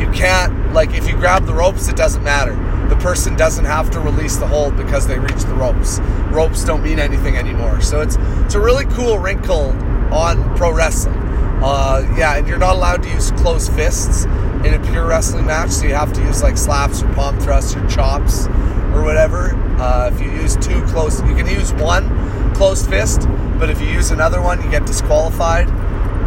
you 0.00 0.10
can't, 0.12 0.72
like, 0.72 0.94
if 0.94 1.08
you 1.08 1.14
grab 1.14 1.46
the 1.46 1.54
ropes, 1.54 1.88
it 1.88 1.96
doesn't 1.96 2.22
matter. 2.22 2.54
The 2.88 2.96
person 2.96 3.36
doesn't 3.36 3.64
have 3.64 3.90
to 3.90 4.00
release 4.00 4.36
the 4.36 4.46
hold 4.46 4.76
because 4.76 5.06
they 5.06 5.18
reach 5.18 5.42
the 5.42 5.54
ropes. 5.54 6.00
Ropes 6.30 6.64
don't 6.64 6.82
mean 6.82 6.98
anything 6.98 7.36
anymore. 7.36 7.80
So 7.80 8.00
it's, 8.00 8.16
it's 8.44 8.54
a 8.54 8.60
really 8.60 8.84
cool 8.86 9.18
wrinkle 9.18 9.70
on 10.12 10.56
pro 10.56 10.72
wrestling. 10.72 11.18
Uh, 11.62 12.10
yeah, 12.16 12.36
and 12.36 12.48
you're 12.48 12.58
not 12.58 12.74
allowed 12.76 13.02
to 13.02 13.10
use 13.10 13.30
closed 13.32 13.72
fists 13.74 14.24
in 14.64 14.74
a 14.74 14.90
pure 14.90 15.06
wrestling 15.06 15.46
match, 15.46 15.70
so 15.70 15.84
you 15.84 15.94
have 15.94 16.12
to 16.14 16.22
use 16.22 16.42
like 16.42 16.56
slaps 16.56 17.02
or 17.02 17.12
palm 17.12 17.38
thrusts 17.38 17.76
or 17.76 17.86
chops 17.86 18.46
or 18.94 19.02
whatever. 19.02 19.54
Uh, 19.78 20.10
if 20.12 20.20
you 20.20 20.30
use 20.30 20.56
two 20.56 20.82
close, 20.86 21.20
you 21.22 21.34
can 21.34 21.46
use 21.46 21.72
one 21.74 22.08
closed 22.54 22.88
fist, 22.88 23.28
but 23.58 23.70
if 23.70 23.80
you 23.80 23.88
use 23.88 24.10
another 24.10 24.40
one, 24.40 24.62
you 24.62 24.70
get 24.70 24.86
disqualified. 24.86 25.68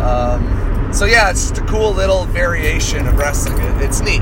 Um, 0.01 0.91
so 0.93 1.05
yeah, 1.05 1.29
it's 1.29 1.49
just 1.49 1.57
a 1.57 1.65
cool 1.65 1.91
little 1.91 2.25
variation 2.25 3.07
of 3.07 3.17
wrestling. 3.17 3.59
It, 3.59 3.81
it's 3.81 4.01
neat. 4.01 4.21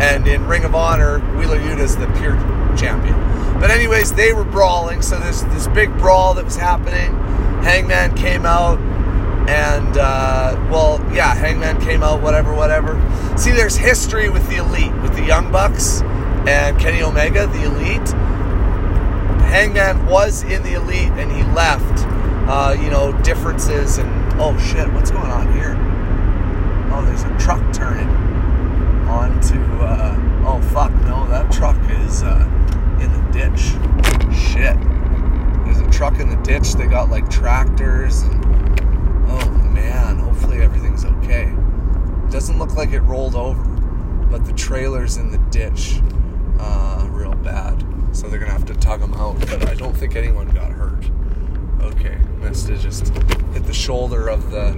And 0.00 0.26
in 0.26 0.46
Ring 0.46 0.64
of 0.64 0.74
Honor, 0.74 1.18
Wheeler 1.36 1.58
Yuta 1.58 1.80
is 1.80 1.96
the 1.96 2.06
pure 2.18 2.36
champion. 2.76 3.14
But 3.60 3.70
anyways, 3.70 4.12
they 4.12 4.32
were 4.32 4.44
brawling, 4.44 5.02
so 5.02 5.18
there's 5.18 5.42
this 5.44 5.68
big 5.68 5.96
brawl 5.98 6.34
that 6.34 6.44
was 6.44 6.56
happening. 6.56 7.14
Hangman 7.62 8.16
came 8.16 8.44
out 8.44 8.78
and 9.48 9.96
uh, 9.96 10.56
well, 10.70 10.98
yeah, 11.12 11.34
Hangman 11.34 11.80
came 11.80 12.02
out, 12.02 12.22
whatever, 12.22 12.54
whatever. 12.54 12.94
See, 13.36 13.50
there's 13.50 13.76
history 13.76 14.28
with 14.30 14.48
the 14.48 14.56
Elite, 14.56 14.94
with 15.02 15.14
the 15.14 15.24
Young 15.24 15.50
Bucks 15.50 16.02
and 16.46 16.78
Kenny 16.78 17.02
Omega, 17.02 17.46
the 17.48 17.64
Elite. 17.64 18.08
Hangman 19.50 20.06
was 20.06 20.44
in 20.44 20.62
the 20.62 20.74
Elite 20.74 21.10
and 21.12 21.30
he 21.30 21.42
left. 21.52 22.06
Uh, 22.48 22.76
you 22.80 22.90
know, 22.90 23.12
differences 23.22 23.98
and 23.98 24.21
oh 24.38 24.56
shit, 24.58 24.92
what's 24.92 25.10
going 25.10 25.30
on 25.30 25.52
here? 25.52 25.76
Oh, 26.92 27.02
there's 27.04 27.22
a 27.22 27.38
truck 27.38 27.60
turning 27.72 28.08
onto. 29.08 29.60
Uh, 29.82 30.16
oh 30.46 30.60
fuck, 30.72 30.92
no, 31.02 31.26
that 31.28 31.50
truck 31.52 31.76
is 32.02 32.22
uh, 32.22 32.48
in 33.00 33.12
the 33.12 33.32
ditch. 33.32 33.72
Shit, 34.34 34.76
there's 35.64 35.80
a 35.80 35.90
truck 35.90 36.20
in 36.20 36.28
the 36.28 36.40
ditch. 36.42 36.74
They 36.74 36.86
got 36.86 37.10
like 37.10 37.28
tractors 37.30 38.22
and 38.22 38.42
Oh 39.34 39.50
man, 39.72 40.18
hopefully 40.18 40.60
everything's 40.60 41.04
okay. 41.04 41.52
Doesn't 42.30 42.58
look 42.58 42.74
like 42.74 42.90
it 42.92 43.00
rolled 43.00 43.34
over, 43.34 43.62
but 44.30 44.44
the 44.44 44.52
trailer's 44.52 45.16
in 45.16 45.30
the 45.30 45.38
ditch 45.50 46.00
uh, 46.58 47.08
real 47.10 47.34
bad. 47.36 47.82
So 48.12 48.28
they're 48.28 48.38
gonna 48.38 48.52
have 48.52 48.66
to 48.66 48.74
tug 48.74 49.00
them 49.00 49.14
out, 49.14 49.40
but 49.40 49.68
I 49.68 49.74
don't 49.74 49.96
think 49.96 50.16
anyone 50.16 50.48
got 50.48 50.70
hurt. 50.70 51.04
Okay, 51.80 52.18
must 52.42 52.68
have 52.68 52.80
just 52.80 53.08
hit 53.54 53.64
the 53.64 53.72
shoulder 53.72 54.28
of 54.28 54.50
the 54.50 54.72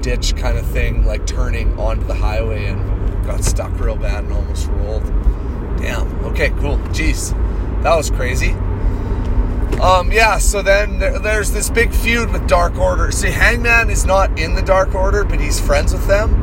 ditch 0.00 0.36
kind 0.36 0.56
of 0.56 0.66
thing, 0.66 1.04
like 1.04 1.26
turning 1.26 1.78
onto 1.78 2.06
the 2.06 2.14
highway 2.14 2.66
and 2.66 3.26
got 3.26 3.42
stuck 3.42 3.78
real 3.80 3.96
bad 3.96 4.24
and 4.24 4.32
almost 4.32 4.68
rolled. 4.68 5.04
Damn. 5.78 6.24
Okay, 6.26 6.50
cool. 6.50 6.78
Jeez, 6.92 7.32
that 7.82 7.94
was 7.94 8.10
crazy. 8.10 8.52
Um, 9.80 10.12
yeah, 10.12 10.38
so 10.38 10.62
then 10.62 10.98
there, 10.98 11.18
there's 11.18 11.50
this 11.50 11.68
big 11.68 11.92
feud 11.92 12.32
with 12.32 12.46
Dark 12.46 12.76
Order. 12.78 13.10
See, 13.10 13.30
Hangman 13.30 13.90
is 13.90 14.04
not 14.04 14.38
in 14.38 14.54
the 14.54 14.62
Dark 14.62 14.94
Order, 14.94 15.24
but 15.24 15.40
he's 15.40 15.60
friends 15.60 15.92
with 15.92 16.06
them. 16.06 16.42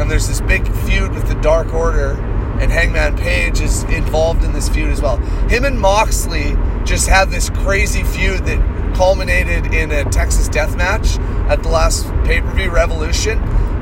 And 0.00 0.10
there's 0.10 0.26
this 0.26 0.40
big 0.40 0.66
feud 0.66 1.12
with 1.12 1.28
the 1.28 1.34
Dark 1.36 1.72
Order, 1.72 2.20
and 2.60 2.72
Hangman 2.72 3.16
Page 3.16 3.60
is 3.60 3.84
involved 3.84 4.42
in 4.42 4.52
this 4.52 4.68
feud 4.68 4.90
as 4.90 5.00
well. 5.00 5.18
Him 5.48 5.64
and 5.64 5.78
Moxley 5.78 6.56
just 6.84 7.08
had 7.08 7.30
this 7.30 7.50
crazy 7.50 8.02
feud 8.02 8.44
that 8.46 8.81
culminated 8.94 9.72
in 9.74 9.90
a 9.90 10.04
Texas 10.04 10.48
death 10.48 10.76
match 10.76 11.18
at 11.48 11.62
the 11.62 11.68
last 11.68 12.06
pay 12.24 12.40
per 12.40 12.50
view 12.52 12.70
Revolution. 12.70 13.38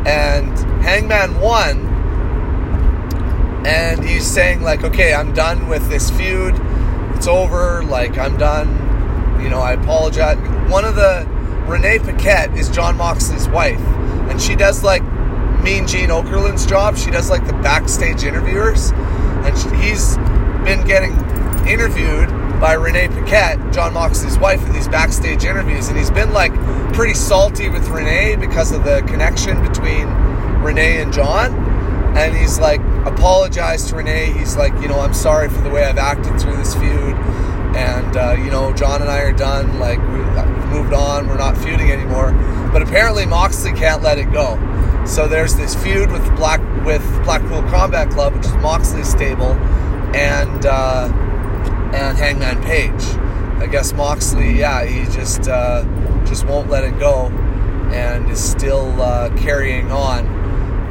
And 0.07 0.57
Hangman 0.83 1.41
won. 1.41 1.87
And 3.67 4.03
he's 4.03 4.27
saying, 4.27 4.63
like, 4.63 4.85
okay, 4.85 5.13
I'm 5.13 5.35
done 5.35 5.69
with 5.69 5.89
this 5.89 6.11
feud. 6.11 6.55
It's 7.15 7.27
over. 7.27 7.83
Like, 7.83 8.17
I'm 8.17 8.39
done 8.39 8.91
you 9.43 9.49
know, 9.49 9.61
I 9.61 9.73
apologize. 9.73 10.37
One 10.71 10.85
of 10.85 10.95
the 10.95 11.27
Renee 11.67 11.99
Paquette 12.01 12.57
is 12.57 12.69
Jon 12.69 12.97
Moxley's 12.97 13.49
wife, 13.49 13.81
and 14.29 14.41
she 14.41 14.55
does 14.55 14.85
like 14.85 15.03
Mean 15.63 15.87
Gene 15.87 16.11
Okerlund's 16.11 16.67
job. 16.67 16.97
She 16.97 17.11
does 17.11 17.31
like 17.31 17.47
the 17.47 17.53
backstage 17.55 18.25
interviewers, 18.25 18.91
and 18.91 19.57
he's 19.83 20.17
been 20.65 20.87
getting 20.87 21.13
interviewed 21.67 22.29
by 22.61 22.75
Renee 22.75 23.09
Paquette, 23.09 23.73
Jon 23.73 23.95
Moxley's 23.95 24.39
wife, 24.39 24.65
in 24.67 24.73
these 24.75 24.87
backstage 24.87 25.45
interviews, 25.45 25.89
and 25.89 25.97
he's 25.97 26.11
been 26.11 26.33
like 26.33 26.53
pretty 26.93 27.15
salty 27.15 27.71
with 27.71 27.89
Renee 27.89 28.37
because 28.37 28.71
of 28.71 28.85
the 28.85 29.01
connection 29.09 29.63
between 29.67 30.07
Renee 30.63 31.01
and 31.01 31.11
Jon, 31.11 31.55
and 32.17 32.37
he's 32.37 32.59
like 32.59 32.81
apologized 33.07 33.89
to 33.89 33.97
Renee. 33.97 34.33
He's 34.33 34.57
like, 34.57 34.75
you 34.83 34.89
know, 34.89 35.01
I'm 35.01 35.15
sorry 35.15 35.49
for 35.49 35.63
the 35.63 35.71
way 35.71 35.85
I've 35.85 35.97
acted 35.97 36.39
through 36.39 36.57
this 36.57 36.75
feud, 36.75 37.17
and 37.75 38.17
uh, 38.17 38.37
you 38.39 38.51
know, 38.51 38.75
Jon 38.75 39.01
and 39.01 39.11
I 39.11 39.21
are 39.21 39.33
done. 39.33 39.79
Like 39.79 39.99
we, 39.99 40.19
have 40.19 40.69
moved 40.69 40.93
on. 40.93 41.29
We're 41.29 41.39
not 41.39 41.57
feuding 41.57 41.91
anymore. 41.91 42.33
But 42.73 42.83
apparently 42.83 43.27
Moxley 43.27 43.73
can't 43.73 44.03
let 44.03 44.19
it 44.19 44.33
go. 44.33 44.59
So 45.07 45.27
there's 45.27 45.57
this 45.57 45.75
feud 45.75 46.13
with 46.13 46.25
Black 46.37 46.61
with 46.85 47.03
Blackpool 47.25 47.63
Combat 47.71 48.11
Club, 48.11 48.35
which 48.35 48.45
is 48.45 48.53
Moxley's 48.55 49.09
stable, 49.09 49.55
and 50.15 50.67
uh, 50.67 51.09
and 51.95 52.16
Hangman 52.16 52.62
Page. 52.62 53.03
I 53.62 53.66
guess 53.66 53.93
Moxley, 53.93 54.59
yeah, 54.59 54.84
he 54.84 55.05
just 55.14 55.49
uh, 55.49 55.84
just 56.24 56.47
won't 56.47 56.70
let 56.70 56.84
it 56.84 56.99
go, 56.99 57.28
and 57.93 58.30
is 58.30 58.43
still 58.43 59.01
uh, 59.01 59.30
carrying 59.36 59.91
on. 59.91 60.26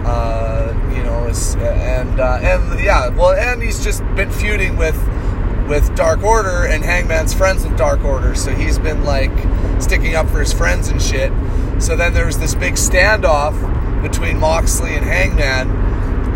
Uh, 0.06 0.74
you 0.96 1.04
know, 1.04 1.28
and 1.28 2.20
uh, 2.20 2.40
and 2.42 2.80
yeah, 2.80 3.10
well, 3.10 3.34
and 3.34 3.62
he's 3.62 3.84
just 3.84 4.04
been 4.16 4.32
feuding 4.32 4.78
with 4.78 4.98
with 5.68 5.94
Dark 5.96 6.24
Order, 6.24 6.66
and 6.66 6.84
Hangman's 6.84 7.34
friends 7.34 7.64
with 7.64 7.78
Dark 7.78 8.04
Order, 8.04 8.36
so 8.36 8.54
he's 8.54 8.80
been 8.80 9.04
like 9.04 9.32
sticking 9.82 10.16
up 10.16 10.28
for 10.30 10.40
his 10.40 10.52
friends 10.52 10.90
and 10.90 11.02
shit. 11.02 11.32
So 11.80 11.96
then 11.96 12.14
there 12.14 12.26
was 12.26 12.40
this 12.40 12.56
big 12.56 12.74
standoff 12.74 13.54
between 14.02 14.40
Moxley 14.40 14.96
and 14.96 15.06
Hangman, 15.06 15.70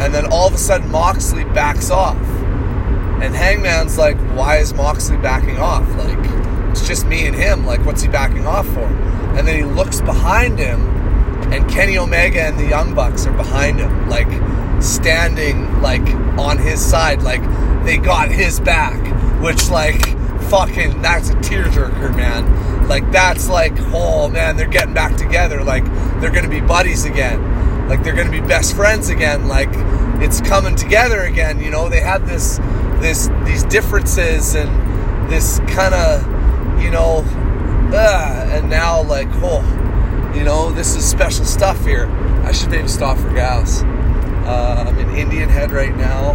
and 0.01 0.13
then 0.13 0.25
all 0.31 0.47
of 0.47 0.53
a 0.53 0.57
sudden 0.57 0.89
Moxley 0.89 1.43
backs 1.45 1.89
off. 1.89 2.17
And 3.23 3.33
Hangman's 3.33 3.97
like, 3.97 4.17
why 4.35 4.57
is 4.57 4.73
Moxley 4.73 5.17
backing 5.17 5.57
off? 5.57 5.87
Like, 5.95 6.19
it's 6.71 6.85
just 6.85 7.07
me 7.07 7.25
and 7.25 7.35
him. 7.35 7.65
Like, 7.65 7.85
what's 7.85 8.01
he 8.01 8.09
backing 8.09 8.45
off 8.45 8.67
for? 8.67 8.83
And 8.83 9.47
then 9.47 9.55
he 9.55 9.63
looks 9.63 10.01
behind 10.01 10.59
him, 10.59 10.81
and 11.53 11.69
Kenny 11.69 11.97
Omega 11.97 12.41
and 12.41 12.59
the 12.59 12.67
Young 12.67 12.93
Bucks 12.93 13.25
are 13.25 13.31
behind 13.33 13.79
him, 13.79 14.09
like 14.09 14.27
standing 14.81 15.81
like 15.81 16.05
on 16.37 16.57
his 16.57 16.83
side, 16.83 17.23
like 17.23 17.41
they 17.85 17.97
got 17.97 18.29
his 18.29 18.59
back, 18.59 18.99
which 19.41 19.69
like 19.69 20.01
fucking 20.49 21.01
that's 21.01 21.29
a 21.29 21.35
tearjerker, 21.35 22.15
man. 22.15 22.87
Like 22.87 23.09
that's 23.11 23.49
like, 23.49 23.73
oh 23.93 24.29
man, 24.29 24.57
they're 24.57 24.67
getting 24.67 24.93
back 24.93 25.15
together. 25.15 25.63
Like 25.63 25.85
they're 26.19 26.31
gonna 26.31 26.49
be 26.49 26.61
buddies 26.61 27.05
again. 27.05 27.87
Like 27.87 28.03
they're 28.03 28.15
gonna 28.15 28.31
be 28.31 28.41
best 28.41 28.75
friends 28.75 29.09
again. 29.09 29.47
Like 29.47 29.69
it's 30.21 30.41
coming 30.41 30.75
together 30.75 31.21
again. 31.21 31.59
You 31.59 31.71
know, 31.71 31.89
they 31.89 32.01
had 32.01 32.25
this, 32.27 32.59
this, 33.03 33.29
these 33.45 33.63
differences 33.65 34.55
and 34.55 34.69
this 35.29 35.59
kind 35.67 35.93
of, 35.93 36.23
you 36.81 36.89
know, 36.89 37.23
uh, 37.93 38.49
and 38.49 38.69
now 38.69 39.03
like, 39.03 39.27
oh, 39.33 39.61
you 40.33 40.43
know, 40.43 40.71
this 40.71 40.95
is 40.95 41.07
special 41.07 41.45
stuff 41.45 41.83
here. 41.85 42.07
I 42.43 42.51
should 42.51 42.71
maybe 42.71 42.87
stop 42.87 43.17
for 43.17 43.31
gas. 43.33 43.83
Uh, 43.83 44.85
I'm 44.87 44.97
in 44.97 45.15
Indian 45.15 45.49
Head 45.49 45.71
right 45.71 45.95
now. 45.95 46.31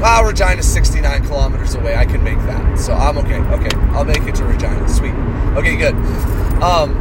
Ah, 0.00 0.22
Regina's 0.24 0.70
69 0.72 1.26
kilometers 1.26 1.74
away. 1.74 1.96
I 1.96 2.04
can 2.04 2.22
make 2.22 2.38
that. 2.40 2.78
So 2.78 2.92
I'm 2.92 3.18
okay. 3.18 3.40
Okay. 3.40 3.76
I'll 3.90 4.04
make 4.04 4.22
it 4.22 4.34
to 4.36 4.44
Regina. 4.44 4.88
Sweet. 4.88 5.14
Okay, 5.56 5.76
good. 5.76 5.94
Um, 6.62 6.92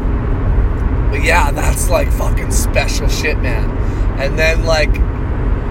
but 1.12 1.24
yeah, 1.24 1.52
that's 1.52 1.90
like 1.90 2.12
fucking 2.12 2.52
special 2.52 3.08
shit, 3.08 3.38
man. 3.38 3.70
And 4.20 4.40
then 4.40 4.66
like 4.66 4.96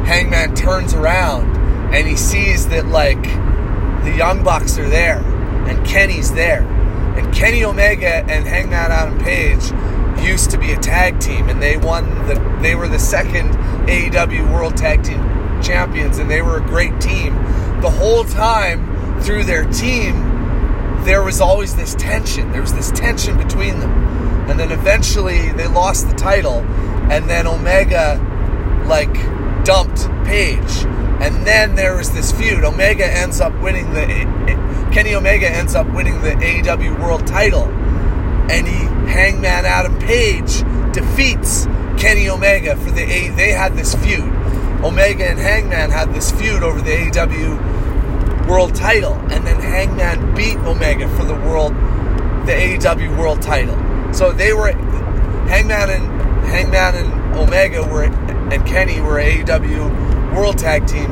Hangman 0.06 0.54
turns 0.54 0.94
around 0.94 1.55
and 1.92 2.06
he 2.06 2.16
sees 2.16 2.68
that 2.68 2.86
like 2.86 3.22
the 4.04 4.14
Young 4.16 4.42
Bucks 4.42 4.78
are 4.78 4.88
there 4.88 5.18
and 5.68 5.86
Kenny's 5.86 6.32
there. 6.32 6.62
And 7.16 7.34
Kenny 7.34 7.64
Omega 7.64 8.24
and 8.30 8.46
Hangman 8.46 8.92
Adam 8.92 9.18
Page 9.18 9.72
used 10.24 10.50
to 10.50 10.58
be 10.58 10.72
a 10.72 10.76
tag 10.76 11.18
team 11.20 11.48
and 11.48 11.62
they 11.62 11.76
won 11.76 12.04
the 12.26 12.34
they 12.60 12.74
were 12.74 12.88
the 12.88 12.98
second 12.98 13.50
AEW 13.86 14.52
World 14.52 14.76
Tag 14.76 15.02
Team 15.02 15.20
champions 15.62 16.18
and 16.18 16.30
they 16.30 16.42
were 16.42 16.58
a 16.58 16.66
great 16.66 17.00
team. 17.00 17.34
The 17.80 17.90
whole 17.90 18.24
time 18.24 19.20
through 19.22 19.44
their 19.44 19.64
team, 19.70 20.14
there 21.04 21.22
was 21.22 21.40
always 21.40 21.76
this 21.76 21.94
tension. 21.94 22.50
There 22.52 22.60
was 22.60 22.74
this 22.74 22.90
tension 22.90 23.36
between 23.38 23.80
them. 23.80 23.90
And 24.48 24.58
then 24.58 24.72
eventually 24.72 25.50
they 25.52 25.66
lost 25.66 26.08
the 26.08 26.14
title, 26.14 26.60
and 27.10 27.28
then 27.28 27.46
Omega, 27.46 28.20
like, 28.86 29.14
dumped 29.64 30.08
Page. 30.24 30.84
And 31.20 31.46
then 31.46 31.74
there 31.74 31.96
was 31.96 32.10
this 32.12 32.32
feud. 32.32 32.64
Omega 32.64 33.06
ends 33.06 33.40
up 33.40 33.54
winning 33.60 33.92
the. 33.92 34.06
Kenny 34.92 35.14
Omega 35.14 35.50
ends 35.50 35.74
up 35.74 35.86
winning 35.92 36.20
the 36.22 36.30
AEW 36.30 37.00
World 37.00 37.26
title. 37.26 37.64
And 38.50 38.66
he, 38.66 38.84
Hangman 39.10 39.64
Adam 39.64 39.98
Page, 39.98 40.62
defeats 40.92 41.66
Kenny 41.98 42.28
Omega 42.28 42.76
for 42.76 42.90
the 42.90 43.02
A. 43.02 43.30
They 43.30 43.50
had 43.50 43.74
this 43.76 43.94
feud. 43.94 44.32
Omega 44.84 45.26
and 45.28 45.38
Hangman 45.38 45.90
had 45.90 46.14
this 46.14 46.30
feud 46.30 46.62
over 46.62 46.80
the 46.80 46.90
AEW 46.90 48.46
World 48.46 48.74
title, 48.74 49.14
and 49.30 49.44
then 49.44 49.60
Hangman 49.60 50.34
beat 50.34 50.56
Omega 50.58 51.08
for 51.16 51.24
the 51.24 51.34
world, 51.34 51.74
the 52.46 52.52
AEW 52.52 53.18
World 53.18 53.42
title. 53.42 53.76
So 54.14 54.30
they 54.30 54.52
were 54.52 54.70
Hangman 55.48 55.90
and 55.90 56.04
Hangman 56.46 56.94
and 56.94 57.36
Omega 57.36 57.82
were 57.82 58.04
and 58.04 58.64
Kenny 58.64 59.00
were 59.00 59.18
AEW 59.18 60.05
World 60.36 60.58
Tag 60.58 60.86
Team 60.86 61.10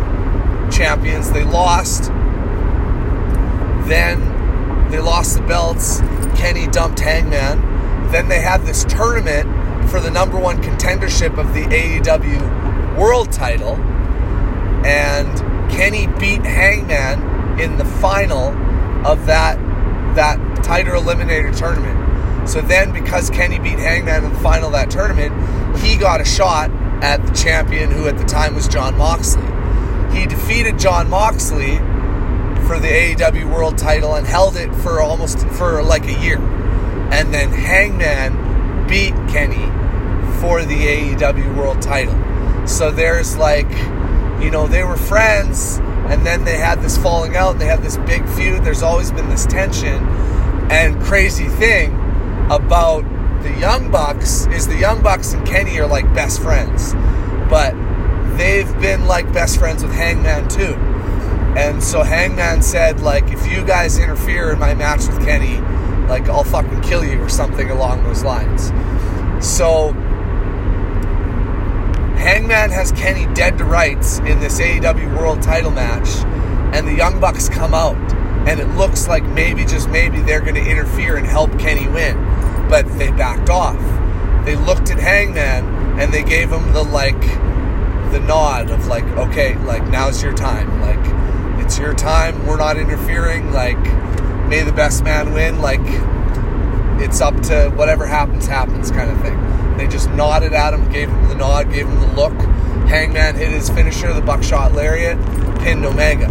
champions. 0.71 1.33
They 1.33 1.45
lost. 1.45 2.05
Then 3.89 4.91
they 4.91 5.01
lost 5.01 5.37
the 5.37 5.43
belts. 5.43 6.01
Kenny 6.37 6.67
dumped 6.67 7.01
Hangman. 7.01 8.11
Then 8.13 8.29
they 8.29 8.41
had 8.41 8.63
this 8.63 8.85
tournament 8.85 9.49
for 9.91 10.01
the 10.01 10.11
number 10.11 10.39
one 10.39 10.63
contendership 10.63 11.39
of 11.39 11.55
the 11.55 11.63
AEW 11.65 12.99
world 12.99 13.33
title, 13.33 13.77
and 14.85 15.71
Kenny 15.71 16.07
beat 16.19 16.43
Hangman 16.45 17.61
in 17.61 17.77
the 17.79 17.85
final 17.85 18.49
of 19.07 19.27
that 19.27 19.59
that 20.15 20.39
title 20.63 21.01
eliminator 21.01 21.57
tournament. 21.57 22.49
So 22.49 22.61
then, 22.61 22.93
because 22.93 23.31
Kenny 23.31 23.59
beat 23.59 23.79
Hangman 23.79 24.25
in 24.25 24.33
the 24.33 24.39
final 24.41 24.67
of 24.67 24.73
that 24.73 24.91
tournament, 24.91 25.33
he 25.79 25.97
got 25.97 26.21
a 26.21 26.25
shot 26.25 26.71
at 27.03 27.25
the 27.27 27.33
champion, 27.33 27.91
who 27.91 28.07
at 28.09 28.19
the 28.19 28.25
time 28.25 28.55
was 28.55 28.69
Jon 28.69 28.97
Moxley. 28.97 29.43
He 30.19 30.27
defeated 30.27 30.79
Jon 30.79 31.09
Moxley 31.11 31.77
for 32.67 32.79
the 32.79 32.89
AEW 32.89 33.53
World 33.53 33.77
Title 33.77 34.15
and 34.15 34.27
held 34.27 34.57
it 34.57 34.75
for 34.77 35.01
almost 35.01 35.41
for 35.51 35.83
like 35.83 36.07
a 36.07 36.21
year, 36.21 36.39
and 36.39 37.33
then 37.33 37.51
Hangman 37.51 38.87
beat 38.89 39.15
Kenny 39.29 39.67
for 40.41 40.63
the 40.65 40.75
AEW 40.75 41.57
World 41.57 41.81
Title. 41.83 42.15
So 42.67 42.91
there's 42.91 43.37
like, 43.37 43.71
you 44.43 44.51
know, 44.51 44.67
they 44.67 44.85
were 44.85 44.97
friends 44.97 45.79
and 46.09 46.25
then 46.27 46.45
they 46.45 46.59
had 46.59 46.83
this 46.83 46.99
falling 46.99 47.35
out, 47.35 47.59
they 47.59 47.67
had 47.67 47.83
this 47.83 47.97
big 47.99 48.29
feud. 48.29 48.63
There's 48.63 48.83
always 48.83 49.11
been 49.11 49.29
this 49.31 49.47
tension. 49.47 50.05
And 50.71 51.01
crazy 51.03 51.49
thing 51.49 51.95
about 52.51 53.05
the 53.45 53.57
Young 53.61 53.91
Bucks 53.91 54.47
is 54.47 54.67
the 54.67 54.77
Young 54.77 55.03
Bucks 55.03 55.35
and 55.35 55.47
Kenny 55.47 55.79
are 55.79 55.87
like 55.87 56.13
best 56.15 56.43
friends. 56.43 56.95
But 57.49 57.75
they've 58.37 58.73
been 58.81 59.07
like 59.07 59.33
best 59.33 59.59
friends 59.59 59.85
with 59.85 59.93
Hangman 59.93 60.49
too. 60.49 60.75
And 61.57 61.81
so 61.81 62.03
Hangman 62.03 62.63
said, 62.63 62.99
like, 63.01 63.31
if 63.31 63.47
you 63.47 63.65
guys 63.65 63.97
interfere 63.97 64.51
in 64.51 64.59
my 64.59 64.75
match 64.75 65.07
with 65.07 65.25
Kenny, 65.25 65.59
like, 66.09 66.29
I'll 66.29 66.43
fucking 66.43 66.81
kill 66.81 67.05
you 67.05 67.21
or 67.23 67.29
something 67.29 67.71
along 67.71 68.03
those 68.03 68.25
lines. 68.25 68.73
So 69.41 69.93
Hangman 72.19 72.71
has 72.71 72.91
Kenny 72.93 73.33
dead 73.35 73.59
to 73.59 73.65
rights 73.65 74.19
in 74.21 74.41
this 74.41 74.61
AEW 74.61 75.17
World 75.17 75.43
title 75.43 75.71
match, 75.71 76.09
and 76.75 76.89
the 76.89 76.95
Young 76.95 77.21
Bucks 77.21 77.49
come 77.49 77.73
out, 77.73 77.97
and 78.49 78.59
it 78.59 78.67
looks 78.71 79.07
like 79.07 79.23
maybe, 79.23 79.65
just 79.65 79.89
maybe, 79.89 80.21
they're 80.23 80.41
going 80.41 80.57
to 80.57 80.69
interfere 80.69 81.17
and 81.17 81.27
help 81.27 81.57
Kenny 81.59 81.87
win. 81.87 82.17
But 82.75 82.99
they 82.99 83.13
backed 83.13 83.51
off. 83.51 83.79
They 84.45 84.57
looked 84.57 84.91
at 84.91 84.99
Hangman, 84.99 86.01
and 86.01 86.13
they 86.13 86.25
gave 86.25 86.51
him 86.51 86.73
the, 86.73 86.83
like, 86.83 87.21
the 88.11 88.19
nod 88.19 88.69
of, 88.69 88.89
like, 88.89 89.05
okay, 89.05 89.55
like, 89.59 89.87
now's 89.91 90.21
your 90.21 90.33
time. 90.33 90.81
Like, 90.81 91.65
it's 91.65 91.79
your 91.79 91.95
time. 91.95 92.45
We're 92.45 92.57
not 92.57 92.77
interfering. 92.77 93.53
Like, 93.53 93.79
may 94.49 94.63
the 94.63 94.73
best 94.73 95.05
man 95.05 95.33
win. 95.33 95.61
Like, 95.61 95.79
it's 97.01 97.21
up 97.21 97.41
to 97.43 97.71
whatever 97.77 98.09
happens, 98.09 98.49
happens 98.49 98.91
kind 98.91 99.09
of 99.09 99.21
thing. 99.23 99.77
They 99.77 99.87
just 99.87 100.11
nodded 100.11 100.53
at 100.53 100.75
him, 100.75 100.91
gave 100.91 101.09
him 101.09 101.29
the 101.29 101.37
nod, 101.37 101.71
gave 101.71 101.87
him 101.87 102.01
the 102.01 102.13
look. 102.17 102.35
Hangman 102.89 103.37
hit 103.37 103.53
his 103.53 103.71
finisher, 103.71 104.13
the 104.13 104.21
buckshot 104.21 104.73
lariat, 104.73 105.17
pinned 105.61 105.85
Omega. 105.85 106.27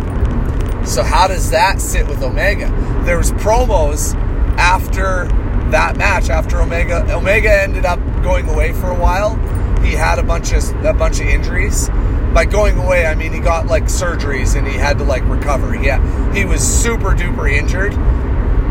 So 0.86 1.04
how 1.04 1.26
does 1.30 1.52
that 1.52 1.80
sit 1.80 2.06
with 2.06 2.22
Omega? 2.22 2.68
There 3.06 3.18
was 3.18 3.32
promos 3.32 4.14
after 4.58 5.30
that 5.74 5.98
match, 5.98 6.30
after 6.30 6.62
Omega. 6.62 7.04
Omega 7.16 7.52
ended 7.52 7.84
up 7.84 8.00
going 8.22 8.48
away 8.48 8.74
for 8.74 8.92
a 8.92 8.96
while. 8.96 9.36
He 9.84 9.94
had 9.94 10.20
a 10.20 10.24
bunch 10.24 10.54
of 10.54 10.64
a 10.86 10.94
bunch 10.94 11.20
of 11.20 11.26
injuries. 11.26 11.90
By 12.34 12.46
going 12.46 12.78
away, 12.78 13.06
I 13.06 13.16
mean 13.16 13.34
he 13.34 13.40
got 13.40 13.68
like 13.68 13.86
surgeries 13.86 14.56
and 14.56 14.68
he 14.68 14.76
had 14.76 14.98
to 15.00 15.04
like 15.04 15.28
recover. 15.28 15.76
Yeah, 15.76 16.00
he 16.34 16.46
was 16.46 16.62
super 16.62 17.10
duper 17.10 17.52
injured 17.52 17.94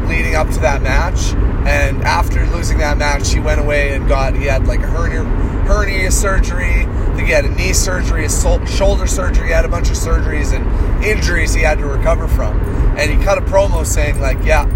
leading 0.09 0.35
up 0.35 0.49
to 0.51 0.61
that 0.61 0.83
match. 0.83 1.35
And 1.67 2.03
after 2.03 2.47
losing 2.47 2.79
that 2.79 2.99
match, 2.99 3.33
he 3.33 3.41
went 3.41 3.61
away 3.61 3.95
and 3.95 4.09
got 4.09 4.35
he 4.35 4.45
had 4.45 4.67
like 4.67 4.81
a 4.81 4.87
hernia 4.87 5.25
hernia 5.67 6.11
surgery. 6.11 6.87
He 7.17 7.31
had 7.31 7.45
a 7.45 7.51
knee 7.51 7.73
surgery, 7.73 8.25
a 8.25 8.31
shoulder 8.31 9.07
surgery. 9.07 9.49
He 9.49 9.53
had 9.53 9.65
a 9.65 9.69
bunch 9.69 9.91
of 9.91 9.97
surgeries 9.97 10.55
and 10.55 11.05
injuries 11.05 11.53
he 11.53 11.63
had 11.63 11.79
to 11.79 11.87
recover 11.87 12.27
from. 12.29 12.59
And 12.97 13.11
he 13.11 13.23
cut 13.25 13.39
a 13.39 13.43
promo 13.43 13.85
saying 13.85 14.21
like, 14.21 14.45
"Yeah, 14.45 14.67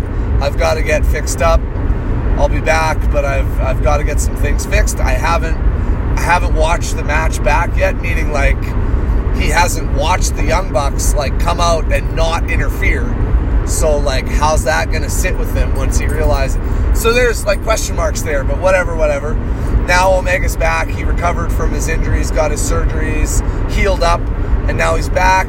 I've 0.40 0.58
got 0.58 0.74
to 0.74 0.82
get 0.82 1.06
fixed 1.06 1.40
up. 1.40 1.60
I'll 2.38 2.48
be 2.48 2.60
back, 2.60 2.98
but 3.10 3.24
I've 3.24 3.60
I've 3.60 3.82
got 3.82 3.98
to 3.98 4.04
get 4.04 4.20
some 4.20 4.36
things 4.36 4.66
fixed. 4.66 4.98
I 4.98 5.12
haven't 5.12 5.56
I 5.56 6.20
haven't 6.20 6.54
watched 6.54 6.96
the 6.96 7.04
match 7.04 7.42
back 7.42 7.76
yet, 7.76 7.96
meaning 7.96 8.30
like." 8.30 8.56
he 9.38 9.48
hasn't 9.48 9.92
watched 9.92 10.34
the 10.34 10.44
Young 10.44 10.72
Bucks 10.72 11.14
like 11.14 11.38
come 11.38 11.60
out 11.60 11.92
and 11.92 12.16
not 12.16 12.50
interfere. 12.50 13.04
So 13.66 13.98
like, 13.98 14.26
how's 14.26 14.64
that 14.64 14.90
gonna 14.90 15.10
sit 15.10 15.36
with 15.36 15.54
him 15.54 15.74
once 15.74 15.98
he 15.98 16.06
realizes? 16.06 16.58
So 17.00 17.12
there's 17.12 17.44
like 17.44 17.62
question 17.62 17.96
marks 17.96 18.22
there, 18.22 18.44
but 18.44 18.58
whatever, 18.58 18.96
whatever. 18.96 19.34
Now 19.86 20.12
Omega's 20.12 20.56
back. 20.56 20.88
He 20.88 21.04
recovered 21.04 21.52
from 21.52 21.72
his 21.72 21.88
injuries, 21.88 22.30
got 22.30 22.50
his 22.50 22.60
surgeries, 22.60 23.40
healed 23.70 24.02
up, 24.02 24.20
and 24.68 24.78
now 24.78 24.96
he's 24.96 25.08
back. 25.08 25.46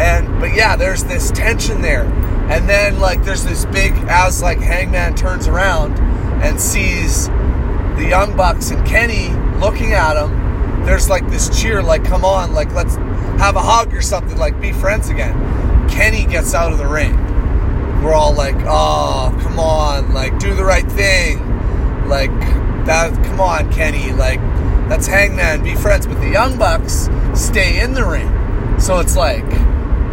And 0.00 0.40
but 0.40 0.54
yeah, 0.54 0.74
there's 0.74 1.04
this 1.04 1.30
tension 1.30 1.82
there. 1.82 2.04
And 2.50 2.68
then 2.68 3.00
like 3.00 3.24
there's 3.24 3.44
this 3.44 3.64
big 3.66 3.92
as 4.08 4.42
like 4.42 4.58
Hangman 4.58 5.14
turns 5.14 5.48
around 5.48 5.98
and 6.42 6.60
sees 6.60 7.28
the 7.96 8.06
Young 8.08 8.36
Bucks 8.36 8.70
and 8.70 8.86
Kenny 8.86 9.30
looking 9.58 9.92
at 9.92 10.16
him 10.16 10.44
there's 10.84 11.08
like 11.08 11.28
this 11.30 11.48
cheer, 11.60 11.82
like, 11.82 12.04
come 12.04 12.24
on, 12.24 12.52
like, 12.52 12.72
let's 12.72 12.96
have 12.96 13.56
a 13.56 13.62
hug 13.62 13.94
or 13.94 14.02
something, 14.02 14.36
like, 14.36 14.60
be 14.60 14.72
friends 14.72 15.08
again. 15.08 15.88
Kenny 15.88 16.26
gets 16.26 16.54
out 16.54 16.72
of 16.72 16.78
the 16.78 16.86
ring. 16.86 17.16
We're 18.02 18.12
all 18.12 18.34
like, 18.34 18.56
oh, 18.66 19.36
come 19.42 19.58
on, 19.58 20.12
like, 20.12 20.38
do 20.38 20.54
the 20.54 20.64
right 20.64 20.86
thing. 20.90 21.38
Like, 22.08 22.30
that, 22.84 23.12
come 23.24 23.40
on, 23.40 23.72
Kenny, 23.72 24.12
like, 24.12 24.40
that's 24.88 25.06
Hangman, 25.06 25.64
be 25.64 25.74
friends. 25.74 26.06
But 26.06 26.20
the 26.20 26.28
Young 26.28 26.58
Bucks 26.58 27.08
stay 27.34 27.80
in 27.80 27.94
the 27.94 28.04
ring. 28.04 28.30
So 28.78 28.98
it's 28.98 29.16
like, 29.16 29.50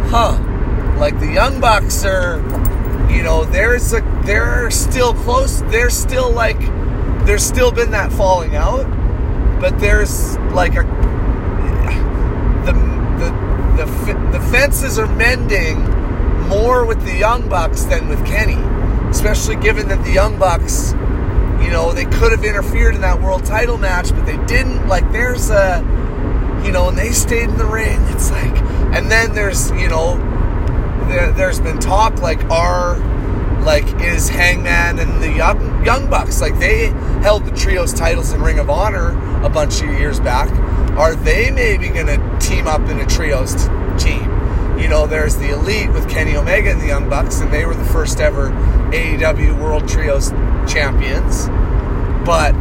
huh, 0.08 0.38
like, 1.02 1.20
the 1.20 1.32
Young 1.32 1.60
Bucks 1.60 2.04
are, 2.04 2.38
you 3.10 3.22
know, 3.22 3.44
there's 3.44 3.92
a, 3.92 4.00
they're 4.24 4.70
still 4.70 5.12
close, 5.12 5.60
they're 5.62 5.90
still 5.90 6.30
like, 6.30 6.60
there's 7.26 7.44
still 7.44 7.70
been 7.70 7.90
that 7.90 8.12
falling 8.12 8.56
out 8.56 8.86
but 9.62 9.78
there's 9.78 10.36
like 10.50 10.74
a 10.74 10.82
the 12.66 12.72
the 13.22 13.84
the, 13.84 14.28
the 14.32 14.44
fences 14.50 14.98
are 14.98 15.06
mending 15.14 15.78
more 16.48 16.84
with 16.84 17.00
the 17.04 17.16
Young 17.16 17.48
Bucks 17.48 17.84
than 17.84 18.08
with 18.08 18.26
Kenny, 18.26 18.60
especially 19.08 19.54
given 19.54 19.86
that 19.88 20.04
the 20.04 20.10
Young 20.10 20.36
Bucks, 20.36 20.92
you 21.64 21.70
know, 21.70 21.92
they 21.94 22.04
could 22.06 22.32
have 22.32 22.44
interfered 22.44 22.96
in 22.96 23.02
that 23.02 23.22
world 23.22 23.44
title 23.44 23.78
match, 23.78 24.10
but 24.10 24.26
they 24.26 24.36
didn't. 24.46 24.88
Like, 24.88 25.10
there's 25.12 25.48
a, 25.50 25.78
you 26.64 26.72
know, 26.72 26.88
and 26.88 26.98
they 26.98 27.10
stayed 27.10 27.48
in 27.48 27.56
the 27.56 27.64
ring. 27.64 28.00
It's 28.08 28.32
like, 28.32 28.56
and 28.92 29.10
then 29.10 29.32
there's, 29.32 29.70
you 29.70 29.88
know, 29.88 30.16
there, 31.08 31.32
there's 31.32 31.60
been 31.60 31.78
talk 31.78 32.20
like, 32.20 32.42
are 32.50 32.96
like 33.62 33.84
is 34.00 34.28
Hangman 34.28 34.98
and 34.98 35.22
the 35.22 35.32
Young, 35.32 35.84
Young 35.84 36.10
Bucks. 36.10 36.40
Like 36.40 36.58
they 36.58 36.88
held 37.22 37.44
the 37.44 37.52
trios 37.52 37.92
titles 37.92 38.32
in 38.32 38.42
Ring 38.42 38.58
of 38.58 38.68
Honor 38.68 39.10
a 39.44 39.48
bunch 39.48 39.82
of 39.82 39.88
years 39.90 40.20
back. 40.20 40.50
Are 40.98 41.14
they 41.14 41.50
maybe 41.50 41.88
going 41.88 42.06
to 42.06 42.38
team 42.38 42.66
up 42.66 42.82
in 42.88 43.00
a 43.00 43.06
trios 43.06 43.54
t- 43.54 43.70
team? 43.98 44.28
You 44.78 44.88
know, 44.88 45.06
there's 45.06 45.36
the 45.36 45.50
Elite 45.50 45.92
with 45.92 46.08
Kenny 46.10 46.36
Omega 46.36 46.70
and 46.70 46.80
the 46.80 46.86
Young 46.86 47.08
Bucks, 47.08 47.40
and 47.40 47.52
they 47.52 47.64
were 47.64 47.74
the 47.74 47.84
first 47.84 48.20
ever 48.20 48.50
AEW 48.90 49.60
World 49.60 49.88
Trios 49.88 50.30
champions. 50.70 51.48
But 52.26 52.54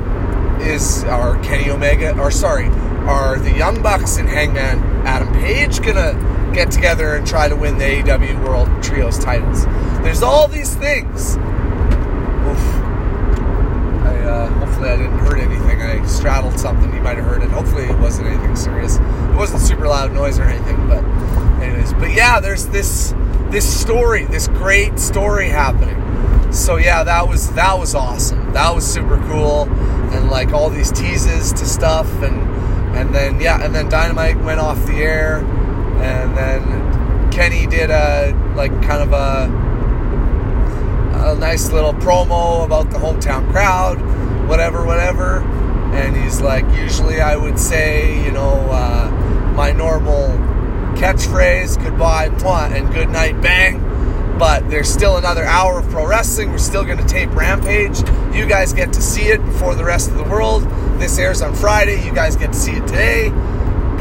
is 0.62 1.04
our 1.06 1.42
Kenny 1.44 1.70
Omega, 1.72 2.18
or 2.20 2.30
sorry, 2.30 2.68
are 3.08 3.40
the 3.40 3.52
Young 3.52 3.82
Bucks 3.82 4.18
and 4.18 4.30
Hangman 4.30 4.80
Adam 5.06 5.34
Page 5.34 5.82
gonna 5.82 6.14
get 6.54 6.72
together 6.72 7.16
and 7.16 7.26
try 7.26 7.48
to 7.50 7.56
win 7.56 7.78
the 7.78 7.86
AEW 7.86 8.46
World 8.46 8.70
Trios 8.84 9.18
titles? 9.18 9.66
There's 10.04 10.22
all 10.24 10.48
these 10.48 10.74
things. 10.76 11.36
Oof. 11.36 12.58
I, 14.04 14.18
uh, 14.24 14.48
hopefully 14.60 14.90
I 14.90 14.98
didn't 14.98 15.20
hurt 15.20 15.40
anything. 15.40 15.82
I 15.82 16.06
straddled 16.06 16.60
something. 16.60 16.94
You 16.94 17.02
might 17.02 17.18
have 17.18 17.26
heard 17.26 17.44
it. 17.44 17.50
Hopefully 17.50 17.86
it 17.86 17.98
wasn't 18.00 18.28
anything 18.28 18.56
serious. 18.56 18.98
It 18.98 19.36
wasn't 19.36 19.62
super 19.62 19.88
loud 19.88 20.12
noise 20.14 20.40
or 20.40 20.44
anything. 20.44 20.88
But 20.88 21.04
anyways, 21.62 21.94
but 21.94 22.12
yeah, 22.12 22.40
there's 22.40 22.68
this 22.68 23.14
this 23.50 23.82
story, 23.82 24.26
this 24.26 24.48
great 24.48 24.98
story 24.98 25.50
happening. 25.50 25.98
So 26.54 26.78
yeah, 26.78 27.04
that 27.04 27.28
was 27.28 27.52
that 27.54 27.78
was 27.78 27.96
awesome. 27.96 28.52
That 28.54 28.74
was 28.74 28.86
super 28.86 29.18
cool, 29.28 29.70
and 30.12 30.30
like 30.30 30.52
all 30.52 30.70
these 30.70 30.92
teases 30.92 31.54
to 31.54 31.66
stuff, 31.66 32.08
and 32.22 32.42
and 32.96 33.14
then 33.14 33.40
yeah, 33.40 33.64
and 33.64 33.74
then 33.74 33.88
Dynamite 33.90 34.38
went 34.42 34.60
off 34.60 34.86
the 34.86 34.96
air, 34.96 35.40
and 36.02 36.38
then 36.38 37.32
Kenny 37.32 37.68
did 37.68 37.90
a 37.90 38.34
like 38.56 38.72
kind 38.84 39.02
of 39.02 39.14
a 39.14 39.72
a 41.30 41.36
nice 41.36 41.72
little 41.72 41.94
promo 41.94 42.66
about 42.66 42.90
the 42.90 42.98
hometown 42.98 43.50
crowd, 43.52 44.00
whatever, 44.50 44.86
whatever. 44.86 45.40
And 45.94 46.16
he's 46.16 46.42
like, 46.42 46.66
usually 46.76 47.22
I 47.22 47.36
would 47.36 47.60
say, 47.60 48.24
you 48.26 48.32
know, 48.32 48.68
uh, 48.72 49.12
my 49.56 49.72
normal 49.72 50.30
catchphrase, 50.98 51.82
goodbye, 51.84 52.30
mwah, 52.30 52.72
and 52.72 52.92
good 52.94 53.10
night, 53.10 53.40
bang 53.42 53.92
but 54.42 54.68
there's 54.72 54.90
still 54.90 55.18
another 55.18 55.44
hour 55.44 55.78
of 55.78 55.90
pro 55.90 56.08
wrestling. 56.08 56.50
We're 56.50 56.58
still 56.58 56.84
going 56.84 56.98
to 56.98 57.06
tape 57.06 57.30
Rampage. 57.36 58.00
You 58.36 58.48
guys 58.48 58.74
get 58.74 58.92
to 58.94 59.00
see 59.00 59.28
it 59.28 59.38
before 59.46 59.76
the 59.76 59.86
rest 59.86 60.10
of 60.10 60.18
the 60.18 60.24
world. 60.24 60.64
This 61.00 61.20
airs 61.20 61.44
on 61.44 61.54
Friday. 61.54 62.04
You 62.04 62.12
guys 62.12 62.36
get 62.36 62.54
to 62.54 62.58
see 62.58 62.72
it 62.72 62.88
today. 62.88 63.28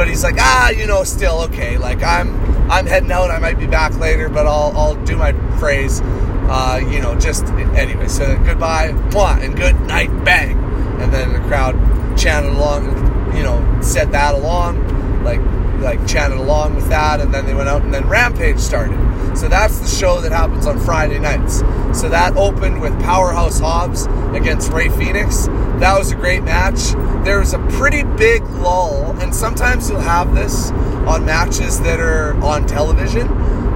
But 0.01 0.09
he's 0.09 0.25
like, 0.25 0.37
ah, 0.39 0.71
you 0.71 0.87
know, 0.87 1.05
still 1.05 1.43
okay. 1.43 1.77
Like 1.77 2.03
I'm, 2.03 2.35
I'm 2.71 2.87
heading 2.87 3.13
out. 3.13 3.31
I 3.31 3.39
might 3.39 3.59
be 3.59 3.67
back 3.67 3.99
later, 3.99 4.31
but 4.31 4.47
I'll, 4.47 4.75
I'll 4.75 5.05
do 5.05 5.15
my 5.15 5.33
phrase. 5.59 6.01
Uh, 6.03 6.81
you 6.91 7.03
know, 7.03 7.19
just 7.19 7.45
anyway. 7.45 8.09
So 8.09 8.35
goodbye, 8.43 8.93
mwah, 9.11 9.45
and 9.45 9.55
good 9.55 9.79
night, 9.83 10.09
bang. 10.25 10.57
And 11.03 11.13
then 11.13 11.35
the 11.35 11.39
crowd 11.41 11.75
chanted 12.17 12.51
along. 12.51 13.37
You 13.37 13.43
know, 13.43 13.79
said 13.83 14.11
that 14.13 14.35
along, 14.35 15.23
like 15.23 15.43
like 15.81 16.09
chanted 16.09 16.39
along 16.39 16.77
with 16.77 16.89
that, 16.89 17.21
and 17.21 17.35
then 17.35 17.45
they 17.45 17.53
went 17.53 17.69
out, 17.69 17.83
and 17.83 17.93
then 17.93 18.09
Rampage 18.09 18.59
started. 18.59 18.97
So 19.37 19.49
that's 19.49 19.81
the 19.81 19.87
show 19.87 20.23
that 20.23 20.33
happens 20.33 20.67
on 20.67 20.81
Friday 20.81 21.19
nights. 21.19 21.59
So 21.93 22.09
that 22.09 22.39
opened 22.39 22.81
with 22.81 22.99
Powerhouse 23.03 23.61
Hobbs 23.61 24.07
against 24.35 24.73
Rey 24.73 24.89
Fenix. 24.89 25.47
That 25.81 25.99
was 25.99 26.13
a 26.13 26.15
great 26.15 26.43
match. 26.43 26.93
There 27.25 27.39
was 27.39 27.55
a 27.55 27.59
pretty 27.71 28.03
big 28.03 28.43
lull, 28.51 29.19
and 29.19 29.35
sometimes 29.35 29.89
you'll 29.89 30.01
have 30.01 30.35
this 30.35 30.71
on 31.07 31.25
matches 31.25 31.81
that 31.81 31.99
are 31.99 32.35
on 32.45 32.67
television, 32.67 33.27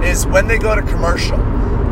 is 0.03 0.27
when 0.27 0.47
they 0.47 0.59
go 0.59 0.75
to 0.75 0.83
commercial. 0.83 1.37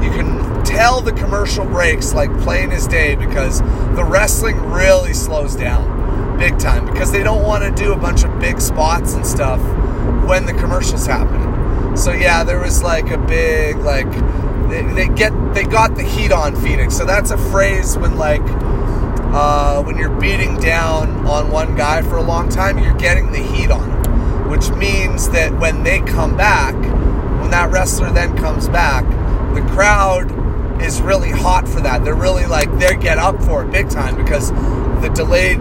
You 0.03 0.11
can 0.11 0.63
tell 0.63 1.01
the 1.01 1.13
commercial 1.13 1.65
breaks 1.65 2.13
like 2.13 2.31
plain 2.41 2.71
as 2.71 2.87
day 2.87 3.15
because 3.15 3.61
the 3.95 4.05
wrestling 4.07 4.59
really 4.71 5.13
slows 5.13 5.55
down 5.55 6.37
big 6.37 6.59
time 6.59 6.85
because 6.85 7.11
they 7.11 7.23
don't 7.23 7.43
want 7.43 7.63
to 7.63 7.83
do 7.83 7.93
a 7.93 7.97
bunch 7.97 8.23
of 8.23 8.39
big 8.39 8.59
spots 8.59 9.13
and 9.13 9.25
stuff 9.25 9.59
when 10.27 10.45
the 10.45 10.53
commercials 10.53 11.05
happening. 11.05 11.97
So 11.97 12.11
yeah, 12.11 12.43
there 12.43 12.59
was 12.59 12.83
like 12.83 13.09
a 13.09 13.17
big 13.17 13.77
like 13.77 14.11
they, 14.69 14.83
they 14.93 15.07
get 15.07 15.31
they 15.53 15.63
got 15.63 15.95
the 15.95 16.03
heat 16.03 16.31
on 16.31 16.55
Fenix. 16.55 16.95
So 16.95 17.05
that's 17.05 17.31
a 17.31 17.37
phrase 17.37 17.97
when 17.97 18.17
like 18.17 18.43
uh, 19.33 19.81
when 19.81 19.97
you're 19.97 20.15
beating 20.19 20.57
down 20.59 21.25
on 21.25 21.49
one 21.51 21.75
guy 21.75 22.01
for 22.03 22.17
a 22.17 22.21
long 22.23 22.49
time, 22.49 22.77
you're 22.77 22.95
getting 22.97 23.31
the 23.31 23.39
heat 23.39 23.71
on 23.71 23.89
him, 23.89 24.49
which 24.49 24.69
means 24.71 25.29
that 25.31 25.51
when 25.59 25.83
they 25.83 25.99
come 26.01 26.37
back, 26.37 26.75
when 27.41 27.49
that 27.49 27.71
wrestler 27.71 28.11
then 28.11 28.37
comes 28.37 28.69
back, 28.69 29.03
the 29.55 29.61
crowd 29.73 30.31
is 30.81 31.01
really 31.01 31.31
hot 31.31 31.67
for 31.67 31.81
that. 31.81 32.03
They're 32.03 32.13
really 32.13 32.45
like 32.45 32.71
they 32.77 32.95
get 32.95 33.17
up 33.17 33.41
for 33.43 33.63
it 33.63 33.71
big 33.71 33.89
time 33.89 34.15
because 34.15 34.51
the 35.01 35.11
delayed 35.13 35.57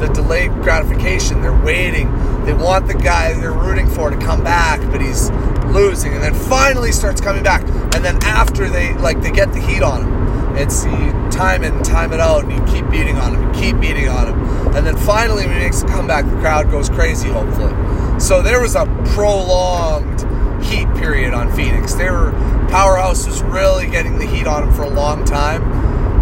the 0.00 0.08
delayed 0.14 0.52
gratification. 0.62 1.42
They're 1.42 1.64
waiting. 1.64 2.12
They 2.44 2.52
want 2.52 2.86
the 2.86 2.94
guy 2.94 3.32
they're 3.34 3.52
rooting 3.52 3.88
for 3.88 4.10
to 4.10 4.16
come 4.18 4.44
back, 4.44 4.80
but 4.92 5.00
he's 5.00 5.30
losing, 5.66 6.12
and 6.12 6.22
then 6.22 6.34
finally 6.34 6.92
starts 6.92 7.20
coming 7.20 7.42
back. 7.42 7.62
And 7.94 8.04
then 8.04 8.22
after 8.22 8.68
they 8.68 8.94
like 8.94 9.20
they 9.20 9.32
get 9.32 9.52
the 9.52 9.60
heat 9.60 9.82
on 9.82 10.04
him, 10.04 10.15
it's 10.56 10.84
you 10.84 11.12
time 11.30 11.62
it 11.62 11.72
and 11.72 11.84
time 11.84 12.12
it 12.12 12.20
out, 12.20 12.44
and 12.44 12.52
you 12.52 12.72
keep 12.72 12.88
beating 12.90 13.16
on 13.16 13.34
him, 13.34 13.52
keep 13.52 13.78
beating 13.80 14.08
on 14.08 14.28
him, 14.28 14.74
and 14.74 14.86
then 14.86 14.96
finally 14.96 15.46
when 15.46 15.56
he 15.56 15.64
makes 15.64 15.82
a 15.82 15.86
comeback, 15.86 16.24
the 16.24 16.36
crowd 16.36 16.70
goes 16.70 16.88
crazy. 16.88 17.28
Hopefully, 17.28 17.72
so 18.20 18.42
there 18.42 18.60
was 18.60 18.74
a 18.74 18.86
prolonged 19.14 20.24
heat 20.64 20.88
period 20.94 21.34
on 21.34 21.52
Fenix. 21.54 21.94
They 21.94 22.10
were 22.10 22.32
Powerhouse 22.70 23.26
was 23.26 23.42
really 23.42 23.86
getting 23.88 24.18
the 24.18 24.26
heat 24.26 24.46
on 24.46 24.64
him 24.64 24.74
for 24.74 24.82
a 24.82 24.90
long 24.90 25.24
time, 25.24 25.62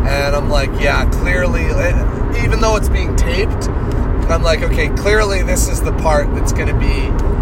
and 0.07 0.37
I'm 0.37 0.51
like, 0.51 0.71
yeah, 0.81 1.09
clearly, 1.11 1.65
even 2.43 2.61
though 2.61 2.77
it's 2.77 2.89
being 2.89 3.17
taped, 3.17 3.69
I'm 4.31 4.43
like, 4.43 4.63
okay, 4.63 4.89
clearly 4.91 5.43
this 5.43 5.69
is 5.69 5.81
the 5.81 5.93
part 5.93 6.35
that's 6.35 6.53
going 6.53 6.69
to 6.69 6.79
be 6.79 7.34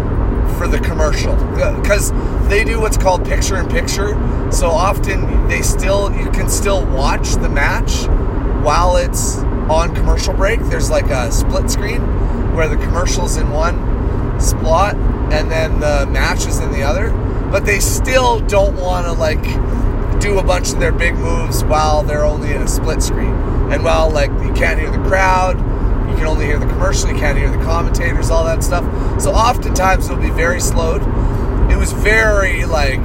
for 0.53 0.67
the 0.67 0.79
commercial 0.79 1.35
because 1.81 2.11
they 2.47 2.63
do 2.63 2.79
what's 2.79 2.97
called 2.97 3.25
picture 3.25 3.57
in 3.57 3.67
picture. 3.67 4.09
So 4.51 4.69
often 4.69 5.47
they 5.47 5.61
still 5.61 6.13
you 6.15 6.29
can 6.31 6.49
still 6.49 6.85
watch 6.85 7.33
the 7.33 7.49
match 7.49 8.05
while 8.63 8.97
it's 8.97 9.37
on 9.69 9.95
commercial 9.95 10.33
break. 10.33 10.59
There's 10.61 10.89
like 10.89 11.09
a 11.09 11.31
split 11.31 11.69
screen 11.69 12.01
where 12.55 12.67
the 12.67 12.77
commercial's 12.77 13.37
in 13.37 13.49
one 13.49 14.39
spot 14.39 14.95
and 15.31 15.49
then 15.49 15.79
the 15.79 16.05
match 16.11 16.45
is 16.45 16.59
in 16.59 16.71
the 16.71 16.83
other. 16.83 17.11
But 17.51 17.65
they 17.65 17.79
still 17.79 18.39
don't 18.41 18.75
want 18.79 19.05
to 19.05 19.13
like 19.13 19.43
do 20.19 20.39
a 20.39 20.43
bunch 20.43 20.71
of 20.71 20.79
their 20.79 20.91
big 20.91 21.15
moves 21.15 21.63
while 21.63 22.03
they're 22.03 22.23
only 22.23 22.53
in 22.53 22.61
a 22.61 22.67
split 22.67 23.01
screen. 23.01 23.33
And 23.71 23.83
while 23.83 24.09
like 24.09 24.29
you 24.29 24.53
can't 24.53 24.79
hear 24.79 24.91
the 24.91 25.03
crowd, 25.09 25.57
you 26.13 26.19
can 26.19 26.27
only 26.27 26.45
hear 26.45 26.59
the 26.59 26.67
commercial, 26.67 27.09
you 27.09 27.17
can't 27.17 27.37
hear 27.37 27.49
the 27.49 27.63
commentators, 27.63 28.29
all 28.29 28.45
that 28.45 28.63
stuff. 28.63 28.83
So 29.21 29.31
oftentimes 29.31 30.05
it'll 30.09 30.21
be 30.21 30.29
very 30.29 30.61
slowed. 30.61 31.01
It 31.71 31.77
was 31.77 31.91
very 31.91 32.65
like 32.65 33.01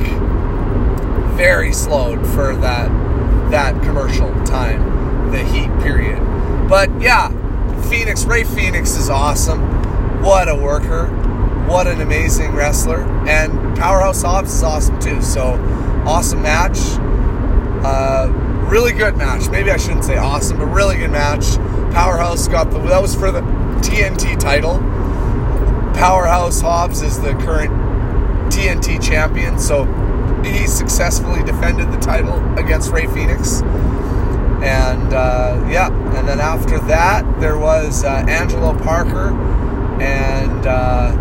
very 1.36 1.72
slowed 1.72 2.26
for 2.26 2.54
that 2.56 2.88
that 3.50 3.80
commercial 3.82 4.28
time, 4.44 5.30
the 5.32 5.42
heat 5.44 5.70
period. 5.80 6.18
But 6.68 6.90
yeah, 7.00 7.28
Fenix, 7.88 8.24
Rey 8.24 8.44
Fenix 8.44 8.96
is 8.96 9.08
awesome. 9.08 10.22
What 10.22 10.48
a 10.48 10.54
worker. 10.54 11.06
What 11.66 11.86
an 11.86 12.00
amazing 12.00 12.54
wrestler. 12.54 13.02
And 13.26 13.78
Powerhouse 13.78 14.22
Hobbs 14.22 14.52
is 14.52 14.62
awesome 14.62 15.00
too. 15.00 15.22
So 15.22 15.54
awesome 16.06 16.42
match. 16.42 16.78
Uh, 17.84 18.26
really 18.68 18.92
good 18.92 19.16
match. 19.16 19.48
Maybe 19.48 19.70
I 19.70 19.76
shouldn't 19.76 20.04
say 20.04 20.18
awesome, 20.18 20.58
but 20.58 20.66
really 20.66 20.96
good 20.96 21.10
match. 21.10 21.56
Powerhouse 21.92 22.46
got 22.48 22.70
the 22.70 22.78
that 22.80 23.00
was 23.00 23.14
for 23.14 23.30
the 23.30 23.40
TNT 23.80 24.38
title. 24.38 24.78
Powerhouse 25.94 26.60
Hobbs 26.60 27.02
is 27.02 27.20
the 27.20 27.32
current 27.34 27.72
TNT 28.52 29.02
champion, 29.02 29.58
so 29.58 29.84
he 30.44 30.66
successfully 30.66 31.42
defended 31.44 31.90
the 31.90 31.98
title 31.98 32.36
against 32.58 32.92
Rey 32.92 33.06
Fenix. 33.06 33.62
And 34.62 35.14
uh, 35.14 35.66
yeah, 35.70 35.88
and 36.18 36.28
then 36.28 36.40
after 36.40 36.78
that, 36.80 37.40
there 37.40 37.58
was 37.58 38.04
uh, 38.04 38.24
Angelo 38.28 38.76
Parker 38.78 39.30
and 40.00 40.66
uh, 40.66 41.12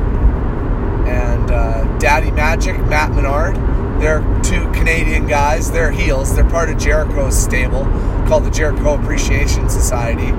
and 1.08 1.52
uh, 1.52 1.98
Daddy 1.98 2.32
Magic, 2.32 2.78
Matt 2.86 3.12
Menard. 3.12 3.56
They're 4.00 4.22
two 4.44 4.70
Canadian 4.72 5.28
guys. 5.28 5.72
They're 5.72 5.92
heels. 5.92 6.36
They're 6.36 6.50
part 6.50 6.70
of 6.70 6.78
Jericho's 6.78 7.38
stable 7.38 7.86
called 8.28 8.46
the 8.46 8.52
Jericho 8.52 8.96
Appreciation 8.96 9.70
Society. 9.70 10.32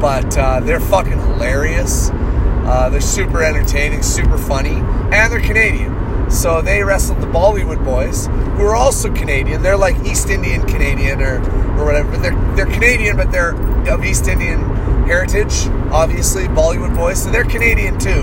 But 0.00 0.36
uh, 0.36 0.60
they're 0.60 0.80
fucking 0.80 1.18
hilarious. 1.18 2.10
Uh, 2.12 2.88
they're 2.90 3.00
super 3.00 3.42
entertaining, 3.42 4.02
super 4.02 4.38
funny, 4.38 4.76
and 5.12 5.32
they're 5.32 5.40
Canadian. 5.40 6.30
So 6.30 6.62
they 6.62 6.82
wrestled 6.82 7.20
the 7.20 7.26
Bollywood 7.26 7.84
Boys, 7.84 8.26
who 8.26 8.64
are 8.64 8.74
also 8.74 9.12
Canadian. 9.12 9.62
They're 9.62 9.76
like 9.76 9.96
East 10.06 10.30
Indian 10.30 10.66
Canadian 10.66 11.20
or, 11.20 11.38
or 11.78 11.84
whatever. 11.84 12.16
They're 12.16 12.54
they're 12.56 12.66
Canadian, 12.66 13.16
but 13.16 13.30
they're 13.30 13.54
of 13.88 14.04
East 14.04 14.26
Indian 14.26 14.60
heritage. 15.06 15.66
Obviously, 15.92 16.44
Bollywood 16.44 16.96
Boys, 16.96 17.22
so 17.22 17.30
they're 17.30 17.44
Canadian 17.44 17.98
too. 17.98 18.22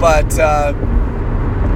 But 0.00 0.38
uh, 0.38 0.72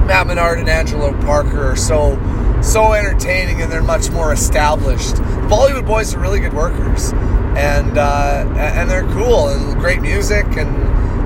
Matt 0.05 0.27
Menard 0.27 0.59
and 0.59 0.69
Angelo 0.69 1.13
Parker 1.21 1.71
are 1.71 1.75
so 1.75 2.17
so 2.61 2.93
entertaining, 2.93 3.61
and 3.61 3.71
they're 3.71 3.81
much 3.81 4.09
more 4.09 4.33
established. 4.33 5.15
The 5.15 5.47
Bollywood 5.49 5.85
Boys 5.85 6.13
are 6.13 6.19
really 6.19 6.39
good 6.39 6.53
workers, 6.53 7.11
and 7.13 7.97
uh, 7.97 8.45
and 8.57 8.89
they're 8.89 9.07
cool 9.13 9.49
and 9.49 9.79
great 9.79 10.01
music, 10.01 10.45
and 10.57 10.75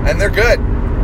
and 0.08 0.20
they're 0.20 0.30
good. 0.30 0.58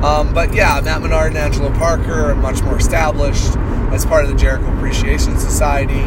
Um, 0.04 0.34
but 0.34 0.52
yeah, 0.52 0.80
Matt 0.82 1.02
Menard 1.02 1.28
and 1.28 1.38
Angelo 1.38 1.70
Parker 1.74 2.30
are 2.30 2.34
much 2.34 2.60
more 2.62 2.76
established 2.76 3.56
as 3.92 4.04
part 4.04 4.24
of 4.24 4.30
the 4.30 4.36
Jericho 4.36 4.74
Appreciation 4.76 5.38
Society, 5.38 6.00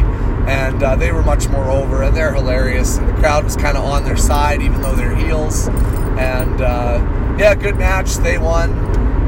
and 0.46 0.82
uh, 0.82 0.96
they 0.96 1.12
were 1.12 1.22
much 1.22 1.48
more 1.48 1.70
over, 1.70 2.02
and 2.02 2.14
they're 2.14 2.34
hilarious. 2.34 2.98
And 2.98 3.08
the 3.08 3.14
crowd 3.14 3.44
was 3.44 3.56
kind 3.56 3.76
of 3.78 3.84
on 3.84 4.04
their 4.04 4.16
side, 4.16 4.60
even 4.60 4.82
though 4.82 4.94
they're 4.94 5.16
heels. 5.16 5.68
And 6.18 6.60
uh, 6.60 7.36
yeah, 7.38 7.54
good 7.54 7.76
match. 7.76 8.16
They 8.16 8.38
won. 8.38 8.72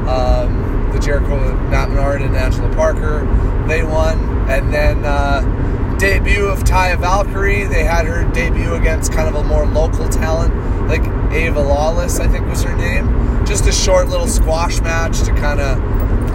Um, 0.07 0.91
the 0.91 0.99
Jericho, 0.99 1.55
Matt 1.69 1.89
Menard 1.89 2.21
and 2.21 2.35
Angelo 2.35 2.73
Parker, 2.73 3.25
they 3.67 3.83
won. 3.83 4.38
And 4.49 4.73
then 4.73 5.05
uh, 5.05 5.97
debut 5.99 6.45
of 6.45 6.63
Taya 6.63 6.99
Valkyrie. 6.99 7.65
They 7.65 7.83
had 7.83 8.05
her 8.05 8.29
debut 8.33 8.73
against 8.73 9.13
kind 9.13 9.27
of 9.27 9.35
a 9.35 9.43
more 9.43 9.65
local 9.65 10.09
talent, 10.09 10.53
like 10.87 11.01
Ava 11.31 11.61
Lawless, 11.61 12.19
I 12.19 12.27
think 12.27 12.47
was 12.47 12.63
her 12.63 12.75
name 12.75 13.19
just 13.49 13.65
a 13.65 13.71
short 13.71 14.07
little 14.09 14.27
squash 14.27 14.79
match 14.81 15.21
to 15.21 15.31
kind 15.33 15.59
of 15.59 15.79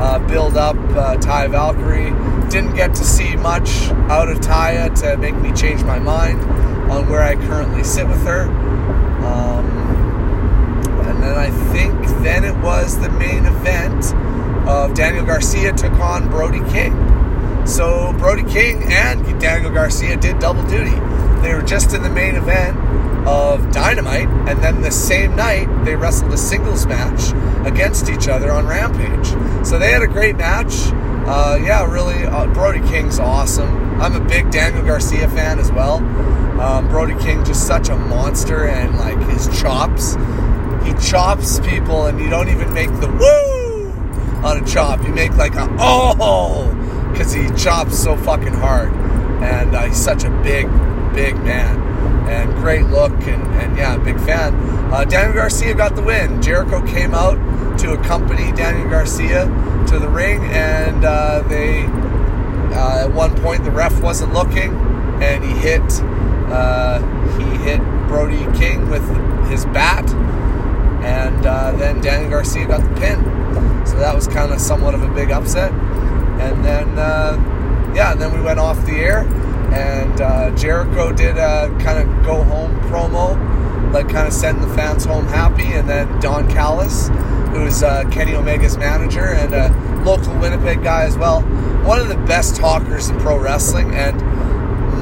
uh, 0.01 0.19
build 0.27 0.57
up 0.57 0.75
uh, 0.75 1.17
Taya 1.19 1.49
Valkyrie. 1.49 2.11
Didn't 2.51 2.75
get 2.75 2.93
to 2.97 3.05
see 3.05 3.37
much 3.37 3.89
out 4.11 4.29
of 4.29 4.41
Taya 4.41 4.93
to 5.03 5.17
make 5.17 5.37
me 5.37 5.53
change 5.53 5.85
my 5.85 6.01
mind 6.01 6.41
on 6.91 7.09
where 7.09 7.23
I 7.23 7.37
currently 7.37 7.85
sit 7.85 8.09
with 8.09 8.21
her. 8.25 8.49
Um, 9.25 9.65
and 11.07 11.23
then 11.23 11.39
I 11.39 11.51
think 11.73 11.95
then 12.25 12.43
it 12.43 12.57
was 12.65 12.99
the 12.99 13.11
main 13.11 13.47
event 13.47 14.13
of 14.69 14.93
Daniel 14.95 15.25
Garcia 15.25 15.73
took 15.73 15.93
on 15.93 16.29
Brody 16.29 16.69
King. 16.73 17.14
So 17.67 18.13
Brody 18.19 18.45
King 18.45 18.83
and 18.85 19.41
Daniel 19.41 19.73
Garcia 19.73 20.17
did 20.17 20.39
double 20.39 20.63
duty. 20.69 20.95
They 21.43 21.55
were 21.55 21.63
just 21.63 21.95
in 21.95 22.03
the 22.03 22.11
main 22.11 22.37
event 22.37 22.77
of 23.27 23.73
Dynamite, 23.73 24.29
and 24.49 24.63
then 24.63 24.83
the 24.83 24.91
same 24.91 25.35
night 25.35 25.67
they 25.85 25.97
wrestled 25.97 26.33
a 26.33 26.37
singles 26.37 26.87
match 26.87 27.33
against 27.67 28.09
each 28.11 28.29
other 28.29 28.53
on 28.53 28.67
Rampage. 28.67 29.27
So 29.67 29.79
they 29.79 29.91
had 29.91 30.03
a 30.03 30.07
great 30.07 30.37
match. 30.37 30.73
Uh, 31.27 31.59
yeah, 31.63 31.91
really, 31.91 32.25
uh, 32.25 32.47
Brody 32.53 32.87
King's 32.89 33.19
awesome. 33.19 34.01
I'm 34.01 34.15
a 34.15 34.21
big 34.21 34.51
Daniel 34.51 34.85
Garcia 34.85 35.29
fan 35.31 35.59
as 35.59 35.73
well. 35.73 35.97
Um, 36.61 36.87
Brody 36.89 37.15
King 37.23 37.45
just 37.45 37.67
such 37.67 37.89
a 37.89 37.97
monster, 37.97 38.69
and 38.69 38.99
like 38.99 39.19
his 39.31 39.49
chops, 39.61 40.17
he 40.85 40.93
chops 41.03 41.61
people, 41.61 42.07
and 42.07 42.21
you 42.21 42.29
don't 42.29 42.51
even 42.51 42.73
make 42.75 42.91
the 43.01 43.09
woo 43.09 43.91
on 44.47 44.63
a 44.63 44.67
chop. 44.67 45.03
You 45.03 45.15
make 45.15 45.35
like 45.37 45.55
a 45.55 45.67
oh, 45.81 46.15
because 47.15 47.33
he 47.33 47.49
chops 47.55 47.97
so 47.97 48.17
fucking 48.17 48.53
hard, 48.53 48.93
and 49.41 49.75
uh, 49.75 49.85
he's 49.85 49.97
such 49.97 50.25
a 50.25 50.31
big, 50.43 50.67
big 51.15 51.37
man 51.37 51.81
and 52.29 52.53
great 52.55 52.85
look, 52.87 53.13
and, 53.13 53.43
and 53.55 53.77
yeah, 53.77 53.97
big 53.99 54.19
fan. 54.21 54.53
Uh, 54.93 55.05
Daniel 55.05 55.35
Garcia 55.35 55.75
got 55.75 55.95
the 55.95 56.03
win. 56.03 56.43
Jericho 56.43 56.85
came 56.85 57.15
out 57.15 57.37
to 57.79 57.93
accompany 57.93 58.51
Daniel 58.53 58.89
Garcia 58.91 59.45
to 59.89 59.99
the 59.99 60.09
ring, 60.09 60.41
and 60.47 61.05
uh, 61.05 61.43
they 61.49 61.85
uh, 62.75 63.05
at 63.05 63.13
one 63.13 63.35
point 63.43 63.63
the 63.63 63.71
ref 63.71 64.03
wasn't 64.03 64.33
looking, 64.33 64.75
and 65.23 65.45
he 65.45 65.51
hit 65.53 65.83
uh, 66.51 66.99
he 67.39 67.45
hit 67.63 67.81
Brody 68.09 68.45
King 68.59 68.91
with 68.91 69.07
his 69.49 69.65
bat, 69.67 70.09
and 71.05 71.47
uh, 71.47 71.73
then 71.77 72.01
Daniel 72.01 72.31
Garcia 72.31 72.67
got 72.67 72.81
the 72.81 73.01
pin. 73.01 73.23
So 73.87 73.97
that 73.99 74.15
was 74.15 74.27
kind 74.27 74.53
of 74.53 74.61
somewhat 74.61 74.95
of 74.95 75.03
a 75.03 75.15
big 75.15 75.31
upset, 75.31 75.71
and 76.53 76.65
then 76.65 76.99
uh, 76.99 77.93
yeah, 77.95 78.13
and 78.13 78.21
then 78.21 78.33
we 78.33 78.41
went 78.41 78.59
off 78.59 78.85
the 78.87 78.93
air 78.93 79.27
and 79.75 80.21
uh, 80.21 80.51
Jericho 80.57 81.13
did 81.13 81.37
a 81.37 81.69
kind 81.81 81.99
of 81.99 82.25
go 82.25 82.43
home 82.45 82.79
promo, 82.83 83.93
like 83.93 84.09
kind 84.09 84.27
of 84.27 84.33
sending 84.33 84.67
the 84.67 84.75
fans 84.75 85.05
home 85.05 85.27
happy. 85.27 85.73
And 85.73 85.89
then 85.89 86.21
Don 86.21 86.49
Callis, 86.49 87.09
who's 87.51 87.83
uh, 87.83 88.05
Kenny 88.11 88.35
Omega's 88.35 88.77
manager 88.77 89.27
and 89.27 89.53
a 89.53 90.05
local 90.05 90.33
Winnipeg 90.39 90.83
guy 90.85 91.05
as 91.05 91.19
well, 91.19 91.43
one 91.83 91.99
of 91.99 92.09
the 92.09 92.17
best 92.17 92.57
talkers 92.57 93.09
in 93.09 93.19
pro 93.19 93.39
wrestling 93.39 93.95
and 93.95 94.21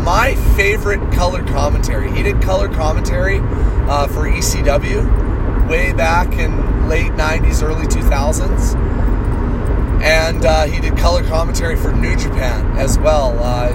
my 0.04 0.34
favorite 0.56 1.12
color 1.12 1.44
commentary. 1.46 2.10
He 2.10 2.22
did 2.22 2.40
color 2.40 2.68
commentary 2.68 3.40
uh, 3.88 4.06
for 4.08 4.22
ECW 4.22 5.68
way 5.68 5.92
back 5.92 6.32
in 6.32 6.88
late 6.88 7.12
90s, 7.12 7.62
early 7.62 7.86
2000s. 7.86 9.01
And 10.02 10.44
uh, 10.44 10.64
he 10.64 10.80
did 10.80 10.96
color 10.96 11.22
commentary 11.24 11.76
for 11.76 11.92
New 11.92 12.16
Japan 12.16 12.76
as 12.76 12.98
well 12.98 13.38
uh, 13.42 13.72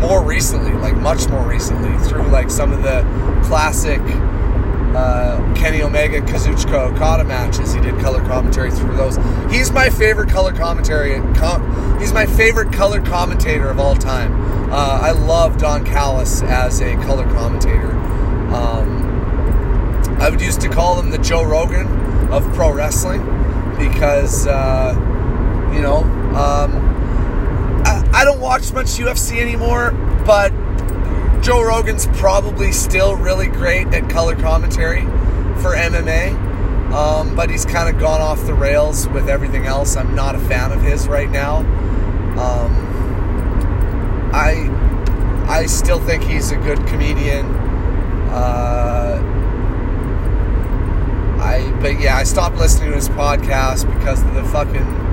more 0.00 0.22
recently, 0.22 0.72
like 0.72 0.96
much 0.96 1.28
more 1.28 1.46
recently, 1.46 1.96
through 2.06 2.28
like 2.28 2.50
some 2.50 2.72
of 2.72 2.82
the 2.82 3.02
classic 3.44 4.00
uh, 4.94 5.54
Kenny 5.54 5.82
Omega 5.82 6.20
Kazuchika 6.20 6.92
Okada 6.92 7.24
matches. 7.24 7.74
He 7.74 7.80
did 7.80 7.98
color 7.98 8.20
commentary 8.20 8.70
through 8.70 8.96
those. 8.96 9.16
He's 9.52 9.72
my 9.72 9.90
favorite 9.90 10.30
color 10.30 10.52
commentary. 10.52 11.16
Com- 11.34 11.98
he's 11.98 12.12
my 12.12 12.26
favorite 12.26 12.72
color 12.72 13.00
commentator 13.00 13.68
of 13.68 13.80
all 13.80 13.96
time. 13.96 14.32
Uh, 14.70 15.00
I 15.02 15.10
love 15.10 15.58
Don 15.58 15.84
Callis 15.84 16.42
as 16.42 16.80
a 16.80 16.94
color 16.96 17.24
commentator. 17.24 17.90
Um, 18.54 19.04
I 20.20 20.30
would 20.30 20.40
used 20.40 20.60
to 20.60 20.68
call 20.68 21.00
him 21.00 21.10
the 21.10 21.18
Joe 21.18 21.44
Rogan 21.44 21.86
of 22.30 22.44
pro 22.54 22.72
wrestling 22.72 23.22
because, 23.76 24.46
uh, 24.46 24.94
you 25.74 25.82
know, 25.82 26.02
um, 26.36 26.94
I 28.14 28.24
don't 28.24 28.40
watch 28.40 28.72
much 28.72 28.86
UFC 28.86 29.40
anymore, 29.40 29.90
but 30.24 30.50
Joe 31.42 31.62
Rogan's 31.62 32.06
probably 32.18 32.70
still 32.70 33.16
really 33.16 33.48
great 33.48 33.88
at 33.88 34.08
color 34.08 34.36
commentary 34.36 35.02
for 35.60 35.74
MMA. 35.74 36.32
Um, 36.92 37.34
but 37.34 37.50
he's 37.50 37.64
kind 37.64 37.92
of 37.92 38.00
gone 38.00 38.20
off 38.20 38.46
the 38.46 38.54
rails 38.54 39.08
with 39.08 39.28
everything 39.28 39.66
else. 39.66 39.96
I'm 39.96 40.14
not 40.14 40.36
a 40.36 40.38
fan 40.38 40.70
of 40.70 40.80
his 40.80 41.08
right 41.08 41.28
now. 41.28 41.56
Um, 42.38 44.30
I 44.32 44.70
I 45.48 45.66
still 45.66 45.98
think 45.98 46.22
he's 46.22 46.52
a 46.52 46.56
good 46.56 46.78
comedian. 46.86 47.46
Uh, 48.30 49.20
I 51.42 51.76
but 51.82 52.00
yeah, 52.00 52.16
I 52.16 52.22
stopped 52.22 52.56
listening 52.58 52.90
to 52.90 52.96
his 52.96 53.08
podcast 53.08 53.92
because 53.92 54.22
of 54.22 54.34
the 54.34 54.44
fucking. 54.44 55.03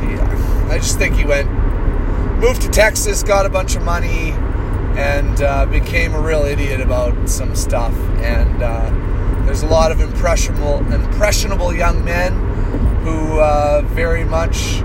He, 0.00 0.18
I 0.72 0.78
just 0.78 0.98
think 0.98 1.14
he 1.14 1.24
went 1.24 1.50
moved 2.38 2.62
to 2.62 2.68
Texas, 2.68 3.22
got 3.22 3.46
a 3.46 3.48
bunch 3.48 3.76
of 3.76 3.82
money, 3.82 4.32
and 4.96 5.40
uh, 5.42 5.66
became 5.66 6.14
a 6.14 6.20
real 6.20 6.42
idiot 6.42 6.80
about 6.80 7.28
some 7.28 7.54
stuff. 7.54 7.94
And 8.20 8.62
uh, 8.62 9.44
there's 9.44 9.62
a 9.62 9.66
lot 9.66 9.92
of 9.92 10.00
impressionable 10.00 10.78
impressionable 10.92 11.74
young 11.74 12.04
men 12.04 12.32
who 13.04 13.38
uh, 13.40 13.82
very 13.86 14.24
much 14.24 14.80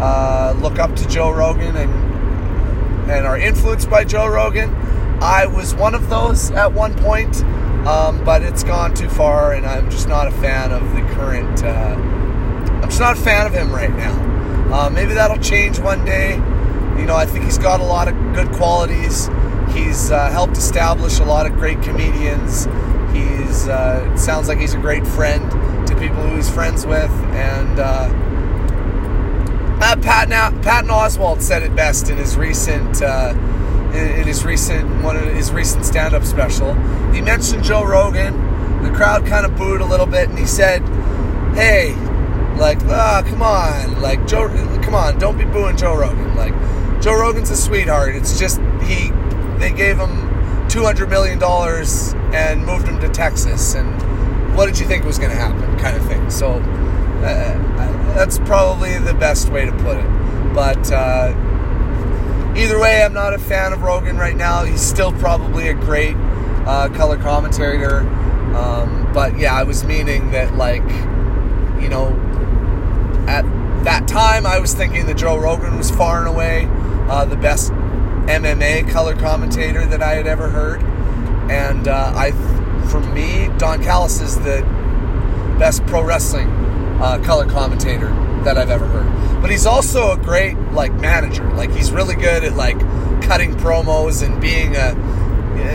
uh, 0.00 0.54
look 0.60 0.78
up 0.78 0.94
to 0.96 1.08
Joe 1.08 1.30
Rogan 1.30 1.76
and 1.76 3.10
and 3.10 3.26
are 3.26 3.38
influenced 3.38 3.88
by 3.88 4.04
Joe 4.04 4.28
Rogan. 4.28 4.74
I 5.20 5.46
was 5.46 5.74
one 5.74 5.94
of 5.94 6.10
those 6.10 6.50
at 6.50 6.72
one 6.72 6.94
point, 6.94 7.42
um, 7.86 8.22
but 8.24 8.42
it's 8.42 8.62
gone 8.62 8.94
too 8.94 9.08
far, 9.08 9.52
and 9.52 9.64
I'm 9.64 9.90
just 9.90 10.08
not 10.08 10.26
a 10.26 10.32
fan 10.32 10.72
of 10.72 10.82
the 10.94 11.02
current. 11.14 11.62
Uh, 11.62 11.94
I'm 12.82 12.88
just 12.88 13.00
not 13.00 13.16
a 13.16 13.20
fan 13.20 13.46
of 13.46 13.54
him 13.54 13.72
right 13.72 13.94
now. 13.94 14.25
Uh, 14.72 14.90
maybe 14.90 15.14
that'll 15.14 15.38
change 15.38 15.78
one 15.78 16.04
day. 16.04 16.34
You 16.98 17.06
know, 17.06 17.16
I 17.16 17.26
think 17.26 17.44
he's 17.44 17.58
got 17.58 17.80
a 17.80 17.84
lot 17.84 18.08
of 18.08 18.14
good 18.34 18.50
qualities. 18.52 19.28
He's 19.70 20.10
uh, 20.10 20.30
helped 20.30 20.56
establish 20.56 21.18
a 21.18 21.24
lot 21.24 21.46
of 21.46 21.52
great 21.54 21.82
comedians. 21.82 22.66
He's 23.12 23.68
uh, 23.68 24.16
sounds 24.16 24.48
like 24.48 24.58
he's 24.58 24.74
a 24.74 24.78
great 24.78 25.06
friend 25.06 25.50
to 25.86 25.96
people 25.96 26.16
who 26.16 26.36
he's 26.36 26.50
friends 26.50 26.86
with, 26.86 27.10
and 27.10 27.78
uh, 27.78 28.08
Patton, 29.78 30.62
Patton 30.62 30.90
Oswalt 30.90 31.40
said 31.42 31.62
it 31.62 31.74
best 31.76 32.08
in 32.08 32.16
his 32.16 32.36
recent 32.36 33.02
uh, 33.02 33.34
in, 33.94 34.26
his 34.26 34.44
recent 34.44 35.02
one 35.02 35.16
of 35.16 35.22
his 35.34 35.52
recent 35.52 35.84
stand-up 35.84 36.24
special. 36.24 36.74
He 37.12 37.20
mentioned 37.20 37.64
Joe 37.64 37.84
Rogan. 37.84 38.82
The 38.82 38.90
crowd 38.90 39.26
kind 39.26 39.46
of 39.46 39.56
booed 39.56 39.80
a 39.80 39.86
little 39.86 40.06
bit, 40.06 40.28
and 40.28 40.38
he 40.38 40.46
said, 40.46 40.80
"Hey, 41.54 41.94
like, 42.56 42.78
ah, 42.86 43.22
oh, 43.24 43.28
come 43.28 43.42
on, 43.42 44.00
like 44.02 44.26
Joe, 44.26 44.48
come 44.82 44.94
on, 44.94 45.18
don't 45.18 45.38
be 45.38 45.44
booing 45.44 45.76
Joe 45.76 45.96
Rogan. 45.96 46.34
Like, 46.34 46.54
Joe 47.02 47.18
Rogan's 47.18 47.50
a 47.50 47.56
sweetheart. 47.56 48.16
It's 48.16 48.38
just 48.38 48.60
he, 48.82 49.10
they 49.58 49.72
gave 49.72 49.98
him 49.98 50.68
two 50.68 50.84
hundred 50.84 51.08
million 51.10 51.38
dollars 51.38 52.14
and 52.32 52.64
moved 52.64 52.88
him 52.88 52.98
to 53.00 53.08
Texas, 53.08 53.74
and 53.74 54.56
what 54.56 54.66
did 54.66 54.78
you 54.78 54.86
think 54.86 55.04
was 55.04 55.18
going 55.18 55.30
to 55.30 55.36
happen, 55.36 55.78
kind 55.78 55.96
of 55.96 56.06
thing. 56.06 56.30
So." 56.30 56.62
Uh, 57.16 58.14
that's 58.14 58.38
probably 58.40 58.98
the 58.98 59.14
best 59.14 59.48
way 59.48 59.64
to 59.64 59.72
put 59.72 59.96
it. 59.96 60.54
But 60.54 60.92
uh, 60.92 61.34
either 62.56 62.78
way, 62.78 63.02
I'm 63.02 63.14
not 63.14 63.34
a 63.34 63.38
fan 63.38 63.72
of 63.72 63.82
Rogan 63.82 64.16
right 64.16 64.36
now. 64.36 64.64
He's 64.64 64.80
still 64.80 65.12
probably 65.12 65.68
a 65.68 65.74
great 65.74 66.14
uh, 66.66 66.88
color 66.94 67.16
commentator. 67.16 68.00
Um, 68.54 69.10
but 69.12 69.36
yeah, 69.38 69.54
I 69.54 69.64
was 69.64 69.82
meaning 69.82 70.30
that, 70.30 70.54
like, 70.54 70.84
you 71.82 71.88
know, 71.88 72.14
at 73.26 73.44
that 73.84 74.08
time, 74.08 74.46
I 74.46 74.58
was 74.58 74.74
thinking 74.74 75.06
that 75.06 75.16
Joe 75.16 75.38
Rogan 75.38 75.76
was 75.76 75.90
far 75.90 76.18
and 76.18 76.28
away 76.28 76.68
uh, 77.08 77.24
the 77.24 77.36
best 77.36 77.72
MMA 77.72 78.90
color 78.90 79.14
commentator 79.14 79.86
that 79.86 80.02
I 80.02 80.14
had 80.14 80.26
ever 80.26 80.48
heard. 80.48 80.82
And 81.50 81.86
uh, 81.86 82.12
I, 82.14 82.32
for 82.88 83.00
me, 83.00 83.48
Don 83.58 83.82
Callis 83.82 84.20
is 84.20 84.36
the 84.36 84.62
best 85.58 85.86
pro 85.86 86.02
wrestling 86.02 86.48
uh, 87.00 87.22
color 87.24 87.46
commentator 87.46 88.08
that 88.44 88.58
I've 88.58 88.70
ever 88.70 88.86
heard. 88.86 89.40
But 89.40 89.50
he's 89.50 89.66
also 89.66 90.12
a 90.12 90.16
great 90.16 90.56
like 90.72 90.92
manager. 90.94 91.48
Like 91.52 91.70
he's 91.70 91.92
really 91.92 92.16
good 92.16 92.42
at 92.42 92.54
like 92.54 92.78
cutting 93.22 93.54
promos 93.54 94.24
and 94.26 94.40
being 94.40 94.74
a. 94.76 94.94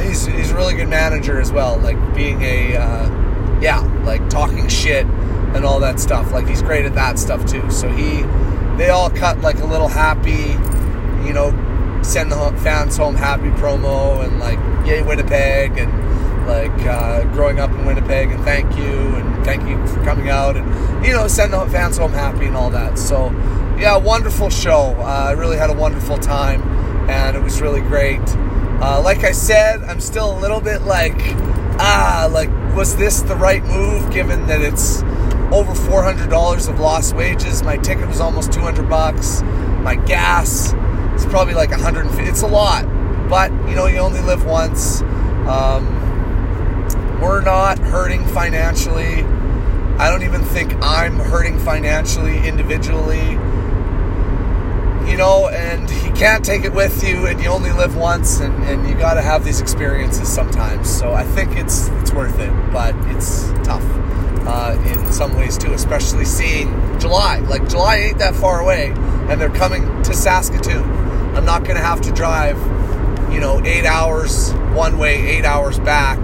He's 0.03 0.25
he's 0.25 0.51
a 0.51 0.55
really 0.55 0.75
good 0.75 0.89
manager 0.89 1.39
as 1.39 1.51
well. 1.51 1.77
Like 1.77 1.97
being 2.13 2.41
a 2.41 2.75
uh, 2.75 3.59
yeah, 3.61 3.79
like 4.03 4.29
talking 4.29 4.67
shit 4.67 5.05
and 5.55 5.65
all 5.65 5.79
that 5.79 5.99
stuff. 5.99 6.31
Like 6.31 6.47
he's 6.47 6.61
great 6.61 6.85
at 6.85 6.95
that 6.95 7.19
stuff 7.19 7.45
too. 7.45 7.69
So 7.71 7.89
he 7.89 8.23
they 8.77 8.89
all 8.89 9.09
cut 9.09 9.41
like 9.41 9.59
a 9.59 9.65
little 9.65 9.87
happy, 9.87 10.57
you 11.25 11.33
know, 11.33 11.51
send 12.03 12.31
the 12.31 12.59
fans 12.63 12.97
home 12.97 13.15
happy 13.15 13.49
promo 13.51 14.23
and 14.23 14.39
like 14.39 14.59
yay 14.87 15.01
Winnipeg 15.01 15.77
and 15.77 16.47
like 16.47 16.85
uh, 16.85 17.23
growing 17.33 17.59
up 17.59 17.69
in 17.71 17.85
Winnipeg 17.85 18.31
and 18.31 18.43
thank 18.43 18.75
you 18.75 19.15
and 19.15 19.45
thank 19.45 19.67
you 19.69 19.85
for 19.87 20.03
coming 20.03 20.29
out 20.29 20.57
and 20.57 21.05
you 21.05 21.11
know 21.11 21.27
send 21.27 21.53
the 21.53 21.65
fans 21.67 21.97
home 21.97 22.11
happy 22.11 22.45
and 22.45 22.55
all 22.55 22.69
that. 22.69 22.97
So 22.97 23.29
yeah, 23.77 23.97
wonderful 23.97 24.49
show. 24.49 24.95
Uh, 24.97 25.27
I 25.29 25.31
really 25.31 25.57
had 25.57 25.69
a 25.69 25.73
wonderful 25.73 26.17
time 26.17 26.61
and 27.09 27.35
it 27.35 27.43
was 27.43 27.61
really 27.61 27.81
great. 27.81 28.21
Uh, 28.83 29.01
like 29.03 29.23
I 29.23 29.31
said, 29.31 29.83
I'm 29.83 29.99
still 29.99 30.37
a 30.37 30.39
little 30.39 30.61
bit 30.61 30.81
like 30.81 31.19
ah 31.79 32.29
like 32.31 32.49
was 32.75 32.95
this 32.97 33.21
the 33.21 33.35
right 33.35 33.63
move 33.63 34.11
given 34.11 34.47
that 34.47 34.61
it's 34.61 35.01
over 35.51 35.73
$400 35.73 36.69
of 36.69 36.79
lost 36.79 37.15
wages. 37.15 37.61
My 37.61 37.77
ticket 37.77 38.07
was 38.07 38.21
almost 38.21 38.53
200 38.53 38.89
bucks. 38.89 39.41
My 39.81 39.95
gas 39.95 40.73
is 41.15 41.25
probably 41.25 41.53
like 41.53 41.71
150. 41.71 42.23
It's 42.23 42.41
a 42.41 42.47
lot, 42.47 42.85
but 43.29 43.51
you 43.67 43.75
know 43.75 43.87
you 43.87 43.97
only 43.97 44.21
live 44.21 44.45
once. 44.45 45.01
Um, 45.47 45.99
we're 47.21 47.41
not 47.41 47.79
hurting 47.79 48.25
financially. 48.27 49.23
I 49.97 50.09
don't 50.09 50.23
even 50.23 50.41
think 50.41 50.73
I'm 50.81 51.17
hurting 51.17 51.59
financially 51.59 52.47
individually. 52.47 53.31
You 55.09 55.17
know, 55.17 55.49
and 55.49 55.89
you 55.89 56.11
can't 56.13 56.45
take 56.45 56.63
it 56.63 56.71
with 56.73 57.03
you, 57.03 57.25
and 57.25 57.41
you 57.41 57.49
only 57.49 57.71
live 57.71 57.97
once, 57.97 58.39
and, 58.39 58.53
and 58.63 58.87
you 58.87 58.95
got 58.95 59.15
to 59.15 59.21
have 59.21 59.43
these 59.43 59.59
experiences 59.59 60.29
sometimes. 60.29 60.89
So 60.89 61.11
I 61.11 61.23
think 61.23 61.57
it's 61.57 61.89
it's 61.89 62.13
worth 62.13 62.39
it, 62.39 62.53
but 62.71 62.95
it's 63.07 63.51
tough 63.63 63.83
uh, 64.47 64.77
in 64.87 65.11
some 65.11 65.35
ways 65.35 65.57
too, 65.57 65.73
especially 65.73 66.25
seeing 66.25 66.67
July. 66.99 67.39
Like 67.39 67.67
July 67.69 67.97
ain't 67.97 68.17
that 68.19 68.35
far 68.35 68.61
away, 68.61 68.91
and 69.29 69.39
they're 69.39 69.49
coming 69.49 69.83
to 70.03 70.13
Saskatoon. 70.13 70.83
I'm 71.35 71.45
not 71.45 71.63
going 71.63 71.77
to 71.77 71.83
have 71.83 72.01
to 72.01 72.11
drive, 72.11 72.57
you 73.31 73.39
know, 73.39 73.61
eight 73.63 73.85
hours 73.85 74.51
one 74.73 74.97
way, 74.97 75.37
eight 75.37 75.45
hours 75.45 75.79
back 75.79 76.19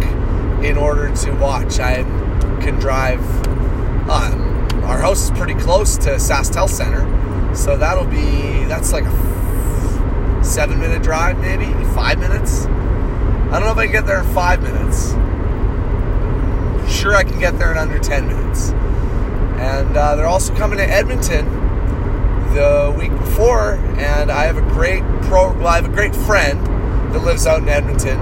in 0.63 0.78
order 0.78 1.13
to 1.15 1.32
watch. 1.34 1.80
I 1.80 2.03
can 2.61 2.80
drive. 2.80 3.22
Um, 4.09 4.68
our 4.84 4.97
house 4.99 5.26
is 5.26 5.32
pretty 5.32 5.55
close 5.55 5.97
to 5.97 6.11
SaskTel 6.11 6.70
Center, 6.70 7.55
so 7.55 7.78
that'll 7.78 8.05
be 8.05 8.63
that's 8.65 8.93
like 8.93 9.05
a 9.05 10.43
seven 10.43 10.80
minute 10.80 11.03
drive, 11.03 11.38
maybe 11.39 11.65
five 11.93 12.20
minutes. 12.20 12.65
I 12.65 13.59
don't 13.59 13.61
know 13.61 13.72
if 13.72 13.78
I 13.78 13.86
can 13.86 13.93
get 13.93 14.05
there 14.05 14.22
in 14.22 14.34
five 14.34 14.61
minutes. 14.61 15.13
Sure, 17.08 17.16
I 17.16 17.24
can 17.24 17.39
get 17.39 17.58
there 17.58 17.72
in 17.72 17.78
under 17.78 17.99
ten 17.99 18.28
minutes. 18.28 18.72
And 18.72 19.95
uh, 19.95 20.16
they're 20.16 20.28
also 20.28 20.53
coming 20.55 20.78
to 20.80 20.84
Edmonton 20.84 21.45
the 22.53 22.93
week 22.99 23.12
before, 23.12 23.76
and 23.97 24.30
I 24.30 24.43
have 24.43 24.58
a 24.58 24.62
great 24.74 25.03
pro. 25.22 25.53
Well, 25.53 25.68
I 25.68 25.78
have 25.78 25.86
a 25.86 25.95
great 25.95 26.14
friend 26.14 26.66
that 27.14 27.24
lives 27.24 27.47
out 27.47 27.62
in 27.62 27.70
Edmonton 27.70 28.20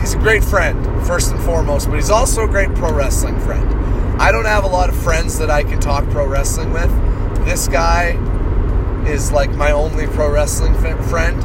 he's 0.00 0.14
a 0.14 0.18
great 0.18 0.44
friend, 0.44 0.84
first 1.06 1.32
and 1.32 1.42
foremost, 1.42 1.88
but 1.88 1.96
he's 1.96 2.08
also 2.08 2.44
a 2.44 2.48
great 2.48 2.72
pro 2.76 2.92
wrestling 2.92 3.38
friend. 3.40 3.68
I 4.20 4.30
don't 4.30 4.44
have 4.44 4.62
a 4.62 4.68
lot 4.68 4.88
of 4.88 4.96
friends 4.96 5.38
that 5.38 5.50
I 5.50 5.64
can 5.64 5.80
talk 5.80 6.08
pro 6.10 6.24
wrestling 6.24 6.72
with. 6.72 6.90
This 7.44 7.66
guy 7.66 8.10
is 9.08 9.32
like 9.32 9.50
my 9.50 9.72
only 9.72 10.06
pro 10.06 10.30
wrestling 10.30 10.74
friend, 10.74 11.44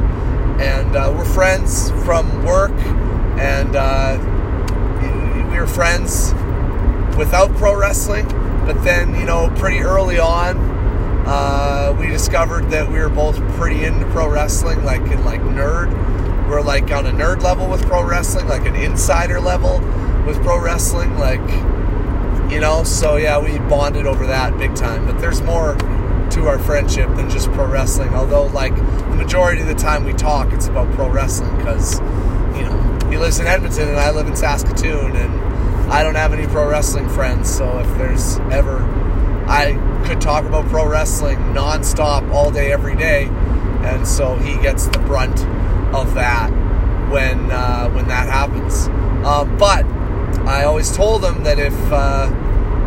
and 0.60 0.94
uh, 0.94 1.12
we're 1.16 1.24
friends 1.24 1.90
from 2.04 2.44
work, 2.44 2.70
and 3.40 3.74
uh, 3.74 4.18
we 5.50 5.58
were 5.58 5.66
friends 5.66 6.32
without 7.16 7.54
pro 7.56 7.76
wrestling. 7.76 8.26
But 8.66 8.82
then, 8.84 9.14
you 9.14 9.24
know, 9.24 9.52
pretty 9.56 9.80
early 9.80 10.18
on, 10.18 10.56
uh, 11.26 11.96
we 11.98 12.08
discovered 12.08 12.70
that 12.70 12.90
we 12.90 12.98
were 12.98 13.08
both 13.08 13.36
pretty 13.56 13.84
into 13.84 14.06
pro 14.06 14.28
wrestling, 14.28 14.84
like 14.84 15.02
in 15.02 15.24
like 15.24 15.40
nerd 15.40 15.92
we're 16.48 16.60
like 16.60 16.90
on 16.92 17.06
a 17.06 17.10
nerd 17.10 17.42
level 17.42 17.68
with 17.68 17.84
pro 17.86 18.04
wrestling, 18.04 18.46
like 18.48 18.66
an 18.66 18.76
insider 18.76 19.40
level 19.40 19.80
with 20.26 20.40
pro 20.42 20.60
wrestling, 20.60 21.16
like 21.18 21.40
you 22.50 22.60
know. 22.60 22.84
So 22.84 23.16
yeah, 23.16 23.40
we 23.40 23.58
bonded 23.58 24.06
over 24.06 24.26
that 24.26 24.56
big 24.58 24.74
time. 24.74 25.06
But 25.06 25.18
there's 25.20 25.42
more 25.42 25.74
to 26.30 26.46
our 26.46 26.58
friendship 26.58 27.08
than 27.16 27.30
just 27.30 27.50
pro 27.52 27.66
wrestling. 27.66 28.14
Although 28.14 28.46
like 28.46 28.76
the 28.76 29.16
majority 29.16 29.62
of 29.62 29.68
the 29.68 29.74
time 29.74 30.04
we 30.04 30.12
talk, 30.12 30.52
it's 30.52 30.68
about 30.68 30.92
pro 30.94 31.08
wrestling 31.08 31.56
because 31.56 31.98
you 32.56 32.64
know 32.64 33.08
he 33.10 33.16
lives 33.16 33.40
in 33.40 33.46
Edmonton 33.46 33.88
and 33.88 33.98
I 33.98 34.10
live 34.10 34.26
in 34.26 34.36
Saskatoon, 34.36 35.16
and 35.16 35.43
I 35.90 36.02
don't 36.02 36.14
have 36.14 36.32
any 36.32 36.46
pro 36.46 36.68
wrestling 36.68 37.08
friends. 37.08 37.54
So 37.54 37.78
if 37.78 37.86
there's 37.98 38.38
ever 38.50 38.82
I 39.46 39.74
could 40.06 40.20
talk 40.20 40.44
about 40.44 40.66
pro 40.66 40.88
wrestling 40.88 41.38
nonstop 41.52 42.30
all 42.32 42.50
day, 42.50 42.72
every 42.72 42.96
day, 42.96 43.26
and 43.82 44.06
so 44.06 44.36
he 44.36 44.56
gets 44.62 44.86
the 44.86 44.98
brunt 45.00 45.38
of 45.94 46.14
that 46.14 46.50
when 47.10 47.50
uh, 47.50 47.90
when 47.90 48.08
that 48.08 48.26
happens. 48.28 48.88
Uh, 49.26 49.44
but 49.58 49.84
I 50.46 50.64
always 50.64 50.94
told 50.94 51.24
him 51.24 51.44
that 51.44 51.58
if 51.58 51.74
uh, 51.92 52.30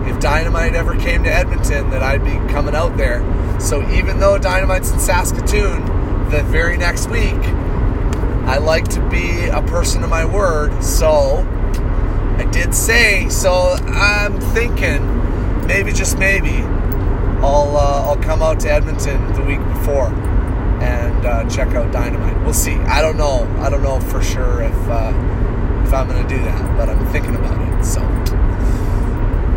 if 0.08 0.20
Dynamite 0.20 0.74
ever 0.74 0.96
came 0.96 1.24
to 1.24 1.34
Edmonton, 1.34 1.90
that 1.92 2.02
I'd 2.02 2.24
be 2.24 2.36
coming 2.52 2.76
out 2.76 2.98
there. 2.98 3.22
So 3.60 3.88
even 3.92 4.20
though 4.20 4.38
Dynamite's 4.38 4.92
in 4.92 5.00
Saskatoon, 5.00 5.86
the 6.30 6.44
very 6.44 6.78
next 6.78 7.10
week 7.10 7.36
I 8.48 8.58
like 8.58 8.88
to 8.90 9.10
be 9.10 9.46
a 9.48 9.62
person 9.62 10.04
of 10.04 10.10
my 10.10 10.26
word, 10.26 10.84
so 10.84 11.46
I 12.38 12.46
did 12.52 12.74
say. 12.74 13.30
So 13.30 13.78
I'm 13.88 14.40
thinking, 14.40 15.68
maybe 15.68 15.92
just 15.92 16.18
maybe, 16.18 16.64
I'll 17.42 17.76
uh, 17.78 18.06
I'll 18.08 18.18
come 18.18 18.42
out 18.42 18.60
to 18.62 18.72
Edmonton 18.72 19.34
the 19.34 19.44
week 19.44 19.64
before 19.70 20.08
and 20.82 21.26
uh, 21.26 21.50
check 21.50 21.70
out 21.70 21.92
Dynamite. 21.92 22.40
We'll 22.44 22.54
see. 22.54 22.76
I 22.76 23.02
don't 23.02 23.18
know. 23.18 23.48
I 23.60 23.70
don't 23.70 23.84
know 23.84 24.00
for 24.00 24.22
sure 24.22 24.62
if 24.62 24.90
uh, 24.90 25.14
if 25.86 25.94
I'm 25.94 26.08
to 26.10 26.28
do 26.28 26.42
that, 26.44 26.78
but 26.78 26.90
I'm 26.90 27.06
thinking 27.08 27.36
about 27.36 27.60
it. 27.62 27.84
So, 27.84 28.02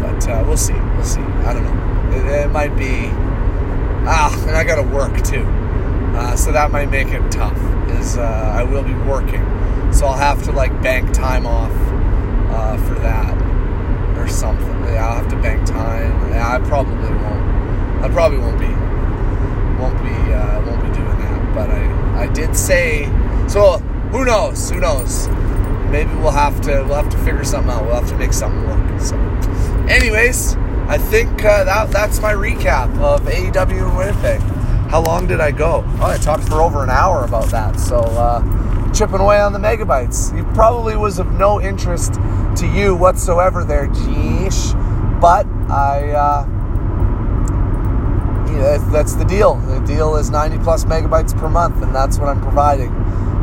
but 0.01 0.29
uh, 0.29 0.45
we'll 0.47 0.57
see. 0.57 0.73
We'll 0.75 1.05
see. 1.05 1.21
I 1.21 1.53
don't 1.53 1.65
know. 1.65 2.17
It, 2.17 2.45
it 2.45 2.51
might 2.51 2.77
be. 2.77 3.11
Ah, 4.03 4.35
and 4.49 4.57
I 4.57 4.65
got 4.65 4.77
to 4.77 4.83
work 4.83 5.23
too, 5.23 5.45
uh, 6.17 6.35
so 6.35 6.53
that 6.53 6.71
might 6.71 6.91
make 6.91 7.09
it 7.09 7.31
tough. 7.31 7.57
Is 7.91 8.17
uh, 8.17 8.23
I 8.23 8.63
will 8.63 8.83
be 8.83 8.95
working, 8.95 9.45
so 9.93 10.07
I'll 10.07 10.17
have 10.17 10.43
to 10.45 10.53
like 10.53 10.73
bank 10.83 11.13
time 11.13 11.47
off 11.47 11.73
uh, 12.51 12.77
for 12.89 12.95
that 13.01 13.37
or 14.19 14.29
something. 14.29 14.67
I'll 14.97 15.17
have 15.17 15.29
to 15.29 15.37
bank 15.37 15.67
time. 15.67 16.33
I 16.35 16.59
probably 16.67 16.95
won't. 16.95 18.05
I 18.05 18.09
probably 18.13 18.39
won't 18.39 18.59
be 18.59 18.69
won't 19.81 19.99
be 20.03 20.33
uh, 20.33 20.67
won't 20.67 20.83
be 20.83 20.93
doing 20.93 21.19
that. 21.19 21.55
But 21.55 21.71
I 21.71 22.25
I 22.25 22.27
did 22.33 22.57
say 22.57 23.07
so. 23.49 23.79
Who 24.13 24.25
knows? 24.25 24.71
Who 24.71 24.81
knows? 24.81 25.29
Maybe 25.91 26.11
we'll 26.17 26.31
have 26.33 26.61
to 26.63 26.83
we'll 26.83 26.97
have 27.03 27.11
to 27.11 27.19
figure 27.19 27.45
something 27.45 27.71
out. 27.71 27.85
We'll 27.85 27.95
have 27.95 28.09
to 28.09 28.17
make 28.17 28.33
something 28.33 28.67
work. 28.67 29.01
So, 29.01 29.17
anyways, 29.89 30.57
I 30.89 30.99
think 30.99 31.45
uh, 31.45 31.65
that 31.65 31.91
that's 31.91 32.21
my 32.21 32.33
recap 32.33 32.97
of 33.01 33.23
AEW 33.23 33.89
in 33.89 33.97
Winnipeg. 33.97 34.41
How 34.91 35.01
long 35.03 35.29
did 35.29 35.41
I 35.41 35.53
go? 35.53 35.85
Oh, 36.01 36.07
I 36.07 36.19
talked 36.19 36.49
for 36.49 36.61
over 36.61 36.83
an 36.83 36.91
hour 36.91 37.25
about 37.25 37.47
that. 37.51 37.79
So 37.79 37.99
uh, 38.01 38.41
chipping 38.95 39.21
away 39.21 39.41
on 39.41 39.53
the 39.53 39.59
megabytes. 39.59 40.39
It 40.39 40.55
probably 40.55 40.97
was 40.97 41.19
of 41.19 41.31
no 41.33 41.61
interest 41.61 42.15
to 42.57 42.67
you 42.67 42.95
whatsoever 42.95 43.65
there, 43.65 43.89
Geesh. 43.89 45.21
But 45.21 45.47
I. 45.71 46.11
Uh, 46.11 46.57
yeah, 48.53 48.79
that's 48.91 49.15
the 49.15 49.25
deal. 49.25 49.55
The 49.55 49.81
deal 49.81 50.17
is 50.17 50.31
90 50.31 50.59
plus 50.59 50.85
megabytes 50.85 51.39
per 51.39 51.49
month, 51.49 51.83
and 51.83 51.95
that's 51.95 52.19
what 52.19 52.29
I'm 52.29 52.43
providing. 52.43 52.91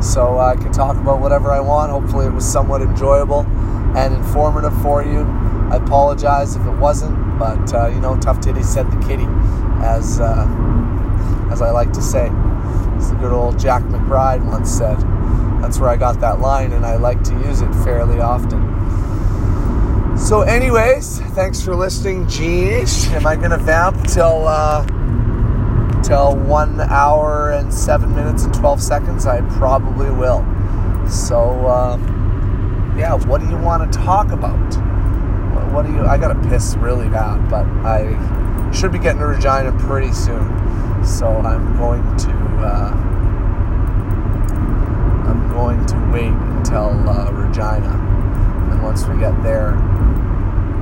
So 0.02 0.38
I 0.38 0.56
can 0.56 0.72
talk 0.72 0.98
about 0.98 1.20
whatever 1.22 1.52
I 1.52 1.60
want. 1.60 1.91
Hopefully, 1.91 2.28
it 2.28 2.34
was 2.34 2.45
somewhat 2.45 2.82
enjoyable 2.82 3.41
and 3.95 4.14
informative 4.14 4.80
for 4.82 5.04
you. 5.04 5.22
I 5.72 5.78
apologize 5.78 6.56
if 6.56 6.66
it 6.66 6.78
wasn't, 6.78 7.39
but 7.39 7.74
uh, 7.74 7.88
you 7.88 8.00
know, 8.00 8.18
tough 8.20 8.39
titty 8.39 8.64
said 8.64 8.91
the 8.91 9.08
kitty, 9.08 9.26
as 9.84 10.20
uh, 10.20 10.45
as 11.52 11.62
I 11.62 11.72
like 11.72 11.93
to 11.93 12.02
say. 12.02 12.30
As 12.98 13.10
the 13.12 13.16
good 13.18 13.32
old 13.32 13.58
Jack 13.58 13.84
McBride 13.84 14.45
once 14.45 14.70
said. 14.70 14.98
That's 15.62 15.80
where 15.80 15.89
I 15.89 15.97
got 15.97 16.20
that 16.22 16.39
line, 16.39 16.72
and 16.72 16.86
I 16.86 16.95
like 16.97 17.24
to 17.24 17.34
use 17.34 17.62
it 17.62 17.74
fairly 17.84 18.20
often. 18.20 18.66
So, 20.18 20.41
anyways, 20.41 21.20
thanks 21.36 21.62
for 21.62 21.76
listening, 21.76 22.26
Jeez. 22.26 23.10
Am 23.12 23.28
I 23.28 23.36
gonna 23.36 23.58
vamp 23.58 24.05
till 24.08 24.47
uh, 24.47 24.84
till 26.01 26.36
one 26.36 26.80
hour 26.82 27.51
and 27.51 27.74
seven 27.74 28.16
minutes 28.16 28.43
and 28.43 28.53
twelve 28.53 28.82
seconds? 28.82 29.26
I 29.26 29.41
probably 29.58 30.10
will. 30.10 30.45
So, 31.08 31.66
uh, 31.68 31.97
yeah, 32.97 33.14
what 33.28 33.41
do 33.41 33.49
you 33.49 33.58
want 33.58 33.91
to 33.91 33.99
talk 33.99 34.32
about? 34.32 34.58
What, 35.72 35.86
do 35.86 35.91
you? 35.93 36.05
I 36.05 36.18
gotta 36.18 36.39
piss 36.49 36.76
really 36.78 37.10
bad, 37.10 37.49
but 37.49 37.66
I 37.86 38.72
should 38.72 38.91
be 38.91 38.99
getting 38.99 39.20
to 39.20 39.28
Regina 39.28 39.72
pretty 39.80 40.12
soon. 40.14 41.05
So 41.05 41.28
I'm 41.28 41.78
going 41.78 42.01
to 42.18 42.32
uh, 42.66 43.07
going 45.58 45.84
to 45.88 45.95
wait 46.14 46.32
until 46.55 47.10
uh, 47.10 47.32
Regina, 47.32 47.89
and 48.72 48.84
once 48.84 49.08
we 49.08 49.18
get 49.18 49.41
there, 49.41 49.70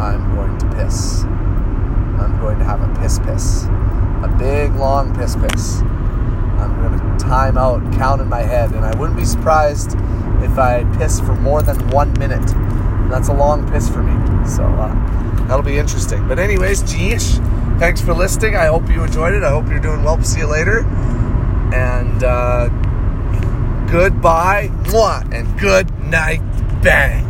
I'm 0.02 0.36
going 0.36 0.58
to 0.58 0.76
piss. 0.76 1.24
I'm 1.24 2.38
going 2.42 2.60
to 2.60 2.66
have 2.66 2.82
a 2.82 3.00
piss 3.00 3.18
piss, 3.20 3.64
a 3.64 4.36
big 4.38 4.76
long 4.76 5.16
piss 5.16 5.38
piss. 5.38 5.80
I'm 6.60 6.76
going 6.82 7.00
to 7.00 7.26
time 7.26 7.58
out, 7.58 7.82
count 7.94 8.20
in 8.20 8.28
my 8.28 8.42
head, 8.42 8.74
and 8.74 8.84
I 8.84 8.94
wouldn't 9.00 9.18
be 9.18 9.24
surprised 9.24 9.96
if 10.44 10.58
I 10.58 10.84
piss 10.98 11.22
for 11.22 11.36
more 11.36 11.62
than 11.62 11.78
one 11.90 12.12
minute. 12.20 12.46
That's 13.10 13.30
a 13.30 13.34
long 13.34 13.72
piss 13.72 13.88
for 13.88 14.04
me, 14.04 14.14
so 14.46 14.64
uh, 14.64 15.48
that'll 15.48 15.64
be 15.64 15.78
interesting. 15.78 16.28
But 16.28 16.38
anyways, 16.38 16.84
geesh, 16.84 17.38
thanks 17.80 18.02
for 18.02 18.14
listening. 18.14 18.58
I 18.58 18.66
hope 18.66 18.90
you 18.90 19.06
enjoyed 19.06 19.36
it. 19.36 19.44
I 19.44 19.52
hope 19.52 19.70
you're 19.70 19.80
doing 19.80 20.04
well. 20.04 20.22
See 20.22 20.42
you 20.42 20.48
later, 20.48 20.80
and 21.74 22.26
uh, 22.26 22.70
goodbye, 23.92 24.70
mwah, 24.86 25.22
and 25.34 25.60
good 25.60 25.88
night, 26.10 26.42
bang. 26.82 27.25